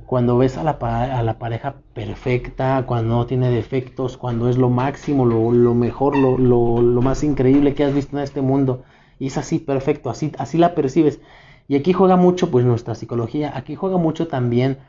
Cuando 0.05 0.37
ves 0.37 0.57
a 0.57 0.63
la, 0.63 0.71
a 0.71 1.23
la 1.23 1.39
pareja 1.39 1.75
perfecta, 1.93 2.83
cuando 2.85 3.15
no 3.15 3.25
tiene 3.25 3.49
defectos, 3.49 4.17
cuando 4.17 4.49
es 4.49 4.57
lo 4.57 4.69
máximo, 4.69 5.25
lo, 5.25 5.53
lo 5.53 5.73
mejor, 5.73 6.17
lo, 6.17 6.37
lo, 6.37 6.81
lo, 6.81 7.01
más 7.01 7.23
increíble 7.23 7.73
que 7.73 7.85
has 7.85 7.93
visto 7.93 8.17
en 8.17 8.23
este 8.23 8.41
mundo. 8.41 8.83
Y 9.19 9.27
es 9.27 9.37
así, 9.37 9.59
perfecto, 9.59 10.09
así, 10.09 10.33
así 10.37 10.57
la 10.57 10.75
percibes. 10.75 11.21
Y 11.69 11.77
aquí 11.77 11.93
juega 11.93 12.17
mucho 12.17 12.51
pues 12.51 12.65
nuestra 12.65 12.95
psicología, 12.95 13.53
aquí 13.55 13.75
juega 13.75 13.95
mucho 13.95 14.27
también 14.27 14.79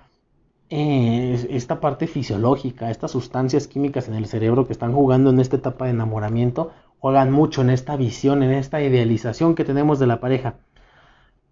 eh, 0.74 1.48
esta 1.50 1.80
parte 1.80 2.06
fisiológica, 2.06 2.90
estas 2.90 3.10
sustancias 3.10 3.66
químicas 3.66 4.08
en 4.08 4.14
el 4.14 4.24
cerebro 4.24 4.66
que 4.66 4.72
están 4.72 4.94
jugando 4.94 5.28
en 5.28 5.38
esta 5.38 5.56
etapa 5.56 5.84
de 5.84 5.90
enamoramiento, 5.90 6.70
juegan 6.98 7.30
mucho 7.30 7.60
en 7.60 7.68
esta 7.68 7.94
visión, 7.96 8.42
en 8.42 8.52
esta 8.52 8.80
idealización 8.80 9.54
que 9.54 9.66
tenemos 9.66 9.98
de 9.98 10.06
la 10.06 10.18
pareja. 10.18 10.54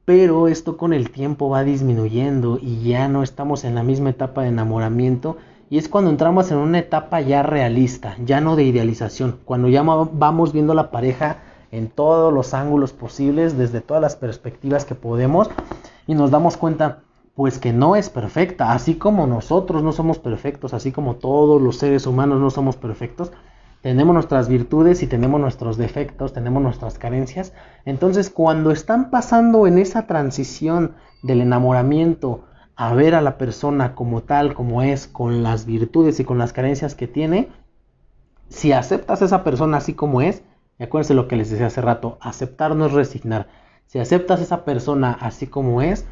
Pero 0.07 0.49
esto 0.49 0.79
con 0.79 0.95
el 0.95 1.11
tiempo 1.11 1.51
va 1.51 1.65
disminuyendo 1.65 2.59
y 2.63 2.83
ya 2.83 3.09
no 3.09 3.23
estamos 3.23 3.65
en 3.65 3.75
la 3.75 3.83
misma 3.83 4.09
etapa 4.09 4.41
de 4.41 4.49
enamoramiento 4.49 5.37
y 5.69 5.77
es 5.77 5.91
cuando 5.91 6.09
entramos 6.09 6.51
en 6.51 6.57
una 6.57 6.79
etapa 6.79 7.21
ya 7.21 7.43
realista, 7.43 8.17
ya 8.25 8.41
no 8.41 8.57
de 8.57 8.65
idealización, 8.65 9.39
cuando 9.45 9.69
ya 9.69 9.83
vamos 9.83 10.55
viendo 10.55 10.73
la 10.73 10.91
pareja 10.91 11.43
en 11.73 11.91
todos 11.91 12.33
los 12.33 12.55
ángulos 12.55 12.95
posibles, 12.95 13.59
desde 13.59 13.83
todas 13.83 14.01
las 14.01 14.17
perspectivas 14.17 14.87
que 14.87 14.95
podemos 14.95 15.51
y 16.07 16.15
nos 16.15 16.31
damos 16.31 16.57
cuenta, 16.57 17.03
pues 17.41 17.59
que 17.59 17.73
no 17.73 17.97
es 17.97 18.11
perfecta, 18.11 18.73
así 18.73 18.97
como 18.97 19.27
nosotros 19.27 19.83
no 19.83 19.93
somos 19.93 20.19
perfectos, 20.19 20.75
así 20.75 20.93
como 20.93 21.17
todos 21.17 21.63
los 21.63 21.79
seres 21.79 22.07
humanos 22.07 22.39
no 22.39 22.51
somos 22.51 22.77
perfectos, 22.77 23.33
tenemos 23.81 24.13
nuestras 24.13 24.47
virtudes 24.47 25.03
y 25.03 25.07
tenemos 25.07 25.41
nuestros 25.41 25.79
defectos, 25.79 26.35
tenemos 26.35 26.63
nuestras 26.63 26.99
carencias. 26.99 27.55
Entonces, 27.87 28.29
cuando 28.29 28.73
están 28.73 29.09
pasando 29.09 29.67
en 29.67 29.79
esa 29.79 30.07
transición 30.07 30.97
del 31.23 31.41
enamoramiento 31.41 32.45
a 32.77 32.93
ver 32.93 33.15
a 33.15 33.23
la 33.23 33.39
persona 33.39 33.95
como 33.95 34.23
tal, 34.23 34.53
como 34.53 34.83
es, 34.83 35.07
con 35.07 35.43
las 35.43 35.65
virtudes 35.65 36.21
y 36.21 36.27
con 36.27 36.37
las 36.37 36.53
carencias 36.53 36.95
que 36.95 37.09
tiene, 37.09 37.49
si 38.51 38.73
aceptas 38.73 39.23
a 39.23 39.25
esa 39.25 39.45
persona 39.45 39.79
así 39.79 39.95
como 39.95 40.21
es, 40.21 40.43
y 40.79 40.83
acuérdense 40.83 41.15
lo 41.15 41.27
que 41.27 41.37
les 41.37 41.49
decía 41.49 41.69
hace 41.69 41.81
rato, 41.81 42.19
aceptar 42.21 42.77
no 42.77 42.85
es 42.85 42.93
resignar. 42.93 43.49
Si 43.87 43.99
aceptas 43.99 44.41
a 44.41 44.43
esa 44.43 44.65
persona 44.67 45.17
así 45.19 45.47
como 45.47 45.81
es, 45.81 46.05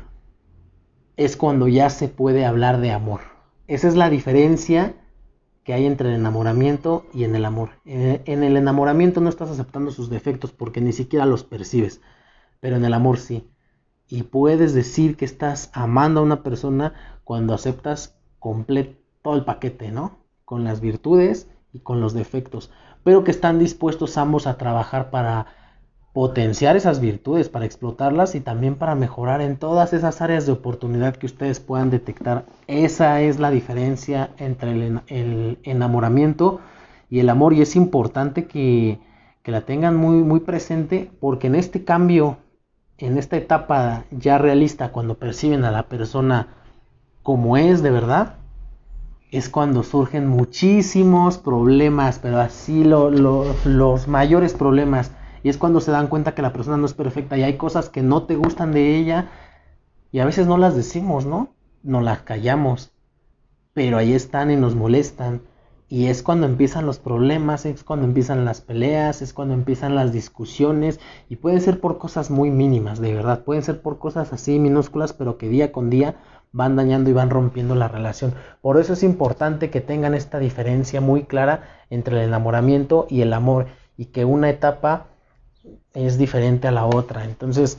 es 1.18 1.36
cuando 1.36 1.66
ya 1.66 1.90
se 1.90 2.06
puede 2.08 2.46
hablar 2.46 2.80
de 2.80 2.92
amor. 2.92 3.20
Esa 3.66 3.88
es 3.88 3.96
la 3.96 4.08
diferencia 4.08 4.94
que 5.64 5.74
hay 5.74 5.84
entre 5.84 6.10
el 6.10 6.14
enamoramiento 6.14 7.06
y 7.12 7.24
en 7.24 7.34
el 7.34 7.44
amor. 7.44 7.70
En 7.84 8.44
el 8.44 8.56
enamoramiento 8.56 9.20
no 9.20 9.28
estás 9.28 9.50
aceptando 9.50 9.90
sus 9.90 10.08
defectos 10.10 10.52
porque 10.52 10.80
ni 10.80 10.92
siquiera 10.92 11.26
los 11.26 11.42
percibes, 11.42 12.00
pero 12.60 12.76
en 12.76 12.84
el 12.84 12.94
amor 12.94 13.18
sí. 13.18 13.50
Y 14.06 14.22
puedes 14.22 14.74
decir 14.74 15.16
que 15.16 15.24
estás 15.24 15.70
amando 15.74 16.20
a 16.20 16.22
una 16.22 16.44
persona 16.44 16.94
cuando 17.24 17.52
aceptas 17.52 18.16
completo 18.38 18.96
todo 19.20 19.34
el 19.34 19.44
paquete, 19.44 19.90
¿no? 19.90 20.20
Con 20.44 20.62
las 20.62 20.80
virtudes 20.80 21.50
y 21.72 21.80
con 21.80 22.00
los 22.00 22.14
defectos, 22.14 22.70
pero 23.02 23.24
que 23.24 23.32
están 23.32 23.58
dispuestos 23.58 24.16
ambos 24.18 24.46
a 24.46 24.56
trabajar 24.56 25.10
para 25.10 25.46
potenciar 26.18 26.74
esas 26.74 26.98
virtudes, 26.98 27.48
para 27.48 27.64
explotarlas 27.64 28.34
y 28.34 28.40
también 28.40 28.74
para 28.74 28.96
mejorar 28.96 29.40
en 29.40 29.56
todas 29.56 29.92
esas 29.92 30.20
áreas 30.20 30.46
de 30.46 30.50
oportunidad 30.50 31.14
que 31.14 31.26
ustedes 31.26 31.60
puedan 31.60 31.90
detectar. 31.90 32.44
Esa 32.66 33.20
es 33.20 33.38
la 33.38 33.52
diferencia 33.52 34.30
entre 34.36 34.72
el, 34.72 35.58
enamoramiento 35.62 36.58
y 37.08 37.20
el 37.20 37.28
amor 37.28 37.52
y 37.52 37.62
es 37.62 37.76
importante 37.76 38.48
que, 38.48 38.98
que, 39.44 39.52
la 39.52 39.60
tengan 39.60 39.94
muy, 39.94 40.24
muy 40.24 40.40
presente 40.40 41.08
porque 41.20 41.46
en 41.46 41.54
este 41.54 41.84
cambio, 41.84 42.38
en 42.96 43.16
esta 43.16 43.36
etapa 43.36 44.02
ya 44.10 44.38
realista, 44.38 44.90
cuando 44.90 45.18
perciben 45.18 45.64
a 45.64 45.70
la 45.70 45.84
persona 45.84 46.48
como 47.22 47.56
es 47.56 47.80
de 47.80 47.92
verdad, 47.92 48.38
es 49.30 49.48
cuando 49.48 49.84
surgen 49.84 50.26
muchísimos 50.26 51.38
problemas, 51.38 52.18
pero 52.18 52.40
así 52.40 52.82
los 52.82 54.08
mayores 54.08 54.54
problemas 54.54 55.12
y 55.48 55.50
es 55.50 55.56
cuando 55.56 55.80
se 55.80 55.90
dan 55.90 56.08
cuenta 56.08 56.34
que 56.34 56.42
la 56.42 56.52
persona 56.52 56.76
no 56.76 56.84
es 56.84 56.92
perfecta 56.92 57.38
y 57.38 57.42
hay 57.42 57.56
cosas 57.56 57.88
que 57.88 58.02
no 58.02 58.24
te 58.24 58.36
gustan 58.36 58.70
de 58.70 58.98
ella 58.98 59.30
y 60.12 60.18
a 60.18 60.26
veces 60.26 60.46
no 60.46 60.58
las 60.58 60.76
decimos, 60.76 61.24
¿no? 61.24 61.54
No 61.82 62.02
las 62.02 62.18
callamos, 62.18 62.92
pero 63.72 63.96
ahí 63.96 64.12
están 64.12 64.50
y 64.50 64.56
nos 64.56 64.74
molestan. 64.74 65.40
Y 65.88 66.08
es 66.08 66.22
cuando 66.22 66.44
empiezan 66.44 66.84
los 66.84 66.98
problemas, 66.98 67.64
es 67.64 67.82
cuando 67.82 68.04
empiezan 68.04 68.44
las 68.44 68.60
peleas, 68.60 69.22
es 69.22 69.32
cuando 69.32 69.54
empiezan 69.54 69.94
las 69.94 70.12
discusiones 70.12 71.00
y 71.30 71.36
pueden 71.36 71.62
ser 71.62 71.80
por 71.80 71.96
cosas 71.96 72.30
muy 72.30 72.50
mínimas, 72.50 73.00
de 73.00 73.14
verdad, 73.14 73.42
pueden 73.42 73.62
ser 73.62 73.80
por 73.80 73.98
cosas 73.98 74.34
así 74.34 74.58
minúsculas, 74.58 75.14
pero 75.14 75.38
que 75.38 75.48
día 75.48 75.72
con 75.72 75.88
día 75.88 76.16
van 76.52 76.76
dañando 76.76 77.08
y 77.08 77.14
van 77.14 77.30
rompiendo 77.30 77.74
la 77.74 77.88
relación. 77.88 78.34
Por 78.60 78.78
eso 78.78 78.92
es 78.92 79.02
importante 79.02 79.70
que 79.70 79.80
tengan 79.80 80.12
esta 80.12 80.40
diferencia 80.40 81.00
muy 81.00 81.22
clara 81.22 81.62
entre 81.88 82.18
el 82.18 82.28
enamoramiento 82.28 83.06
y 83.08 83.22
el 83.22 83.32
amor 83.32 83.68
y 83.96 84.06
que 84.06 84.26
una 84.26 84.50
etapa 84.50 85.06
es 85.94 86.18
diferente 86.18 86.68
a 86.68 86.72
la 86.72 86.86
otra. 86.86 87.24
Entonces, 87.24 87.78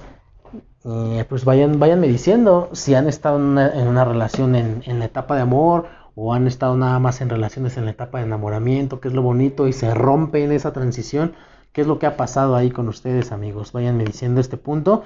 eh, 0.85 1.25
pues 1.27 1.45
vayan, 1.45 1.79
váyanme 1.79 2.07
diciendo 2.07 2.69
si 2.71 2.95
han 2.95 3.07
estado 3.07 3.37
en 3.37 3.87
una, 3.87 4.05
relación 4.05 4.55
en, 4.55 4.99
la 4.99 5.05
etapa 5.05 5.35
de 5.35 5.41
amor 5.41 5.87
o 6.15 6.33
han 6.33 6.47
estado 6.47 6.77
nada 6.77 6.99
más 6.99 7.21
en 7.21 7.29
relaciones 7.29 7.77
en 7.77 7.85
la 7.85 7.91
etapa 7.91 8.19
de 8.19 8.25
enamoramiento, 8.25 8.99
qué 8.99 9.09
es 9.09 9.13
lo 9.13 9.21
bonito 9.21 9.67
y 9.67 9.73
se 9.73 9.93
rompe 9.93 10.43
en 10.43 10.51
esa 10.51 10.71
transición, 10.73 11.33
qué 11.73 11.81
es 11.81 11.87
lo 11.87 11.99
que 11.99 12.05
ha 12.05 12.17
pasado 12.17 12.55
ahí 12.55 12.71
con 12.71 12.87
ustedes 12.87 13.31
amigos. 13.31 13.71
Váyanme 13.73 14.05
diciendo 14.05 14.41
este 14.41 14.57
punto. 14.57 15.03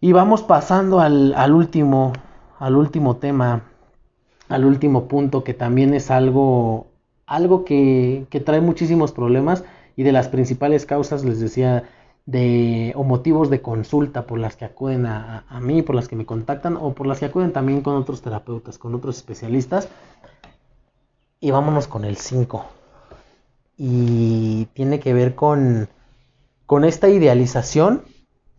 Y 0.00 0.12
vamos 0.12 0.42
pasando 0.42 1.00
al, 1.00 1.34
al 1.34 1.52
último, 1.52 2.12
al 2.58 2.76
último 2.76 3.16
tema, 3.16 3.62
al 4.48 4.64
último 4.64 5.08
punto 5.08 5.42
que 5.42 5.54
también 5.54 5.94
es 5.94 6.10
algo, 6.10 6.86
algo 7.26 7.64
que, 7.64 8.26
que 8.30 8.40
trae 8.40 8.60
muchísimos 8.60 9.12
problemas 9.12 9.64
y 9.96 10.02
de 10.02 10.12
las 10.12 10.28
principales 10.28 10.86
causas, 10.86 11.24
les 11.24 11.40
decía, 11.40 11.84
de, 12.26 12.92
o 12.96 13.04
motivos 13.04 13.50
de 13.50 13.62
consulta 13.62 14.26
por 14.26 14.38
las 14.38 14.56
que 14.56 14.64
acuden 14.64 15.06
a, 15.06 15.44
a, 15.48 15.60
mí, 15.60 15.82
por 15.82 15.94
las 15.94 16.08
que 16.08 16.16
me 16.16 16.26
contactan 16.26 16.76
o 16.76 16.92
por 16.92 17.06
las 17.06 17.20
que 17.20 17.26
acuden 17.26 17.52
también 17.52 17.80
con 17.80 17.96
otros 17.96 18.20
terapeutas, 18.20 18.78
con 18.78 18.94
otros 18.94 19.16
especialistas, 19.16 19.88
Y 21.40 21.50
vámonos 21.50 21.86
con 21.86 22.04
el 22.04 22.16
5. 22.16 22.64
Y 23.78 24.66
tiene 24.74 25.00
que 25.00 25.12
ver 25.14 25.34
con, 25.34 25.88
con 26.66 26.84
esta 26.84 27.08
idealización, 27.08 28.02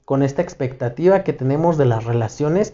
con 0.05 0.23
esta 0.23 0.41
expectativa 0.41 1.23
que 1.23 1.33
tenemos 1.33 1.77
de 1.77 1.85
las 1.85 2.05
relaciones. 2.05 2.73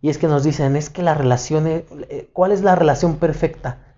Y 0.00 0.08
es 0.08 0.18
que 0.18 0.28
nos 0.28 0.44
dicen, 0.44 0.76
es 0.76 0.88
que 0.88 1.02
la 1.02 1.14
relación, 1.14 1.66
eh, 1.66 2.30
¿cuál 2.32 2.52
es 2.52 2.62
la 2.62 2.74
relación 2.74 3.16
perfecta? 3.16 3.89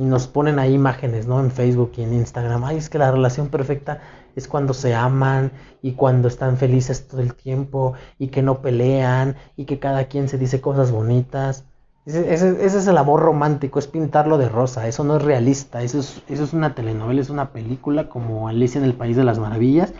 Y 0.00 0.04
nos 0.04 0.28
ponen 0.28 0.58
ahí 0.58 0.72
imágenes, 0.72 1.26
¿no? 1.26 1.40
En 1.40 1.50
Facebook 1.50 1.92
y 1.98 2.02
en 2.04 2.14
Instagram. 2.14 2.64
Ay, 2.64 2.78
es 2.78 2.88
que 2.88 2.96
la 2.96 3.10
relación 3.10 3.48
perfecta 3.48 4.00
es 4.34 4.48
cuando 4.48 4.72
se 4.72 4.94
aman 4.94 5.52
y 5.82 5.92
cuando 5.92 6.26
están 6.26 6.56
felices 6.56 7.06
todo 7.06 7.20
el 7.20 7.34
tiempo 7.34 7.92
y 8.18 8.28
que 8.28 8.40
no 8.40 8.62
pelean 8.62 9.36
y 9.58 9.66
que 9.66 9.78
cada 9.78 10.04
quien 10.04 10.30
se 10.30 10.38
dice 10.38 10.62
cosas 10.62 10.90
bonitas. 10.90 11.66
Ese, 12.06 12.64
es 12.64 12.86
el 12.86 12.96
amor 12.96 13.20
romántico, 13.20 13.78
es 13.78 13.88
pintarlo 13.88 14.38
de 14.38 14.48
rosa, 14.48 14.88
eso 14.88 15.04
no 15.04 15.18
es 15.18 15.22
realista, 15.22 15.82
eso 15.82 15.98
es, 15.98 16.22
eso 16.28 16.44
es 16.44 16.54
una 16.54 16.74
telenovela, 16.74 17.20
es 17.20 17.28
una 17.28 17.52
película 17.52 18.08
como 18.08 18.48
Alicia 18.48 18.78
en 18.78 18.86
el 18.86 18.94
País 18.94 19.18
de 19.18 19.24
las 19.24 19.38
Maravillas 19.38 19.92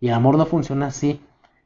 y 0.00 0.08
el 0.08 0.14
amor 0.14 0.38
no 0.38 0.46
funciona 0.46 0.86
así. 0.86 1.20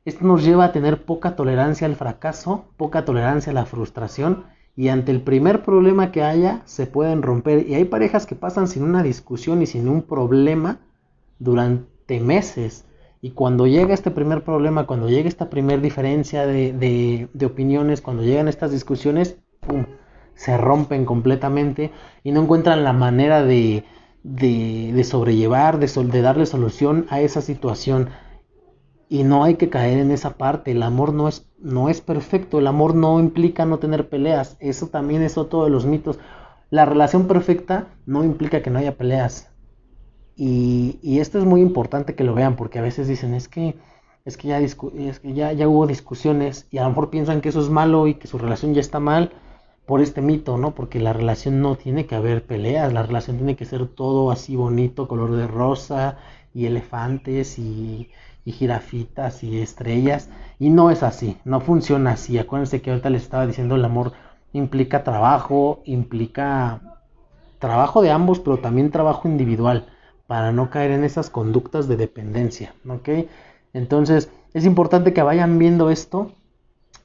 Esto 0.04 0.24
nos 0.24 0.42
lleva 0.42 0.64
a 0.64 0.72
tener 0.72 1.04
poca 1.04 1.36
tolerancia 1.36 1.86
al 1.86 1.94
fracaso, 1.94 2.64
poca 2.76 3.04
tolerancia 3.04 3.52
a 3.52 3.54
la 3.54 3.66
frustración 3.66 4.57
y 4.78 4.90
ante 4.90 5.10
el 5.10 5.22
primer 5.22 5.64
problema 5.64 6.12
que 6.12 6.22
haya 6.22 6.62
se 6.64 6.86
pueden 6.86 7.22
romper. 7.22 7.68
Y 7.68 7.74
hay 7.74 7.84
parejas 7.84 8.26
que 8.26 8.36
pasan 8.36 8.68
sin 8.68 8.84
una 8.84 9.02
discusión 9.02 9.60
y 9.60 9.66
sin 9.66 9.88
un 9.88 10.02
problema 10.02 10.78
durante 11.40 12.20
meses. 12.20 12.84
Y 13.20 13.32
cuando 13.32 13.66
llega 13.66 13.92
este 13.92 14.12
primer 14.12 14.44
problema, 14.44 14.86
cuando 14.86 15.08
llega 15.08 15.28
esta 15.28 15.50
primera 15.50 15.82
diferencia 15.82 16.46
de, 16.46 17.28
de 17.32 17.44
opiniones, 17.46 18.00
cuando 18.00 18.22
llegan 18.22 18.46
estas 18.46 18.70
discusiones, 18.70 19.38
se 20.36 20.56
rompen 20.56 21.04
completamente 21.04 21.90
y 22.22 22.30
no 22.30 22.42
encuentran 22.42 22.84
la 22.84 22.92
manera 22.92 23.42
de, 23.42 23.82
de, 24.22 25.02
sobrellevar, 25.02 25.80
de, 25.80 25.88
de 25.88 26.22
darle 26.22 26.46
solución 26.46 27.06
a 27.10 27.20
esa 27.20 27.40
situación. 27.40 28.10
Y 29.08 29.24
no 29.24 29.44
hay 29.44 29.54
que 29.56 29.70
caer 29.70 29.98
en 29.98 30.10
esa 30.10 30.36
parte. 30.36 30.72
El 30.72 30.82
amor 30.82 31.12
no 31.14 31.28
es, 31.28 31.46
no 31.58 31.88
es 31.88 32.00
perfecto. 32.00 32.58
El 32.58 32.66
amor 32.66 32.94
no 32.94 33.20
implica 33.20 33.64
no 33.64 33.78
tener 33.78 34.08
peleas. 34.08 34.56
Eso 34.60 34.88
también 34.88 35.22
es 35.22 35.38
otro 35.38 35.64
de 35.64 35.70
los 35.70 35.86
mitos. 35.86 36.18
La 36.70 36.84
relación 36.84 37.26
perfecta 37.26 37.88
no 38.06 38.24
implica 38.24 38.62
que 38.62 38.70
no 38.70 38.78
haya 38.78 38.96
peleas. 38.96 39.50
Y, 40.36 40.98
y 41.02 41.20
esto 41.20 41.38
es 41.38 41.44
muy 41.44 41.60
importante 41.62 42.14
que 42.14 42.24
lo 42.24 42.34
vean 42.34 42.56
porque 42.56 42.78
a 42.78 42.82
veces 42.82 43.08
dicen 43.08 43.34
es 43.34 43.48
que 43.48 43.76
es 44.28 44.36
que 44.36 44.48
ya, 44.48 44.60
es 44.60 44.74
que 44.74 45.32
ya, 45.32 45.52
ya 45.52 45.68
hubo 45.68 45.86
discusiones 45.86 46.66
y 46.70 46.78
a 46.78 46.82
lo 46.82 46.90
mejor 46.90 47.08
piensan 47.08 47.40
que 47.40 47.48
eso 47.48 47.60
es 47.62 47.70
malo 47.70 48.06
y 48.06 48.14
que 48.14 48.28
su 48.28 48.36
relación 48.36 48.74
ya 48.74 48.80
está 48.80 49.00
mal 49.00 49.32
por 49.86 50.02
este 50.02 50.20
mito, 50.20 50.58
¿no? 50.58 50.74
Porque 50.74 51.00
la 51.00 51.14
relación 51.14 51.62
no 51.62 51.76
tiene 51.76 52.06
que 52.06 52.14
haber 52.14 52.44
peleas, 52.44 52.92
la 52.92 53.02
relación 53.02 53.38
tiene 53.38 53.56
que 53.56 53.64
ser 53.64 53.86
todo 53.88 54.30
así 54.30 54.54
bonito, 54.54 55.08
color 55.08 55.34
de 55.34 55.46
rosa 55.46 56.18
y 56.52 56.66
elefantes 56.66 57.58
y, 57.58 58.10
y 58.48 58.52
jirafitas 58.52 59.44
y 59.44 59.60
estrellas. 59.60 60.30
Y 60.58 60.70
no 60.70 60.90
es 60.90 61.02
así, 61.02 61.36
no 61.44 61.60
funciona 61.60 62.12
así. 62.12 62.38
Acuérdense 62.38 62.80
que 62.80 62.90
ahorita 62.90 63.10
les 63.10 63.22
estaba 63.22 63.46
diciendo 63.46 63.74
el 63.76 63.84
amor 63.84 64.12
implica 64.54 65.04
trabajo, 65.04 65.82
implica 65.84 66.80
trabajo 67.58 68.00
de 68.00 68.10
ambos, 68.10 68.40
pero 68.40 68.56
también 68.56 68.90
trabajo 68.90 69.28
individual 69.28 69.86
para 70.26 70.50
no 70.50 70.70
caer 70.70 70.92
en 70.92 71.04
esas 71.04 71.28
conductas 71.28 71.88
de 71.88 71.98
dependencia, 71.98 72.74
¿ok? 72.88 73.28
Entonces 73.74 74.30
es 74.54 74.64
importante 74.64 75.12
que 75.12 75.22
vayan 75.22 75.58
viendo 75.58 75.90
esto 75.90 76.32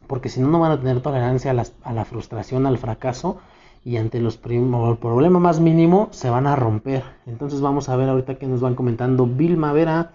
porque 0.08 0.30
si 0.30 0.40
no, 0.40 0.48
no 0.48 0.62
van 0.62 0.72
a 0.72 0.80
tener 0.80 1.02
tolerancia 1.02 1.52
a, 1.52 1.94
la 1.94 2.06
frustración, 2.06 2.66
al 2.66 2.78
fracaso, 2.78 3.40
y 3.84 3.98
ante 3.98 4.22
los 4.22 4.40
el 4.46 4.98
problema 4.98 5.40
más 5.40 5.60
mínimo 5.60 6.08
se 6.12 6.30
van 6.30 6.48
a 6.48 6.56
romper. 6.56 7.04
Entonces 7.26 7.60
vamos 7.60 7.90
a 7.90 7.98
ver 7.98 8.08
ahorita 8.08 8.36
que 8.36 8.48
nos 8.48 8.62
van 8.62 8.76
comentando 8.76 9.26
Vilma 9.26 9.74
Vera, 9.74 10.12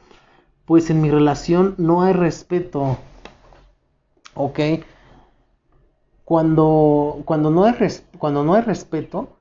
pues 0.68 0.90
en 0.90 1.00
mi 1.00 1.10
relación 1.10 1.74
no 1.78 2.02
hay 2.02 2.12
respeto. 2.12 2.98
Ok. 4.34 4.60
Cuando, 6.26 7.22
cuando, 7.24 7.50
no, 7.50 7.64
hay 7.64 7.74
cuando 8.18 8.44
no 8.44 8.52
hay 8.52 8.60
respeto, 8.60 9.38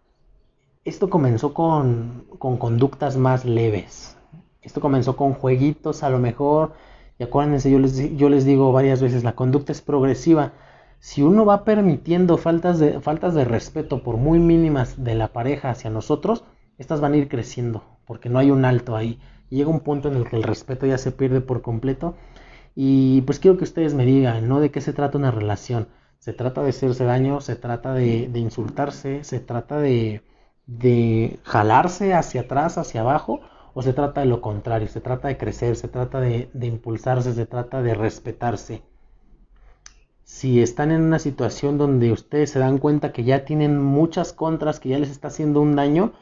esto 0.86 1.10
comenzó 1.10 1.54
con, 1.54 2.24
con 2.40 2.56
conductas 2.56 3.18
más 3.18 3.44
leves. 3.44 4.16
Esto 4.62 4.80
comenzó 4.80 5.18
con 5.18 5.34
jueguitos 5.34 6.02
a 6.02 6.10
lo 6.10 6.18
mejor 6.18 6.72
y 7.20 7.24
acuérdense, 7.24 7.70
yo 7.70 7.80
les, 7.80 8.16
yo 8.16 8.30
les 8.30 8.46
digo 8.46 8.72
varias 8.72 9.02
veces, 9.02 9.26
la 9.26 9.36
conducta 9.36 9.74
es 9.74 9.82
progresiva. 9.82 10.54
Si 11.00 11.24
uno 11.24 11.46
va 11.46 11.66
permitiendo 11.66 12.38
faltas 12.38 12.80
de, 12.80 13.02
faltas 13.02 13.34
de 13.34 13.44
respeto, 13.44 14.02
por 14.02 14.16
muy 14.16 14.40
mínimas, 14.40 15.04
de 15.04 15.14
la 15.14 15.34
pareja 15.34 15.72
hacia 15.72 15.90
nosotros, 15.90 16.46
estas 16.78 17.02
van 17.02 17.14
a 17.14 17.18
ir 17.18 17.28
creciendo, 17.28 17.84
porque 18.06 18.30
no 18.30 18.40
hay 18.40 18.50
un 18.50 18.64
alto 18.64 18.96
ahí. 18.96 19.20
Llega 19.50 19.70
un 19.70 19.82
punto 19.82 20.10
en 20.10 20.16
el 20.16 20.30
que 20.30 20.36
el 20.36 20.44
respeto 20.44 20.86
ya 20.86 20.98
se 20.98 21.12
pierde 21.12 21.42
por 21.42 21.62
completo. 21.62 22.16
Y 22.76 23.22
pues 23.22 23.40
quiero 23.40 23.58
que 23.58 23.64
ustedes 23.64 23.94
me 23.94 24.06
digan, 24.06 24.48
¿no? 24.48 24.60
¿De 24.60 24.72
qué 24.72 24.82
se 24.82 24.94
trata 24.94 25.18
una 25.18 25.32
relación? 25.32 25.88
Se 26.20 26.34
trata 26.34 26.62
de 26.64 26.70
hacerse 26.70 27.06
daño, 27.06 27.42
se 27.42 27.56
trata 27.56 27.94
de, 27.94 28.28
de 28.28 28.40
insultarse, 28.40 29.24
se 29.24 29.40
trata 29.40 29.80
de, 29.80 30.22
de 30.68 31.40
jalarse 31.44 32.14
hacia 32.14 32.42
atrás, 32.42 32.78
hacia 32.78 33.02
abajo, 33.02 33.42
o 33.74 33.82
se 33.82 33.94
trata 33.94 34.22
de 34.22 34.28
lo 34.28 34.42
contrario, 34.42 34.88
se 34.88 35.02
trata 35.02 35.28
de 35.30 35.38
crecer, 35.38 35.76
se 35.76 35.88
trata 35.88 36.20
de, 36.20 36.50
impulsarse, 36.62 37.34
se 37.34 37.46
trata 37.46 37.82
de 37.82 37.94
respetarse. 37.94 38.82
Si 40.24 40.62
están 40.62 40.92
en 40.92 41.02
una 41.02 41.20
situación 41.20 41.78
donde 41.78 42.12
ustedes 42.12 42.50
se 42.50 42.60
dan 42.60 42.80
cuenta 42.80 43.14
que 43.14 43.24
ya 43.24 43.46
tienen 43.46 43.80
muchas 43.80 44.34
contras, 44.34 44.80
que 44.80 44.90
ya 44.90 45.00
les 45.00 45.10
está 45.10 45.30
haciendo 45.30 45.62
un 45.62 45.76
daño, 45.76 46.14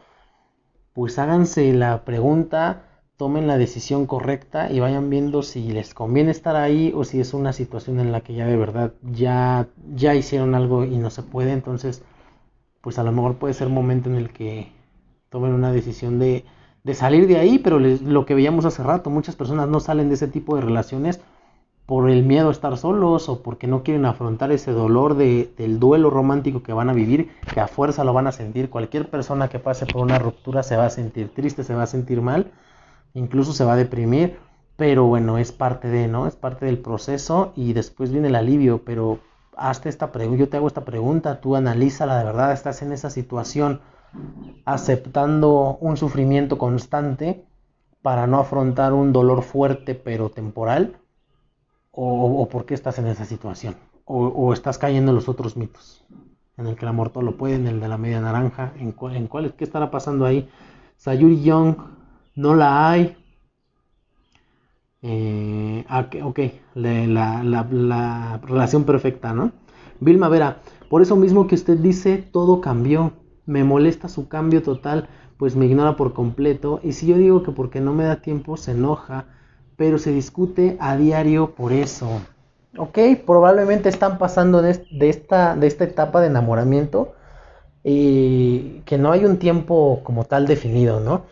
pues 0.94 1.18
háganse 1.18 1.74
la 1.74 2.06
pregunta, 2.06 2.84
tomen 3.18 3.48
la 3.48 3.58
decisión 3.58 4.06
correcta 4.06 4.72
y 4.72 4.80
vayan 4.80 5.10
viendo 5.10 5.42
si 5.44 5.72
les 5.72 5.94
conviene 5.94 6.32
estar 6.32 6.56
ahí 6.56 6.92
o 6.96 7.04
si 7.04 7.20
es 7.20 7.34
una 7.34 7.54
situación 7.54 8.00
en 8.00 8.12
la 8.12 8.22
que 8.22 8.34
ya 8.34 8.46
de 8.46 8.58
verdad 8.58 8.94
ya, 9.12 9.68
ya 9.94 10.16
hicieron 10.16 10.56
algo 10.56 10.86
y 10.86 10.98
no 10.98 11.10
se 11.10 11.24
puede. 11.24 11.52
Entonces, 11.52 12.04
pues 12.82 13.00
a 13.00 13.04
lo 13.04 13.12
mejor 13.12 13.36
puede 13.38 13.54
ser 13.54 13.70
momento 13.70 14.10
en 14.10 14.16
el 14.16 14.32
que 14.32 14.72
tomen 15.30 15.54
una 15.54 15.72
decisión 15.72 16.20
de 16.20 16.46
de 16.86 16.94
salir 16.94 17.28
de 17.28 17.38
ahí, 17.38 17.58
pero 17.58 17.80
lo 17.80 18.26
que 18.28 18.36
veíamos 18.36 18.64
hace 18.64 18.84
rato, 18.84 19.10
muchas 19.10 19.36
personas 19.36 19.68
no 19.68 19.80
salen 19.80 20.08
de 20.08 20.16
ese 20.16 20.28
tipo 20.28 20.56
de 20.56 20.62
relaciones 20.62 21.20
por 21.88 22.10
el 22.12 22.24
miedo 22.24 22.50
a 22.50 22.52
estar 22.52 22.78
solos 22.78 23.28
o 23.28 23.42
porque 23.42 23.66
no 23.66 23.82
quieren 23.82 24.06
afrontar 24.06 24.52
ese 24.52 24.72
dolor 24.72 25.16
de, 25.16 25.52
del 25.58 25.80
duelo 25.80 26.12
romántico 26.12 26.62
que 26.62 26.74
van 26.74 26.90
a 26.92 26.94
vivir, 26.94 27.32
que 27.52 27.60
a 27.60 27.68
fuerza 27.68 28.04
lo 28.04 28.14
van 28.14 28.28
a 28.28 28.32
sentir. 28.32 28.70
Cualquier 28.70 29.10
persona 29.10 29.48
que 29.48 29.58
pase 29.58 29.88
por 29.88 30.04
una 30.04 30.20
ruptura 30.20 30.62
se 30.62 30.78
va 30.78 30.86
a 30.86 30.92
sentir 30.92 31.30
triste, 31.30 31.64
se 31.64 31.74
va 31.74 31.84
a 31.84 31.88
sentir 31.88 32.22
mal, 32.22 32.52
incluso 33.16 33.54
se 33.54 33.66
va 33.66 33.74
a 33.74 33.78
deprimir, 33.78 34.38
pero 34.76 35.06
bueno, 35.06 35.40
es 35.40 35.52
parte 35.52 35.88
de, 35.88 36.08
¿no? 36.08 36.28
Es 36.28 36.36
parte 36.36 36.68
del 36.68 36.78
proceso 36.78 37.54
y 37.56 37.74
después 37.74 38.12
viene 38.12 38.28
el 38.28 38.36
alivio, 38.36 38.84
pero 38.86 39.20
hazte 39.58 39.90
esta 39.90 40.12
pregunta, 40.12 40.40
yo 40.40 40.50
te 40.50 40.58
hago 40.58 40.68
esta 40.68 40.86
pregunta, 40.86 41.42
tú 41.42 41.56
analízala 41.56 42.20
de 42.20 42.26
verdad, 42.26 42.52
estás 42.52 42.82
en 42.84 42.92
esa 42.92 43.10
situación 43.10 43.82
aceptando 44.66 45.78
un 45.80 45.98
sufrimiento 45.98 46.58
constante 46.58 47.46
para 48.02 48.28
no 48.28 48.40
afrontar 48.40 48.94
un 48.94 49.12
dolor 49.12 49.42
fuerte 49.42 49.96
pero 49.96 50.30
temporal? 50.30 50.98
¿O, 51.98 52.48
por 52.50 52.66
qué 52.66 52.74
estás 52.74 53.00
en 53.00 53.08
esa 53.08 53.26
situación? 53.26 53.76
O, 54.04 54.54
estás 54.54 54.78
cayendo 54.78 55.12
en 55.12 55.16
los 55.16 55.30
otros 55.30 55.56
mitos? 55.56 56.06
En 56.58 56.68
el 56.68 56.76
que 56.76 56.86
el 56.86 56.90
amor 56.90 57.10
todo 57.10 57.24
lo 57.24 57.38
puede, 57.38 57.56
en 57.56 57.68
el 57.68 57.80
de 57.80 57.88
la 57.88 57.98
media 57.98 58.22
naranja, 58.22 58.74
¿en, 58.78 58.92
cuál, 58.92 59.16
en 59.16 59.28
cuál, 59.28 59.54
qué 59.54 59.64
estará 59.64 59.90
pasando 59.90 60.26
ahí? 60.26 60.48
Sayuri 60.98 61.42
Young, 61.42 61.78
no 62.36 62.56
la 62.56 62.90
hay. 62.90 63.16
Eh, 65.02 65.86
ah, 65.88 66.08
ok, 66.24 66.40
la, 66.76 67.44
la 67.44 68.40
relación 68.44 68.86
perfecta, 68.86 69.34
¿no? 69.34 69.52
Vilma 70.00 70.30
Vera, 70.30 70.58
por 70.90 71.02
eso 71.02 71.16
mismo 71.16 71.48
que 71.48 71.56
usted 71.56 71.78
dice, 71.78 72.18
todo 72.32 72.62
cambió 72.62 73.14
me 73.46 73.64
molesta 73.64 74.10
su 74.10 74.28
cambio 74.28 74.64
total, 74.64 75.08
pues 75.38 75.56
me 75.56 75.68
ignora 75.68 75.96
por 75.96 76.14
completo. 76.14 76.80
Y 76.84 76.94
si 76.94 77.06
yo 77.06 77.16
digo 77.18 77.44
que 77.44 77.52
porque 77.52 77.80
no 77.80 77.94
me 77.94 78.04
da 78.06 78.16
tiempo, 78.22 78.58
se 78.58 78.72
enoja, 78.72 79.26
pero 79.78 80.00
se 80.00 80.12
discute 80.12 80.78
a 80.80 80.98
diario 80.98 81.52
por 81.54 81.72
eso. 81.72 82.10
Ok, 82.76 82.98
probablemente 83.26 83.88
están 83.90 84.18
pasando 84.18 84.64
de, 84.64 84.72
esta, 85.02 85.56
de 85.56 85.68
esta 85.68 85.84
etapa 85.84 86.22
de 86.22 86.28
enamoramiento 86.28 87.14
y 87.84 88.82
que 88.86 88.98
no 88.98 89.12
hay 89.12 89.26
un 89.26 89.38
tiempo 89.38 90.02
como 90.04 90.26
tal 90.26 90.48
definido, 90.48 91.00
¿no? 91.00 91.24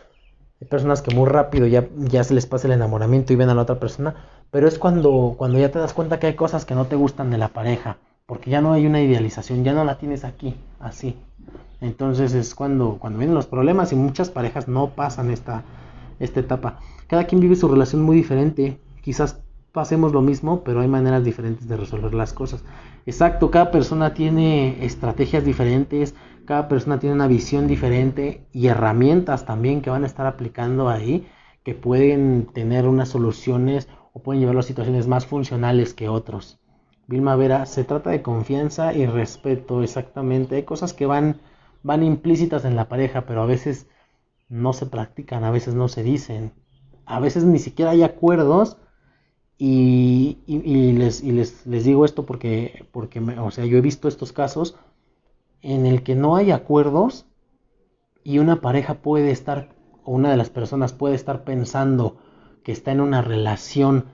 Hay 0.60 0.68
personas 0.68 1.02
que 1.02 1.14
muy 1.14 1.28
rápido 1.28 1.66
ya, 1.66 1.88
ya 1.96 2.24
se 2.24 2.34
les 2.34 2.46
pasa 2.46 2.66
el 2.68 2.74
enamoramiento 2.74 3.32
y 3.32 3.36
ven 3.36 3.50
a 3.50 3.54
la 3.54 3.62
otra 3.62 3.80
persona, 3.80 4.14
pero 4.50 4.68
es 4.68 4.78
cuando, 4.78 5.34
cuando 5.36 5.58
ya 5.58 5.70
te 5.70 5.78
das 5.78 5.92
cuenta 5.92 6.18
que 6.18 6.28
hay 6.28 6.34
cosas 6.34 6.64
que 6.64 6.74
no 6.74 6.86
te 6.86 6.96
gustan 6.96 7.30
de 7.30 7.38
la 7.38 7.48
pareja, 7.48 7.98
porque 8.26 8.50
ya 8.50 8.60
no 8.60 8.72
hay 8.72 8.86
una 8.86 9.02
idealización, 9.02 9.64
ya 9.64 9.72
no 9.72 9.84
la 9.84 9.98
tienes 9.98 10.24
aquí, 10.24 10.56
así. 10.80 11.16
Entonces 11.80 12.34
es 12.34 12.54
cuando, 12.54 12.96
cuando 12.98 13.18
vienen 13.18 13.34
los 13.34 13.46
problemas 13.46 13.92
y 13.92 13.96
muchas 13.96 14.30
parejas 14.30 14.68
no 14.68 14.90
pasan 14.90 15.30
esta, 15.30 15.64
esta 16.18 16.40
etapa. 16.40 16.78
Cada 17.08 17.24
quien 17.24 17.40
vive 17.40 17.56
su 17.56 17.68
relación 17.68 18.02
muy 18.02 18.16
diferente. 18.16 18.78
Quizás 19.02 19.40
hacemos 19.74 20.12
lo 20.12 20.22
mismo, 20.22 20.62
pero 20.64 20.80
hay 20.80 20.88
maneras 20.88 21.24
diferentes 21.24 21.68
de 21.68 21.76
resolver 21.76 22.14
las 22.14 22.32
cosas. 22.32 22.64
Exacto, 23.06 23.50
cada 23.50 23.70
persona 23.70 24.14
tiene 24.14 24.84
estrategias 24.84 25.44
diferentes, 25.44 26.14
cada 26.44 26.68
persona 26.68 26.98
tiene 26.98 27.14
una 27.14 27.26
visión 27.26 27.66
diferente 27.66 28.46
y 28.52 28.68
herramientas 28.68 29.46
también 29.46 29.82
que 29.82 29.90
van 29.90 30.04
a 30.04 30.06
estar 30.06 30.26
aplicando 30.26 30.88
ahí, 30.88 31.26
que 31.62 31.74
pueden 31.74 32.46
tener 32.52 32.86
unas 32.86 33.08
soluciones 33.08 33.88
o 34.12 34.22
pueden 34.22 34.40
llevarlo 34.40 34.60
a 34.60 34.64
situaciones 34.64 35.06
más 35.06 35.26
funcionales 35.26 35.94
que 35.94 36.08
otros. 36.08 36.60
Vilma 37.06 37.36
Vera, 37.36 37.66
se 37.66 37.84
trata 37.84 38.10
de 38.10 38.22
confianza 38.22 38.94
y 38.94 39.06
respeto, 39.06 39.82
exactamente. 39.82 40.56
Hay 40.56 40.62
cosas 40.62 40.92
que 40.92 41.06
van, 41.06 41.40
van 41.82 42.02
implícitas 42.02 42.64
en 42.64 42.76
la 42.76 42.88
pareja, 42.88 43.26
pero 43.26 43.42
a 43.42 43.46
veces 43.46 43.88
no 44.48 44.72
se 44.72 44.86
practican, 44.86 45.44
a 45.44 45.50
veces 45.50 45.74
no 45.74 45.88
se 45.88 46.02
dicen, 46.02 46.52
a 47.06 47.20
veces 47.20 47.44
ni 47.44 47.58
siquiera 47.58 47.90
hay 47.92 48.02
acuerdos. 48.02 48.78
Y, 49.56 50.38
les, 50.46 51.22
les, 51.22 51.84
digo 51.84 52.04
esto 52.04 52.26
porque, 52.26 52.86
porque 52.92 53.20
o 53.20 53.50
sea, 53.50 53.64
yo 53.64 53.78
he 53.78 53.80
visto 53.80 54.08
estos 54.08 54.32
casos 54.32 54.76
en 55.64 55.86
el 55.86 56.02
que 56.02 56.14
no 56.14 56.36
hay 56.36 56.50
acuerdos 56.50 57.26
y 58.22 58.38
una 58.38 58.60
pareja 58.60 58.96
puede 58.96 59.30
estar, 59.30 59.70
o 60.04 60.12
una 60.12 60.30
de 60.30 60.36
las 60.36 60.50
personas 60.50 60.92
puede 60.92 61.14
estar 61.14 61.42
pensando 61.42 62.18
que 62.62 62.72
está 62.72 62.92
en 62.92 63.00
una 63.00 63.22
relación 63.22 64.04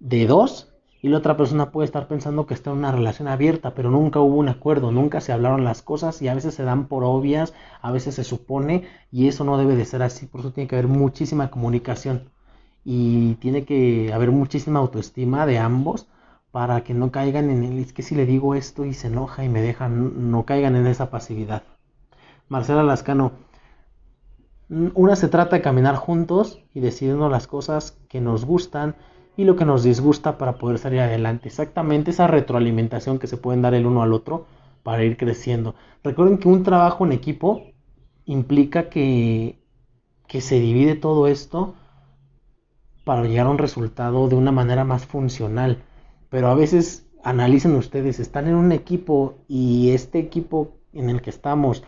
de 0.00 0.26
dos 0.26 0.72
y 1.02 1.08
la 1.08 1.18
otra 1.18 1.36
persona 1.36 1.70
puede 1.70 1.84
estar 1.84 2.08
pensando 2.08 2.46
que 2.46 2.54
está 2.54 2.70
en 2.70 2.78
una 2.78 2.92
relación 2.92 3.28
abierta, 3.28 3.74
pero 3.74 3.90
nunca 3.90 4.20
hubo 4.20 4.36
un 4.36 4.48
acuerdo, 4.48 4.90
nunca 4.90 5.20
se 5.20 5.32
hablaron 5.32 5.64
las 5.64 5.82
cosas 5.82 6.22
y 6.22 6.28
a 6.28 6.34
veces 6.34 6.54
se 6.54 6.64
dan 6.64 6.88
por 6.88 7.04
obvias, 7.04 7.52
a 7.82 7.92
veces 7.92 8.14
se 8.14 8.24
supone 8.24 8.88
y 9.12 9.28
eso 9.28 9.44
no 9.44 9.58
debe 9.58 9.76
de 9.76 9.84
ser 9.84 10.02
así, 10.02 10.26
por 10.26 10.40
eso 10.40 10.52
tiene 10.52 10.66
que 10.66 10.76
haber 10.76 10.88
muchísima 10.88 11.50
comunicación. 11.50 12.30
Y 12.84 13.34
tiene 13.34 13.64
que 13.64 14.12
haber 14.14 14.30
muchísima 14.30 14.78
autoestima 14.78 15.44
de 15.44 15.58
ambos 15.58 16.06
para 16.56 16.84
que 16.84 16.94
no 16.94 17.12
caigan 17.12 17.50
en 17.50 17.64
el, 17.64 17.78
es 17.80 17.92
que 17.92 18.02
si 18.02 18.14
le 18.14 18.24
digo 18.24 18.54
esto 18.54 18.86
y 18.86 18.94
se 18.94 19.08
enoja 19.08 19.44
y 19.44 19.48
me 19.50 19.60
deja, 19.60 19.90
no, 19.90 20.46
caigan 20.46 20.74
en 20.74 20.86
esa 20.86 21.10
pasividad. 21.10 21.64
Marcela 22.48 22.82
Lascano, 22.82 23.32
una 24.70 25.16
se 25.16 25.28
trata 25.28 25.56
de 25.56 25.60
caminar 25.60 25.96
juntos 25.96 26.62
y 26.72 26.80
decidiendo 26.80 27.28
las 27.28 27.46
cosas 27.46 27.98
que 28.08 28.22
nos 28.22 28.46
gustan 28.46 28.96
y 29.36 29.44
lo 29.44 29.54
que 29.54 29.66
nos 29.66 29.82
disgusta 29.82 30.38
para 30.38 30.56
poder 30.56 30.78
salir 30.78 31.00
adelante. 31.00 31.46
Exactamente 31.46 32.10
esa 32.10 32.26
retroalimentación 32.26 33.18
que 33.18 33.26
se 33.26 33.36
pueden 33.36 33.60
dar 33.60 33.74
el 33.74 33.84
uno 33.84 34.00
al 34.00 34.14
otro 34.14 34.46
para 34.82 35.04
ir 35.04 35.18
creciendo. 35.18 35.74
Recuerden 36.02 36.38
que 36.38 36.48
un 36.48 36.62
trabajo 36.62 37.04
en 37.04 37.12
equipo 37.12 37.64
implica 38.24 38.88
que, 38.88 39.60
que 40.26 40.40
se 40.40 40.58
divide 40.58 40.94
todo 40.94 41.26
esto 41.26 41.74
para 43.04 43.24
llegar 43.24 43.46
a 43.46 43.50
un 43.50 43.58
resultado 43.58 44.30
de 44.30 44.36
una 44.36 44.52
manera 44.52 44.84
más 44.84 45.04
funcional. 45.04 45.82
Pero 46.36 46.48
a 46.48 46.54
veces 46.54 47.06
analicen 47.24 47.74
ustedes, 47.76 48.20
están 48.20 48.46
en 48.46 48.56
un 48.56 48.70
equipo 48.70 49.38
y 49.48 49.92
este 49.92 50.18
equipo 50.18 50.76
en 50.92 51.08
el 51.08 51.22
que 51.22 51.30
estamos 51.30 51.82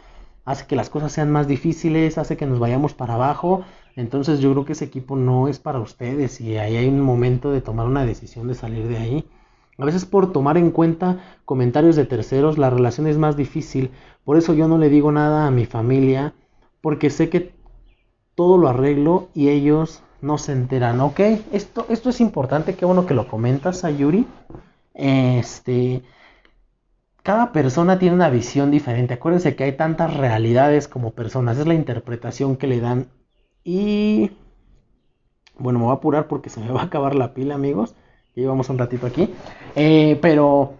hace 0.47 0.67
que 0.67 0.75
las 0.75 0.89
cosas 0.89 1.13
sean 1.13 1.31
más 1.31 1.47
difíciles, 1.47 2.17
hace 2.17 2.39
que 2.39 2.47
nos 2.47 2.59
vayamos 2.59 2.95
para 2.95 3.13
abajo. 3.13 3.63
Entonces 3.95 4.41
yo 4.41 4.51
creo 4.53 4.65
que 4.65 4.73
ese 4.73 4.87
equipo 4.87 5.17
no 5.17 5.49
es 5.49 5.59
para 5.59 5.81
ustedes 5.81 6.41
y 6.41 6.57
ahí 6.57 6.79
hay 6.79 6.89
un 6.89 7.03
momento 7.03 7.53
de 7.53 7.61
tomar 7.61 7.87
una 7.87 8.07
decisión 8.07 8.49
de 8.49 8.55
salir 8.55 8.89
de 8.89 8.97
ahí. 8.97 9.29
A 9.77 9.85
veces 9.85 10.07
por 10.07 10.33
tomar 10.33 10.57
en 10.57 10.71
cuenta 10.71 11.23
comentarios 11.45 11.95
de 11.95 12.07
terceros 12.07 12.57
la 12.57 12.71
relación 12.71 13.07
es 13.07 13.19
más 13.19 13.37
difícil. 13.37 13.91
Por 14.25 14.39
eso 14.39 14.55
yo 14.55 14.67
no 14.67 14.79
le 14.79 14.89
digo 14.89 15.13
nada 15.13 15.47
a 15.47 15.51
mi 15.51 15.67
familia 15.67 16.33
porque 16.81 17.11
sé 17.11 17.29
que 17.29 17.53
todo 18.35 18.57
lo 18.57 18.69
arreglo 18.69 19.29
y 19.35 19.51
ellos 19.51 20.03
no 20.21 20.39
se 20.39 20.53
enteran, 20.53 21.01
¿ok? 21.01 21.21
Esto, 21.53 21.87
esto 21.89 22.11
es 22.11 22.21
importante, 22.21 22.75
qué 22.75 22.85
bueno 22.85 23.07
que 23.07 23.15
lo 23.15 23.29
comentas, 23.29 23.85
Ayuri. 23.85 24.27
Este, 24.95 26.03
cada 27.23 27.53
persona 27.53 27.99
tiene 27.99 28.15
una 28.15 28.31
visión 28.31 28.71
diferente. 28.71 29.15
Acuérdense 29.15 29.55
que 29.55 29.65
hay 29.65 29.73
tantas 29.73 30.17
realidades 30.17 30.89
como 30.89 31.13
personas, 31.13 31.59
es 31.59 31.67
la 31.67 31.75
interpretación 31.75 32.57
que 32.57 32.67
le 32.67 32.81
dan. 32.81 33.09
Y 33.63 34.33
bueno, 35.59 35.79
me 35.79 35.85
voy 35.87 35.93
a 35.93 35.97
apurar 35.97 36.27
porque 36.27 36.51
se 36.51 36.61
me 36.61 36.71
va 36.71 36.83
a 36.83 36.85
acabar 36.85 37.15
la 37.15 37.35
pila, 37.35 37.55
amigos. 37.55 37.95
Llevamos 38.35 38.71
un 38.71 38.79
ratito 38.79 39.07
aquí. 39.07 39.35
Eh, 39.75 40.19
pero 40.23 40.75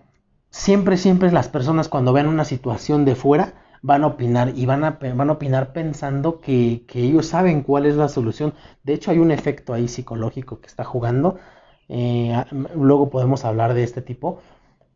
siempre, 0.51 0.97
siempre 0.97 1.31
las 1.33 1.49
personas 1.49 1.89
cuando 1.89 2.13
vean 2.13 2.29
una 2.29 2.45
situación 2.45 3.05
de 3.05 3.15
fuera, 3.15 3.55
van 3.83 4.05
a 4.05 4.09
opinar 4.09 4.53
y 4.57 4.67
van 4.67 4.85
a, 4.85 4.99
van 5.15 5.31
a 5.31 5.33
opinar 5.33 5.73
pensando 5.73 6.41
que, 6.41 6.85
ellos 6.95 7.27
saben 7.27 7.63
cuál 7.63 7.87
es 7.87 7.97
la 7.97 8.09
solución. 8.09 8.55
De 8.83 8.95
hecho, 8.95 9.11
hay 9.11 9.19
un 9.19 9.31
efecto 9.31 9.73
ahí 9.73 9.89
psicológico 9.89 10.61
que 10.61 10.67
está 10.67 10.85
jugando. 10.85 11.39
Eh, 11.89 12.35
luego 12.75 13.11
podemos 13.11 13.45
hablar 13.45 13.75
de 13.75 13.85
este 13.85 14.03
tipo. 14.03 14.41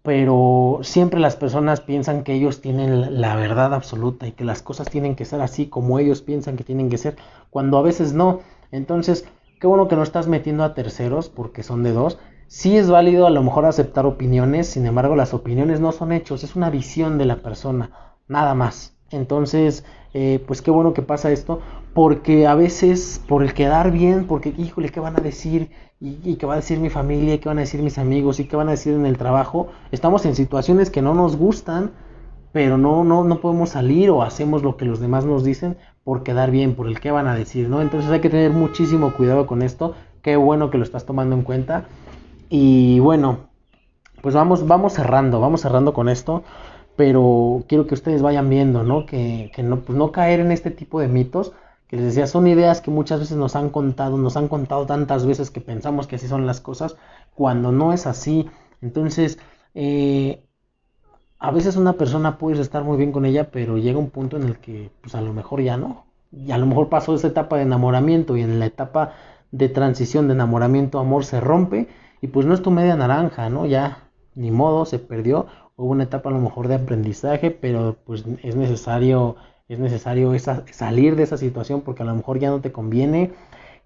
Pero 0.03 0.81
siempre 0.83 1.21
las 1.21 1.37
personas 1.37 1.81
piensan 1.81 2.25
que 2.25 2.35
ellos 2.35 2.61
tienen 2.61 3.21
la 3.21 3.37
verdad 3.37 3.73
absoluta 3.73 4.27
y 4.27 4.33
que 4.33 4.45
las 4.45 4.61
cosas 4.61 4.91
tienen 4.91 5.15
que 5.15 5.25
ser 5.25 5.41
así 5.41 5.67
como 5.67 6.01
ellos 6.01 6.23
piensan 6.23 6.57
que 6.57 6.65
tienen 6.65 6.91
que 6.91 6.99
ser, 6.99 7.17
cuando 7.51 7.79
a 7.79 7.83
veces 7.83 8.13
no. 8.13 8.41
Entonces, 8.73 9.27
qué 9.61 9.69
bueno 9.69 9.87
que 9.87 9.95
no 9.95 10.03
estás 10.03 10.27
metiendo 10.27 10.65
a 10.65 10.75
terceros 10.75 11.29
porque 11.29 11.63
son 11.63 11.85
de 11.85 11.93
dos. 11.93 12.19
Sí 12.49 12.77
es 12.77 12.91
válido 12.91 13.29
a 13.29 13.31
lo 13.31 13.45
mejor 13.45 13.65
aceptar 13.65 14.05
opiniones, 14.05 14.67
sin 14.67 14.87
embargo 14.87 15.15
las 15.15 15.35
opiniones 15.35 15.79
no 15.79 15.93
son 15.93 16.11
hechos, 16.13 16.43
es 16.43 16.57
una 16.57 16.69
visión 16.69 17.17
de 17.17 17.25
la 17.25 17.37
persona 17.37 18.12
nada 18.33 18.55
más. 18.55 18.95
Entonces, 19.11 19.85
eh, 20.15 20.43
pues 20.47 20.63
qué 20.63 20.71
bueno 20.71 20.95
que 20.95 21.03
pasa 21.03 21.31
esto, 21.31 21.61
porque 21.95 22.47
a 22.47 22.55
veces 22.55 23.23
por 23.29 23.43
el 23.43 23.55
quedar 23.55 23.93
bien, 23.93 24.27
porque 24.27 24.55
híjole, 24.57 24.89
¿qué 24.89 25.01
van 25.01 25.17
a 25.17 25.21
decir? 25.21 25.71
Y, 26.01 26.35
qué 26.35 26.47
va 26.47 26.55
a 26.55 26.57
decir 26.57 26.81
mi 26.81 26.91
familia, 26.91 27.39
qué 27.39 27.49
van 27.49 27.59
a 27.59 27.61
decir 27.61 27.81
mis 27.81 27.97
amigos, 27.97 28.41
y 28.41 28.47
qué 28.47 28.57
van 28.57 28.67
a 28.67 28.73
decir 28.73 28.95
en 28.95 29.07
el 29.07 29.17
trabajo. 29.17 29.69
Estamos 29.93 30.27
en 30.27 30.35
situaciones 30.35 30.91
que 30.91 31.01
no 31.01 31.15
nos 31.15 31.37
gustan, 31.37 31.93
pero 32.51 32.77
no, 32.77 33.05
no, 33.05 33.23
no 33.23 33.41
podemos 33.41 33.71
salir 33.71 34.11
o 34.11 34.23
hacemos 34.23 34.65
lo 34.65 34.77
que 34.77 34.85
los 34.85 34.99
demás 34.99 35.25
nos 35.25 35.45
dicen 35.45 35.77
por 36.03 36.25
quedar 36.25 36.51
bien, 36.51 36.75
por 36.75 36.89
el 36.89 36.99
qué 36.99 37.13
van 37.13 37.29
a 37.29 37.37
decir, 37.37 37.69
¿no? 37.69 37.81
Entonces 37.81 38.11
hay 38.11 38.21
que 38.21 38.31
tener 38.31 38.51
muchísimo 38.51 39.13
cuidado 39.15 39.47
con 39.47 39.63
esto. 39.63 39.95
Qué 40.23 40.35
bueno 40.35 40.71
que 40.71 40.79
lo 40.79 40.85
estás 40.85 41.07
tomando 41.07 41.37
en 41.37 41.43
cuenta. 41.43 41.85
Y 42.49 42.99
bueno, 42.99 43.51
pues 44.23 44.35
vamos, 44.35 44.67
vamos 44.67 44.95
cerrando, 44.95 45.41
vamos 45.41 45.61
cerrando 45.61 45.95
con 45.95 46.09
esto 46.09 46.43
pero 46.97 47.65
quiero 47.69 47.87
que 47.87 47.95
ustedes 47.95 48.23
vayan 48.23 48.49
viendo, 48.49 48.83
¿no? 48.83 49.07
Que, 49.07 49.51
no, 49.63 49.81
pues 49.81 49.97
no 49.97 50.13
caer 50.13 50.41
en 50.41 50.53
este 50.53 50.71
tipo 50.71 51.01
de 51.01 51.09
mitos, 51.09 51.53
que 51.89 51.97
les 51.97 52.07
decía, 52.07 52.27
son 52.27 52.47
ideas 52.47 52.81
que 52.81 52.91
muchas 52.91 53.21
veces 53.21 53.37
nos 53.37 53.57
han 53.57 53.71
contado, 53.71 54.17
nos 54.19 54.37
han 54.37 54.49
contado 54.49 54.87
tantas 54.87 55.27
veces 55.27 55.51
que 55.51 55.61
pensamos 55.61 56.07
que 56.07 56.17
así 56.17 56.29
son 56.29 56.47
las 56.47 56.61
cosas, 56.61 56.97
cuando 57.35 57.73
no 57.73 57.93
es 57.93 58.07
así. 58.07 58.49
Entonces, 58.81 59.39
eh, 59.75 60.45
a 61.39 61.51
veces 61.51 61.77
una 61.77 61.95
persona 61.95 62.39
puede 62.39 62.61
estar 62.61 62.85
muy 62.85 62.97
bien 62.97 63.13
con 63.13 63.25
ella, 63.25 63.51
pero 63.51 63.79
llega 63.79 63.99
un 63.99 64.11
punto 64.11 64.37
en 64.37 64.45
el 64.45 64.59
que, 64.59 64.91
pues 65.01 65.15
a 65.15 65.21
lo 65.21 65.33
mejor 65.33 65.61
ya 65.63 65.77
no. 65.77 66.05
Y 66.31 66.53
a 66.53 66.59
lo 66.59 66.67
mejor 66.67 66.89
pasó 66.89 67.15
esa 67.15 67.29
etapa 67.29 67.57
de 67.57 67.63
enamoramiento 67.63 68.37
y 68.37 68.43
en 68.43 68.59
la 68.59 68.67
etapa 68.67 69.13
de 69.51 69.69
transición 69.69 70.29
de 70.29 70.35
enamoramiento 70.35 70.99
amor 70.99 71.25
se 71.25 71.41
rompe 71.41 71.89
y 72.21 72.29
pues 72.29 72.47
no 72.47 72.55
es 72.55 72.63
tu 72.63 72.71
media 72.71 72.97
naranja, 72.97 73.51
¿no? 73.51 73.67
Ya 73.67 74.09
ni 74.35 74.51
modo, 74.51 74.87
se 74.87 74.99
perdió 74.99 75.47
hubo 75.77 75.91
una 75.91 76.05
etapa 76.05 76.31
a 76.31 76.33
lo 76.33 76.39
mejor 76.39 76.69
de 76.69 76.75
aprendizaje, 76.77 77.51
pero 77.51 77.97
pues 78.05 78.25
es 78.43 78.57
necesario, 78.57 79.37
es 79.69 79.79
necesario 79.79 80.33
salir 80.71 81.17
de 81.17 81.23
esa 81.25 81.37
situación 81.37 81.83
porque 81.83 82.03
a 82.03 82.07
lo 82.07 82.15
mejor 82.15 82.39
ya 82.39 82.51
no 82.51 82.61
te 82.61 82.73
conviene. 82.73 83.33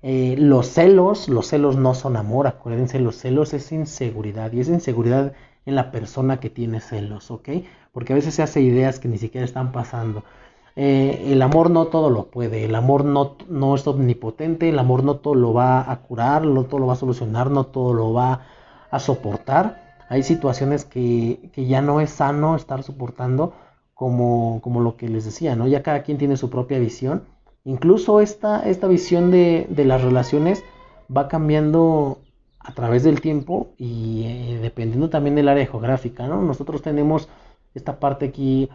Eh, 0.02 0.36
los 0.38 0.68
celos, 0.68 1.28
los 1.28 1.48
celos 1.48 1.76
no 1.76 1.94
son 1.94 2.16
amor, 2.16 2.46
acuérdense, 2.46 3.00
los 3.00 3.16
celos 3.16 3.54
es 3.54 3.72
inseguridad 3.72 4.52
y 4.52 4.60
es 4.60 4.68
inseguridad 4.68 5.32
en 5.64 5.74
la 5.74 5.90
persona 5.90 6.38
que 6.38 6.50
tiene 6.50 6.80
celos, 6.80 7.30
¿ok? 7.30 7.48
Porque 7.92 8.12
a 8.12 8.16
veces 8.16 8.34
se 8.34 8.42
hace 8.42 8.60
ideas 8.60 9.00
que 9.00 9.08
ni 9.08 9.18
siquiera 9.18 9.44
están 9.44 9.72
pasando. 9.72 10.22
Eh, 10.76 11.32
el 11.32 11.40
amor 11.40 11.70
no 11.70 11.86
todo 11.86 12.10
lo 12.10 12.26
puede, 12.26 12.64
el 12.66 12.74
amor 12.74 13.04
no, 13.04 13.36
no 13.48 13.74
es 13.74 13.86
omnipotente, 13.86 14.68
el 14.68 14.78
amor 14.78 15.02
no 15.04 15.16
todo 15.16 15.34
lo 15.34 15.54
va 15.54 15.90
a 15.90 16.02
curar, 16.02 16.44
no 16.44 16.64
todo 16.64 16.80
lo 16.80 16.86
va 16.86 16.92
a 16.92 16.96
solucionar, 16.96 17.50
no 17.50 17.64
todo 17.64 17.94
lo 17.94 18.12
va 18.12 18.42
a 18.90 18.98
soportar 19.00 19.85
hay 20.08 20.22
situaciones 20.22 20.84
que, 20.84 21.50
ya 21.56 21.82
no 21.82 22.00
es 22.00 22.10
sano 22.10 22.56
estar 22.56 22.82
soportando 22.82 23.54
como, 23.94 24.60
lo 24.64 24.96
que 24.96 25.08
les 25.08 25.24
decía, 25.24 25.56
¿no? 25.56 25.66
Ya 25.66 25.82
cada 25.82 26.02
quien 26.02 26.18
tiene 26.18 26.36
su 26.36 26.50
propia 26.50 26.78
visión. 26.78 27.24
Incluso 27.64 28.20
esta, 28.20 28.68
esta 28.68 28.86
visión 28.86 29.30
de, 29.30 29.66
las 29.76 30.02
relaciones 30.02 30.62
va 31.14 31.28
cambiando 31.28 32.18
a 32.60 32.74
través 32.74 33.04
del 33.04 33.20
tiempo 33.20 33.68
y 33.78 34.24
eh, 34.24 34.58
dependiendo 34.60 35.08
también 35.08 35.36
del 35.36 35.48
área 35.48 35.66
geográfica, 35.66 36.26
¿no? 36.26 36.42
Nosotros 36.42 36.82
tenemos 36.82 37.28
esta 37.74 37.98
parte 37.98 38.26
aquí 38.26 38.68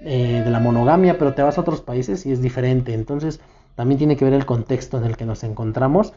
eh, 0.00 0.42
de 0.44 0.50
la 0.50 0.60
monogamia, 0.60 1.18
pero 1.18 1.34
te 1.34 1.42
vas 1.42 1.58
a 1.58 1.60
otros 1.60 1.80
países 1.80 2.26
y 2.26 2.32
es 2.32 2.42
diferente. 2.42 2.94
Entonces, 2.94 3.40
también 3.74 3.98
tiene 3.98 4.16
que 4.16 4.24
ver 4.24 4.34
el 4.34 4.46
contexto 4.46 4.98
en 4.98 5.04
el 5.04 5.16
que 5.16 5.24
nos 5.24 5.44
encontramos 5.44 6.12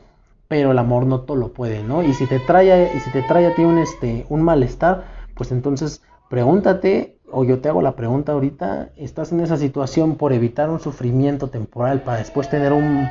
pero 0.51 0.71
el 0.71 0.79
amor 0.79 1.05
no 1.05 1.21
todo 1.21 1.37
lo 1.37 1.53
puede, 1.53 1.81
¿no? 1.81 2.03
Y 2.03 2.13
si 2.13 2.27
te 2.27 2.37
trae, 2.39 2.91
y 2.93 2.99
si 2.99 3.09
te 3.09 3.21
trae 3.21 3.47
a 3.47 3.55
ti 3.55 3.63
un, 3.63 3.77
este, 3.77 4.25
un 4.27 4.41
malestar, 4.41 5.05
pues 5.33 5.49
entonces 5.53 6.03
pregúntate, 6.29 7.15
o 7.31 7.45
yo 7.45 7.61
te 7.61 7.69
hago 7.69 7.81
la 7.81 7.95
pregunta 7.95 8.33
ahorita, 8.33 8.89
¿estás 8.97 9.31
en 9.31 9.39
esa 9.39 9.55
situación 9.55 10.17
por 10.17 10.33
evitar 10.33 10.69
un 10.69 10.81
sufrimiento 10.81 11.47
temporal 11.47 12.01
para 12.01 12.17
después 12.17 12.49
tener 12.49 12.73
un, 12.73 13.07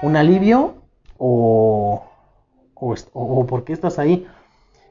un 0.00 0.16
alivio? 0.16 0.76
O, 1.18 2.04
o, 2.72 2.94
o, 3.12 3.46
por 3.46 3.64
qué 3.64 3.74
estás 3.74 3.98
ahí? 3.98 4.26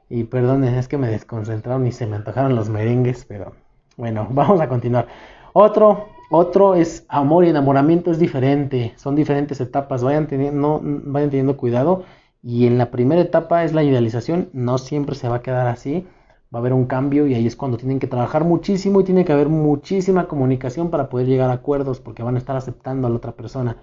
Y 0.08 0.26
perdonen, 0.26 0.76
es 0.76 0.88
que 0.88 1.00
me 1.00 1.08
desconcentraron 1.08 1.88
y 1.88 1.92
se 1.92 2.06
me 2.06 2.18
antojaron 2.18 2.56
los 2.56 2.70
merengues, 2.70 3.26
pero 3.26 3.54
bueno, 3.96 4.28
vamos 4.34 4.62
a 4.62 4.70
continuar. 4.70 5.08
Otro, 5.52 6.10
otro 6.30 6.76
es 6.76 7.06
amor 7.08 7.46
y 7.46 7.50
enamoramiento 7.50 8.12
es 8.12 8.20
diferente, 8.20 8.94
son 8.98 9.16
diferentes 9.16 9.62
etapas, 9.62 10.04
vayan 10.04 10.28
teniendo, 10.28 10.82
vayan 10.84 11.30
teniendo 11.30 11.58
cuidado. 11.58 12.04
Y 12.44 12.68
en 12.68 12.78
la 12.78 12.92
primera 12.92 13.22
etapa 13.22 13.64
es 13.64 13.74
la 13.74 13.84
idealización, 13.84 14.50
no 14.54 14.78
siempre 14.78 15.16
se 15.16 15.28
va 15.28 15.38
a 15.38 15.42
quedar 15.42 15.68
así, 15.68 16.06
va 16.54 16.60
a 16.60 16.62
haber 16.62 16.74
un 16.74 16.86
cambio 16.86 17.28
y 17.28 17.34
ahí 17.34 17.48
es 17.48 17.56
cuando 17.56 17.78
tienen 17.78 18.00
que 18.00 18.08
trabajar 18.08 18.44
muchísimo 18.44 19.02
y 19.02 19.04
tiene 19.04 19.26
que 19.26 19.34
haber 19.34 19.50
muchísima 19.50 20.28
comunicación 20.28 20.90
para 20.90 21.10
poder 21.10 21.28
llegar 21.28 21.50
a 21.50 21.54
acuerdos 21.54 22.00
porque 22.00 22.24
van 22.24 22.36
a 22.36 22.40
estar 22.40 22.56
aceptando 22.56 23.08
a 23.08 23.10
la 23.10 23.18
otra 23.18 23.34
persona. 23.34 23.78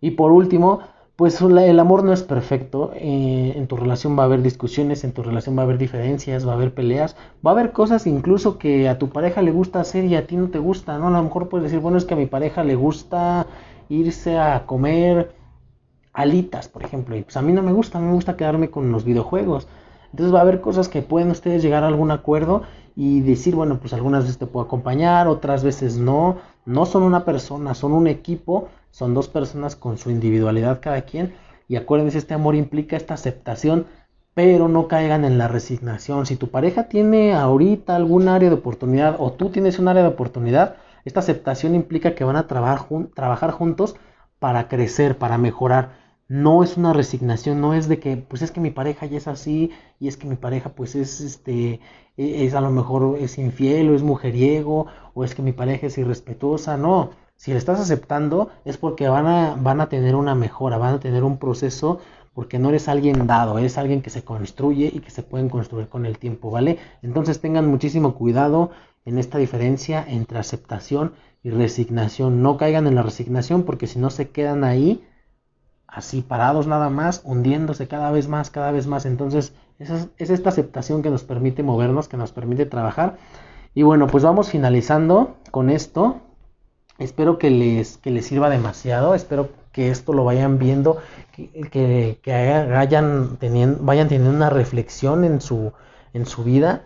Y 0.00 0.12
por 0.12 0.32
último, 0.32 0.80
pues 1.16 1.40
el 1.40 1.78
amor 1.78 2.02
no 2.02 2.12
es 2.12 2.22
perfecto, 2.22 2.90
eh, 2.96 3.52
en 3.54 3.68
tu 3.68 3.76
relación 3.76 4.18
va 4.18 4.24
a 4.24 4.26
haber 4.26 4.42
discusiones, 4.42 5.04
en 5.04 5.12
tu 5.12 5.22
relación 5.22 5.56
va 5.56 5.62
a 5.62 5.64
haber 5.64 5.78
diferencias, 5.78 6.46
va 6.46 6.52
a 6.52 6.54
haber 6.56 6.74
peleas, 6.74 7.14
va 7.46 7.52
a 7.52 7.54
haber 7.54 7.70
cosas 7.70 8.08
incluso 8.08 8.58
que 8.58 8.88
a 8.88 8.98
tu 8.98 9.10
pareja 9.10 9.40
le 9.40 9.52
gusta 9.52 9.80
hacer 9.80 10.04
y 10.06 10.16
a 10.16 10.26
ti 10.26 10.36
no 10.36 10.48
te 10.48 10.58
gusta, 10.58 10.98
¿no? 10.98 11.06
A 11.06 11.10
lo 11.10 11.22
mejor 11.22 11.48
puedes 11.48 11.64
decir, 11.64 11.78
bueno, 11.78 11.98
es 11.98 12.04
que 12.04 12.14
a 12.14 12.16
mi 12.16 12.26
pareja 12.26 12.64
le 12.64 12.74
gusta 12.74 13.46
irse 13.88 14.38
a 14.38 14.66
comer 14.66 15.32
alitas, 16.12 16.68
por 16.68 16.84
ejemplo, 16.84 17.16
y 17.16 17.22
pues 17.22 17.36
a 17.36 17.42
mí 17.42 17.52
no 17.52 17.62
me 17.62 17.72
gusta, 17.72 18.00
me 18.00 18.12
gusta 18.12 18.36
quedarme 18.36 18.70
con 18.70 18.90
los 18.90 19.04
videojuegos. 19.04 19.68
Entonces 20.10 20.34
va 20.34 20.38
a 20.40 20.42
haber 20.42 20.60
cosas 20.60 20.88
que 20.88 21.02
pueden 21.02 21.30
ustedes 21.30 21.62
llegar 21.62 21.84
a 21.84 21.88
algún 21.88 22.10
acuerdo 22.10 22.62
y 22.96 23.20
decir, 23.20 23.54
bueno, 23.54 23.78
pues 23.78 23.92
algunas 23.92 24.24
veces 24.24 24.38
te 24.38 24.46
puedo 24.46 24.66
acompañar, 24.66 25.28
otras 25.28 25.62
veces 25.62 25.96
no, 25.96 26.36
no 26.64 26.86
son 26.86 27.02
una 27.04 27.24
persona, 27.24 27.74
son 27.74 27.92
un 27.92 28.06
equipo 28.06 28.68
son 28.94 29.12
dos 29.12 29.26
personas 29.26 29.74
con 29.74 29.98
su 29.98 30.08
individualidad 30.08 30.78
cada 30.80 31.02
quien. 31.02 31.34
Y 31.66 31.74
acuérdense, 31.74 32.16
este 32.16 32.32
amor 32.32 32.54
implica 32.54 32.96
esta 32.96 33.14
aceptación, 33.14 33.86
pero 34.34 34.68
no 34.68 34.86
caigan 34.86 35.24
en 35.24 35.36
la 35.36 35.48
resignación. 35.48 36.26
Si 36.26 36.36
tu 36.36 36.48
pareja 36.48 36.84
tiene 36.84 37.34
ahorita 37.34 37.96
algún 37.96 38.28
área 38.28 38.50
de 38.50 38.54
oportunidad 38.54 39.16
o 39.18 39.32
tú 39.32 39.50
tienes 39.50 39.80
un 39.80 39.88
área 39.88 40.02
de 40.02 40.10
oportunidad, 40.10 40.76
esta 41.04 41.18
aceptación 41.18 41.74
implica 41.74 42.14
que 42.14 42.22
van 42.22 42.36
a 42.36 42.46
trabajar, 42.46 42.86
trabajar 43.16 43.50
juntos 43.50 43.96
para 44.38 44.68
crecer, 44.68 45.18
para 45.18 45.38
mejorar. 45.38 45.96
No 46.28 46.62
es 46.62 46.76
una 46.76 46.92
resignación, 46.92 47.60
no 47.60 47.74
es 47.74 47.88
de 47.88 47.98
que, 47.98 48.16
pues 48.16 48.42
es 48.42 48.52
que 48.52 48.60
mi 48.60 48.70
pareja 48.70 49.06
ya 49.06 49.18
es 49.18 49.26
así 49.26 49.72
y 49.98 50.06
es 50.06 50.16
que 50.16 50.28
mi 50.28 50.36
pareja 50.36 50.70
pues 50.70 50.94
es 50.94 51.20
este, 51.20 51.80
e, 52.16 52.46
es 52.46 52.54
a 52.54 52.60
lo 52.60 52.70
mejor 52.70 53.18
es 53.18 53.38
infiel 53.38 53.90
o 53.90 53.96
es 53.96 54.04
mujeriego 54.04 54.86
o 55.14 55.24
es 55.24 55.34
que 55.34 55.42
mi 55.42 55.52
pareja 55.52 55.88
es 55.88 55.98
irrespetuosa, 55.98 56.76
no 56.76 57.23
si 57.44 57.50
le 57.50 57.58
estás 57.58 57.78
aceptando 57.78 58.48
es 58.64 58.78
porque 58.78 59.06
van 59.06 59.26
a, 59.26 59.54
van 59.54 59.82
a 59.82 59.90
tener 59.90 60.14
una 60.14 60.34
mejora, 60.34 60.78
van 60.78 60.94
a 60.94 60.98
tener 60.98 61.24
un 61.24 61.36
proceso 61.36 62.00
porque 62.32 62.58
no 62.58 62.70
eres 62.70 62.88
alguien 62.88 63.26
dado, 63.26 63.58
eres 63.58 63.76
alguien 63.76 64.00
que 64.00 64.08
se 64.08 64.24
construye 64.24 64.90
y 64.90 65.00
que 65.00 65.10
se 65.10 65.22
pueden 65.22 65.50
construir 65.50 65.88
con 65.88 66.06
el 66.06 66.16
tiempo, 66.16 66.50
¿vale? 66.50 66.78
Entonces 67.02 67.42
tengan 67.42 67.66
muchísimo 67.68 68.14
cuidado 68.14 68.70
en 69.04 69.18
esta 69.18 69.36
diferencia 69.36 70.02
entre 70.08 70.38
aceptación 70.38 71.12
y 71.42 71.50
resignación. 71.50 72.40
No 72.40 72.56
caigan 72.56 72.86
en 72.86 72.94
la 72.94 73.02
resignación 73.02 73.64
porque 73.64 73.88
si 73.88 73.98
no 73.98 74.08
se 74.08 74.30
quedan 74.30 74.64
ahí 74.64 75.06
así 75.86 76.22
parados 76.22 76.66
nada 76.66 76.88
más, 76.88 77.20
hundiéndose 77.26 77.88
cada 77.88 78.10
vez 78.10 78.26
más, 78.26 78.48
cada 78.48 78.72
vez 78.72 78.86
más. 78.86 79.04
Entonces 79.04 79.52
es, 79.78 80.08
es 80.16 80.30
esta 80.30 80.48
aceptación 80.48 81.02
que 81.02 81.10
nos 81.10 81.24
permite 81.24 81.62
movernos, 81.62 82.08
que 82.08 82.16
nos 82.16 82.32
permite 82.32 82.64
trabajar. 82.64 83.18
Y 83.74 83.82
bueno, 83.82 84.06
pues 84.06 84.24
vamos 84.24 84.48
finalizando 84.48 85.36
con 85.50 85.68
esto. 85.68 86.22
Espero 86.98 87.38
que 87.38 87.50
les, 87.50 87.98
que 87.98 88.10
les 88.10 88.26
sirva 88.26 88.48
demasiado, 88.50 89.14
espero 89.14 89.48
que 89.72 89.90
esto 89.90 90.12
lo 90.12 90.24
vayan 90.24 90.58
viendo, 90.58 90.98
que, 91.32 91.50
que, 91.70 92.18
teniendo, 93.40 93.78
vayan 93.82 94.08
teniendo 94.08 94.30
una 94.30 94.50
reflexión 94.50 95.24
en 95.24 95.40
su, 95.40 95.72
en 96.12 96.26
su 96.26 96.44
vida, 96.44 96.84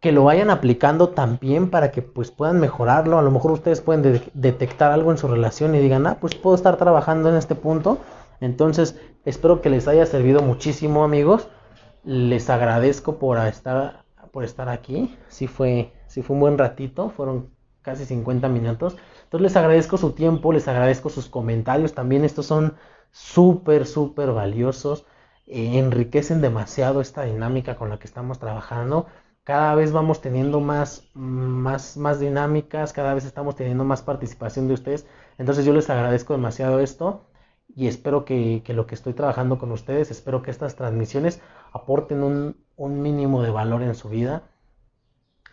que 0.00 0.12
lo 0.12 0.24
vayan 0.24 0.50
aplicando 0.50 1.08
también 1.08 1.70
para 1.70 1.90
que 1.90 2.02
pues 2.02 2.30
puedan 2.30 2.60
mejorarlo. 2.60 3.18
A 3.18 3.22
lo 3.22 3.30
mejor 3.30 3.52
ustedes 3.52 3.80
pueden 3.80 4.22
detectar 4.34 4.92
algo 4.92 5.10
en 5.10 5.18
su 5.18 5.26
relación 5.26 5.74
y 5.74 5.80
digan, 5.80 6.06
ah, 6.06 6.18
pues 6.20 6.34
puedo 6.34 6.54
estar 6.54 6.76
trabajando 6.76 7.30
en 7.30 7.36
este 7.36 7.54
punto. 7.54 7.98
Entonces, 8.40 8.96
espero 9.24 9.60
que 9.60 9.70
les 9.70 9.88
haya 9.88 10.06
servido 10.06 10.42
muchísimo, 10.42 11.02
amigos. 11.02 11.48
Les 12.04 12.48
agradezco 12.50 13.18
por 13.18 13.38
estar, 13.38 14.04
por 14.30 14.44
estar 14.44 14.68
aquí. 14.68 15.16
Sí 15.28 15.46
fue, 15.46 15.92
sí 16.06 16.22
fue 16.22 16.34
un 16.34 16.40
buen 16.40 16.58
ratito, 16.58 17.10
fueron 17.10 17.48
casi 17.82 18.04
50 18.04 18.48
minutos. 18.48 18.96
Entonces 19.28 19.42
les 19.42 19.56
agradezco 19.56 19.98
su 19.98 20.12
tiempo, 20.12 20.54
les 20.54 20.68
agradezco 20.68 21.10
sus 21.10 21.28
comentarios 21.28 21.92
también. 21.92 22.24
Estos 22.24 22.46
son 22.46 22.76
súper, 23.10 23.84
súper 23.86 24.32
valiosos. 24.32 25.04
Eh, 25.46 25.78
enriquecen 25.78 26.40
demasiado 26.40 27.02
esta 27.02 27.24
dinámica 27.24 27.76
con 27.76 27.90
la 27.90 27.98
que 27.98 28.06
estamos 28.06 28.38
trabajando. 28.38 29.06
Cada 29.44 29.74
vez 29.74 29.92
vamos 29.92 30.22
teniendo 30.22 30.60
más, 30.60 31.10
más, 31.12 31.98
más 31.98 32.20
dinámicas, 32.20 32.94
cada 32.94 33.12
vez 33.12 33.26
estamos 33.26 33.54
teniendo 33.54 33.84
más 33.84 34.00
participación 34.00 34.66
de 34.66 34.74
ustedes. 34.74 35.06
Entonces 35.36 35.66
yo 35.66 35.74
les 35.74 35.90
agradezco 35.90 36.32
demasiado 36.32 36.80
esto 36.80 37.26
y 37.76 37.86
espero 37.88 38.24
que, 38.24 38.62
lo 38.68 38.86
que 38.86 38.94
estoy 38.94 39.12
trabajando 39.12 39.58
con 39.58 39.72
ustedes, 39.72 40.10
espero 40.10 40.40
que 40.40 40.50
estas 40.50 40.74
transmisiones 40.74 41.42
aporten 41.74 42.22
un, 42.22 42.56
un 42.76 43.02
mínimo 43.02 43.42
de 43.42 43.50
valor 43.50 43.82
en 43.82 43.94
su 43.94 44.08
vida, 44.08 44.44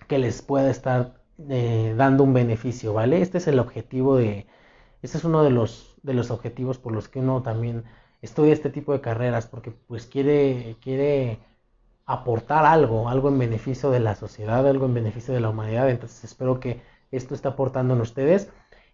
que 0.08 0.18
les 0.18 0.42
pueda 0.42 0.70
estar 0.70 1.25
eh, 1.50 1.94
dando 1.98 2.24
un 2.24 2.34
beneficio, 2.34 2.94
¿vale? 2.94 3.22
Este 3.22 3.40
es 3.40 3.48
el 3.48 3.60
objetivo 3.60 4.16
de, 4.18 4.48
este 5.02 5.18
es 5.18 5.24
uno 5.26 5.44
de 5.44 5.50
los, 5.52 5.96
de 6.04 6.14
los 6.14 6.32
objetivos 6.32 6.78
por 6.78 6.94
los 6.94 7.10
que 7.10 7.20
uno 7.20 7.42
también 7.42 7.84
estudia 8.22 8.54
este 8.54 8.70
tipo 8.70 8.94
de 8.94 9.02
carreras, 9.02 9.48
porque 9.48 9.72
pues 9.72 10.06
quiere, 10.08 10.78
quiere 10.82 11.40
aportar 12.06 12.66
algo, 12.66 13.10
algo 13.10 13.30
en 13.30 13.40
beneficio 13.40 13.92
de 13.92 14.00
la 14.00 14.16
sociedad, 14.16 14.68
algo 14.68 14.86
en 14.86 14.94
beneficio 14.94 15.34
de 15.34 15.42
la 15.42 15.50
humanidad, 15.50 15.90
entonces 15.90 16.24
espero 16.24 16.60
que 16.60 16.82
esto 17.12 17.36
esté 17.36 17.48
aportando 17.48 17.94
en 17.96 18.02
ustedes. 18.02 18.50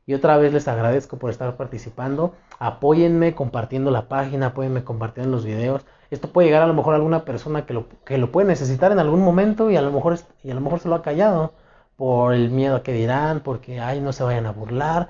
Y 0.07 0.15
otra 0.15 0.37
vez 0.37 0.51
les 0.51 0.67
agradezco 0.67 1.17
por 1.17 1.29
estar 1.29 1.55
participando. 1.57 2.33
Apóyenme 2.59 3.35
compartiendo 3.35 3.91
la 3.91 4.07
página, 4.09 4.47
apóyenme 4.47 4.83
compartiendo 4.83 5.31
los 5.31 5.45
videos. 5.45 5.85
Esto 6.09 6.29
puede 6.29 6.47
llegar 6.47 6.63
a 6.63 6.67
lo 6.67 6.73
mejor 6.73 6.93
a 6.93 6.97
alguna 6.97 7.23
persona 7.23 7.65
que 7.67 7.73
lo, 7.73 7.87
que 8.03 8.17
lo 8.17 8.31
puede 8.31 8.47
necesitar 8.47 8.91
en 8.91 8.99
algún 8.99 9.21
momento 9.21 9.69
y 9.69 9.77
a 9.77 9.81
lo 9.81 9.91
mejor, 9.91 10.17
y 10.43 10.49
a 10.51 10.55
lo 10.55 10.61
mejor 10.61 10.79
se 10.79 10.89
lo 10.89 10.95
ha 10.95 11.03
callado 11.03 11.53
por 12.01 12.33
el 12.33 12.49
miedo 12.49 12.77
a 12.77 12.81
que 12.81 12.93
dirán, 12.93 13.41
porque 13.41 13.79
ay, 13.79 14.01
no 14.01 14.11
se 14.11 14.23
vayan 14.23 14.47
a 14.47 14.51
burlar. 14.51 15.09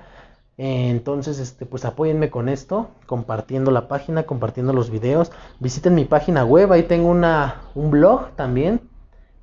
entonces, 0.58 1.38
este, 1.38 1.64
pues 1.64 1.86
apóyenme 1.86 2.28
con 2.28 2.50
esto, 2.50 2.90
compartiendo 3.06 3.70
la 3.70 3.88
página, 3.88 4.24
compartiendo 4.24 4.74
los 4.74 4.90
videos. 4.90 5.32
Visiten 5.58 5.94
mi 5.94 6.04
página 6.04 6.44
web, 6.44 6.70
ahí 6.70 6.82
tengo 6.82 7.08
una, 7.08 7.62
un 7.74 7.90
blog 7.90 8.32
también. 8.36 8.90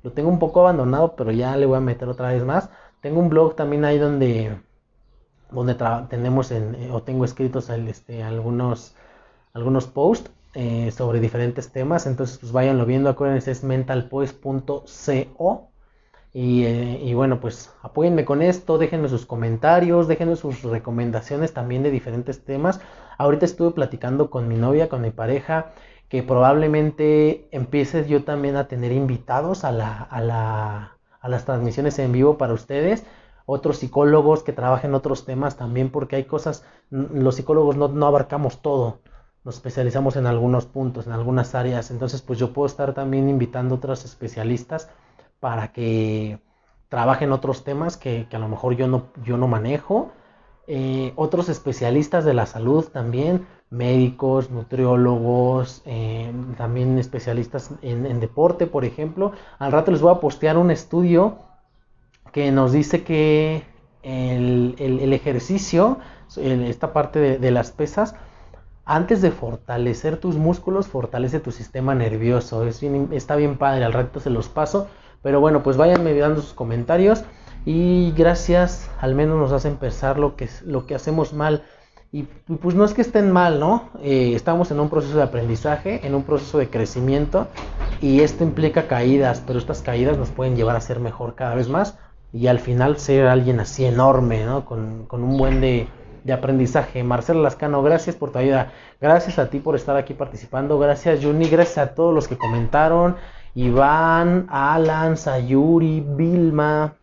Lo 0.04 0.12
tengo 0.12 0.28
un 0.28 0.38
poco 0.38 0.60
abandonado, 0.60 1.16
pero 1.16 1.32
ya 1.32 1.56
le 1.56 1.66
voy 1.66 1.78
a 1.78 1.80
meter 1.80 2.08
otra 2.08 2.28
vez 2.28 2.44
más. 2.44 2.70
Tengo 3.00 3.18
un 3.18 3.28
blog 3.28 3.56
también 3.56 3.84
ahí 3.84 3.98
donde, 3.98 4.56
donde 5.50 5.76
tenemos 6.08 6.52
en, 6.52 6.76
eh, 6.76 6.90
o 6.92 7.02
tengo 7.02 7.24
escritos 7.24 7.68
este, 7.68 8.22
algunos, 8.22 8.94
algunos 9.54 9.88
posts 9.88 10.30
eh, 10.54 10.92
sobre 10.92 11.18
diferentes 11.18 11.72
temas. 11.72 12.06
Entonces, 12.06 12.38
pues 12.38 12.52
váyanlo 12.52 12.86
viendo. 12.86 13.10
Acuérdense, 13.10 13.50
es 13.50 13.64
mentalpoise.co 13.64 15.69
eh, 16.32 17.00
y, 17.02 17.14
bueno, 17.14 17.40
pues 17.40 17.74
apóyenme 17.82 18.24
con 18.24 18.42
esto, 18.42 18.78
déjenme 18.78 19.08
sus 19.08 19.26
comentarios, 19.26 20.06
déjenme 20.06 20.36
sus 20.36 20.62
recomendaciones 20.62 21.52
también 21.52 21.82
de 21.82 21.90
diferentes 21.90 22.44
temas. 22.44 22.80
Ahorita 23.18 23.44
estuve 23.44 23.72
platicando 23.72 24.30
con 24.30 24.46
mi 24.48 24.56
novia, 24.56 24.88
con 24.88 25.02
mi 25.02 25.10
pareja, 25.10 25.72
que 26.08 26.22
probablemente 26.22 27.48
empiece 27.50 28.06
yo 28.06 28.24
también 28.24 28.56
a 28.56 28.68
tener 28.68 28.92
invitados 28.92 29.64
a, 29.64 29.72
la, 29.72 30.02
a, 30.02 30.20
la, 30.20 30.96
a 31.20 31.28
las 31.28 31.44
transmisiones 31.44 31.98
en 31.98 32.12
vivo 32.12 32.38
para 32.38 32.52
ustedes. 32.54 33.04
Otros 33.46 33.78
psicólogos 33.78 34.44
que 34.44 34.52
trabajen 34.52 34.94
otros 34.94 35.24
temas 35.24 35.56
también, 35.56 35.90
porque 35.90 36.16
hay 36.16 36.24
cosas, 36.24 36.64
los 36.90 37.34
psicólogos 37.34 37.76
no, 37.76 37.88
no 37.88 38.06
abarcamos 38.06 38.62
todo 38.62 39.00
nos 39.42 39.54
especializamos 39.54 40.16
en 40.16 40.26
algunos 40.26 40.66
puntos, 40.66 41.06
en 41.06 41.12
algunas 41.12 41.54
áreas. 41.54 41.90
Entonces, 41.90 42.20
pues 42.22 42.38
yo 42.38 42.52
puedo 42.52 42.66
estar 42.66 42.92
también 42.92 43.28
invitando 43.28 43.74
a 43.74 43.78
otros 43.78 44.04
especialistas 44.04 44.90
para 45.40 45.72
que 45.72 46.38
trabajen 46.88 47.32
otros 47.32 47.64
temas 47.64 47.96
que, 47.96 48.26
a 48.30 48.38
lo 48.38 48.48
mejor 48.48 48.76
yo 48.76 48.86
no, 48.86 49.06
yo 49.24 49.36
no 49.36 49.48
manejo. 49.48 50.12
Eh, 50.66 51.12
otros 51.16 51.48
especialistas 51.48 52.24
de 52.24 52.34
la 52.34 52.46
salud 52.46 52.84
también, 52.84 53.46
médicos, 53.70 54.50
nutriólogos, 54.50 55.82
eh, 55.86 56.32
también 56.56 56.98
especialistas 56.98 57.70
en, 57.82 58.20
deporte, 58.20 58.66
por 58.66 58.84
ejemplo. 58.84 59.32
Al 59.58 59.72
rato 59.72 59.90
les 59.92 60.00
voy 60.00 60.12
a 60.12 60.20
postear 60.20 60.58
un 60.58 60.70
estudio 60.70 61.38
que 62.32 62.52
nos 62.52 62.72
dice 62.72 63.02
que 63.02 63.64
el, 64.02 65.12
ejercicio, 65.12 65.98
esta 66.36 66.92
parte 66.92 67.38
de, 67.38 67.50
las 67.50 67.70
pesas, 67.70 68.14
antes 68.84 69.22
de 69.22 69.30
fortalecer 69.30 70.16
tus 70.16 70.36
músculos, 70.36 70.88
fortalece 70.88 71.38
tu 71.38 71.52
sistema 71.52 71.94
nervioso. 71.94 72.66
Es 72.66 72.82
está 72.82 73.36
bien 73.36 73.58
padre, 73.58 73.84
al 73.84 73.92
rato 73.92 74.20
se 74.20 74.30
los 74.30 74.48
paso. 74.48 74.88
Pero 75.22 75.40
bueno, 75.40 75.62
pues 75.62 75.76
váyanme 75.76 76.14
dando 76.14 76.40
sus 76.40 76.54
comentarios 76.54 77.24
y 77.64 78.12
gracias, 78.12 78.90
al 79.00 79.14
menos 79.14 79.38
nos 79.38 79.52
hacen 79.52 79.76
pensar 79.76 80.18
lo 80.18 80.36
que, 80.36 80.48
lo 80.64 80.86
que 80.86 80.94
hacemos 80.94 81.32
mal 81.34 81.62
Y, 82.12 82.24
pues 82.24 82.74
no 82.74 82.84
es 82.84 82.92
que 82.92 83.02
estén 83.02 83.30
mal, 83.30 83.60
¿no? 83.60 83.90
Eh, 84.02 84.32
estamos 84.34 84.70
en 84.72 84.80
un 84.80 84.88
proceso 84.88 85.16
de 85.16 85.22
aprendizaje, 85.22 86.04
en 86.04 86.14
un 86.14 86.24
proceso 86.24 86.58
de 86.58 86.68
crecimiento 86.68 87.46
y 88.00 88.22
esto 88.22 88.42
implica 88.42 88.88
caídas, 88.88 89.42
pero 89.46 89.58
estas 89.58 89.82
caídas 89.82 90.18
nos 90.18 90.30
pueden 90.30 90.56
llevar 90.56 90.74
a 90.74 90.80
ser 90.80 90.98
mejor 90.98 91.34
cada 91.36 91.54
vez 91.54 91.68
más 91.68 91.98
y 92.32 92.46
al 92.46 92.58
final 92.58 92.98
ser 92.98 93.26
alguien 93.26 93.60
así 93.60 93.84
enorme, 93.84 94.44
¿no? 94.44 94.64
Con, 94.64 95.06
un 95.10 95.36
buen 95.36 95.60
de, 95.60 95.86
de, 96.24 96.32
aprendizaje. 96.32 97.04
Marcelo 97.04 97.42
Lascano, 97.42 97.82
gracias 97.82 98.16
por 98.16 98.32
tu 98.32 98.38
ayuda. 98.38 98.72
Gracias 99.00 99.38
a 99.38 99.50
ti 99.50 99.58
por 99.58 99.76
estar 99.76 99.96
aquí 99.96 100.14
participando. 100.14 100.78
Gracias, 100.78 101.24
Juni. 101.24 101.48
Gracias 101.48 101.78
a 101.78 101.94
todos 101.94 102.14
los 102.14 102.26
que 102.26 102.38
comentaron. 102.38 103.16
Iván, 103.54 104.46
Alan, 104.48 105.16
Sayuri, 105.16 106.00
Vilma, 106.00 106.96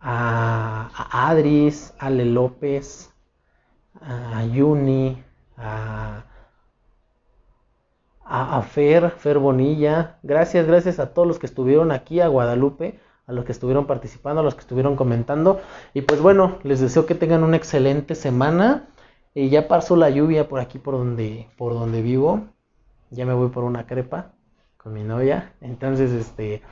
a, 0.00 1.28
Adris, 1.28 1.94
Ale 1.98 2.24
López, 2.24 3.12
a 4.00 4.44
Yuni, 4.44 5.22
a, 5.56 6.24
a, 8.24 8.62
Fer, 8.62 9.10
Fer 9.10 9.38
Bonilla. 9.38 10.18
Gracias, 10.22 10.66
gracias 10.66 10.98
a 10.98 11.14
todos 11.14 11.28
los 11.28 11.38
que 11.38 11.46
estuvieron 11.46 11.92
aquí, 11.92 12.20
a 12.20 12.26
Guadalupe, 12.26 12.98
a 13.26 13.32
los 13.32 13.44
que 13.44 13.52
estuvieron 13.52 13.86
participando, 13.86 14.40
a 14.40 14.44
los 14.44 14.54
que 14.54 14.62
estuvieron 14.62 14.96
comentando. 14.96 15.60
Y 15.94 16.02
pues 16.02 16.20
bueno, 16.20 16.58
les 16.64 16.80
deseo 16.80 17.06
que 17.06 17.14
tengan 17.14 17.44
una 17.44 17.56
excelente 17.56 18.14
semana. 18.16 18.88
Y 19.34 19.50
ya 19.50 19.68
pasó 19.68 19.94
la 19.94 20.10
lluvia 20.10 20.48
por 20.48 20.58
aquí 20.58 20.78
por 20.78 20.94
donde, 20.94 21.48
por 21.56 21.74
donde 21.74 22.02
vivo. 22.02 22.48
Ya 23.10 23.24
me 23.24 23.34
voy 23.34 23.50
por 23.50 23.62
una 23.62 23.86
crepa 23.86 24.32
con 24.78 24.92
mi 24.92 25.02
novia. 25.02 25.52
Entonces, 25.60 26.12
este, 26.12 26.62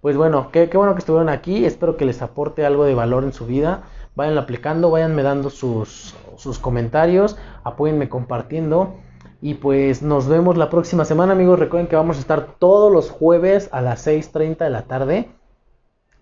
pues 0.00 0.16
bueno, 0.16 0.50
qué, 0.50 0.66
bueno 0.72 0.94
que 0.94 1.00
estuvieron 1.00 1.28
aquí. 1.28 1.66
Espero 1.66 1.96
que 1.96 2.06
les 2.06 2.22
aporte 2.22 2.64
algo 2.64 2.84
de 2.84 2.94
valor 2.94 3.22
en 3.22 3.34
su 3.34 3.46
vida. 3.46 3.82
Vayan 4.16 4.38
aplicando, 4.38 4.90
váyanme 4.90 5.22
dando 5.22 5.50
sus, 5.50 6.14
sus 6.36 6.58
comentarios, 6.58 7.36
apóyenme 7.62 8.08
compartiendo. 8.08 8.94
Y 9.42 9.54
pues 9.54 10.02
nos 10.02 10.26
vemos 10.26 10.56
la 10.56 10.70
próxima 10.70 11.04
semana, 11.04 11.32
amigos. 11.32 11.58
Recuerden 11.58 11.86
que 11.86 11.96
vamos 11.96 12.16
a 12.16 12.20
estar 12.20 12.56
todos 12.58 12.90
los 12.90 13.10
jueves 13.10 13.68
a 13.72 13.82
las 13.82 14.06
6:30 14.06 14.64
de 14.64 14.70
la 14.70 14.82
tarde. 14.82 15.28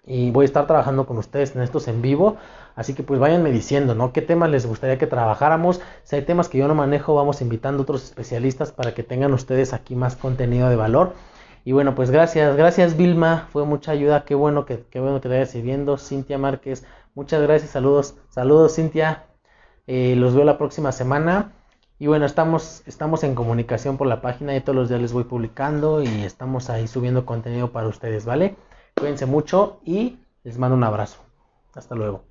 Y 0.09 0.31
voy 0.31 0.45
a 0.45 0.47
estar 0.47 0.67
trabajando 0.67 1.05
con 1.07 1.19
ustedes 1.19 1.55
en 1.55 1.61
estos 1.61 1.87
en 1.87 2.01
vivo. 2.01 2.39
Así 2.75 2.95
que 2.95 3.03
pues 3.03 3.21
váyanme 3.21 3.51
diciendo, 3.51 3.95
¿no? 3.95 4.13
¿Qué 4.15 4.23
temas 4.23 4.49
les 4.49 4.65
gustaría 4.65 4.97
que 4.97 5.07
trabajáramos? 5.07 5.83
Si 6.03 6.17
hay 6.17 6.23
temas 6.23 6.49
que 6.49 6.57
yo 6.57 6.67
no 6.67 6.75
manejo, 6.75 7.15
vamos 7.15 7.43
invitando 7.43 7.81
a 7.81 7.83
otros 7.83 8.05
especialistas 8.05 8.73
para 8.73 8.95
que 8.95 9.03
tengan 9.03 9.35
ustedes 9.35 9.75
aquí 9.75 9.95
más 9.95 10.17
contenido 10.17 10.71
de 10.71 10.77
valor. 10.77 11.13
Y 11.63 11.73
bueno, 11.73 11.95
pues 11.95 12.11
gracias, 12.11 12.57
gracias 12.57 12.97
Vilma, 12.97 13.49
fue 13.53 13.67
mucha 13.67 13.93
ayuda, 13.93 14.25
qué 14.25 14.35
bueno 14.35 14.65
que, 14.65 14.87
qué 14.91 15.01
bueno 15.01 15.17
que 15.17 15.23
te 15.23 15.29
vayas 15.29 15.51
sirviendo. 15.51 15.99
Cintia 15.99 16.39
Márquez, 16.39 16.87
muchas 17.15 17.43
gracias, 17.43 17.73
saludos, 17.73 18.17
saludos 18.31 18.77
Cintia, 18.77 19.27
eh, 19.87 20.15
los 20.17 20.35
veo 20.35 20.45
la 20.45 20.57
próxima 20.57 20.91
semana. 20.93 21.53
Y 21.99 22.07
bueno, 22.07 22.25
estamos, 22.25 22.83
estamos 22.87 23.25
en 23.25 23.35
comunicación 23.35 23.99
por 23.99 24.07
la 24.07 24.23
página 24.23 24.57
y 24.57 24.61
todos 24.63 24.77
los 24.77 24.89
días 24.89 25.03
les 25.03 25.13
voy 25.13 25.25
publicando 25.25 26.03
y 26.03 26.23
estamos 26.23 26.71
ahí 26.71 26.89
subiendo 26.89 27.27
contenido 27.27 27.73
para 27.73 27.89
ustedes, 27.89 28.25
¿vale? 28.25 28.57
Cuídense 28.99 29.27
mucho 29.27 29.81
y 29.85 30.19
les 30.43 30.59
mando 30.59 30.77
un 30.77 30.85
abrazo. 30.85 31.19
Hasta 31.75 31.95
luego. 31.95 32.28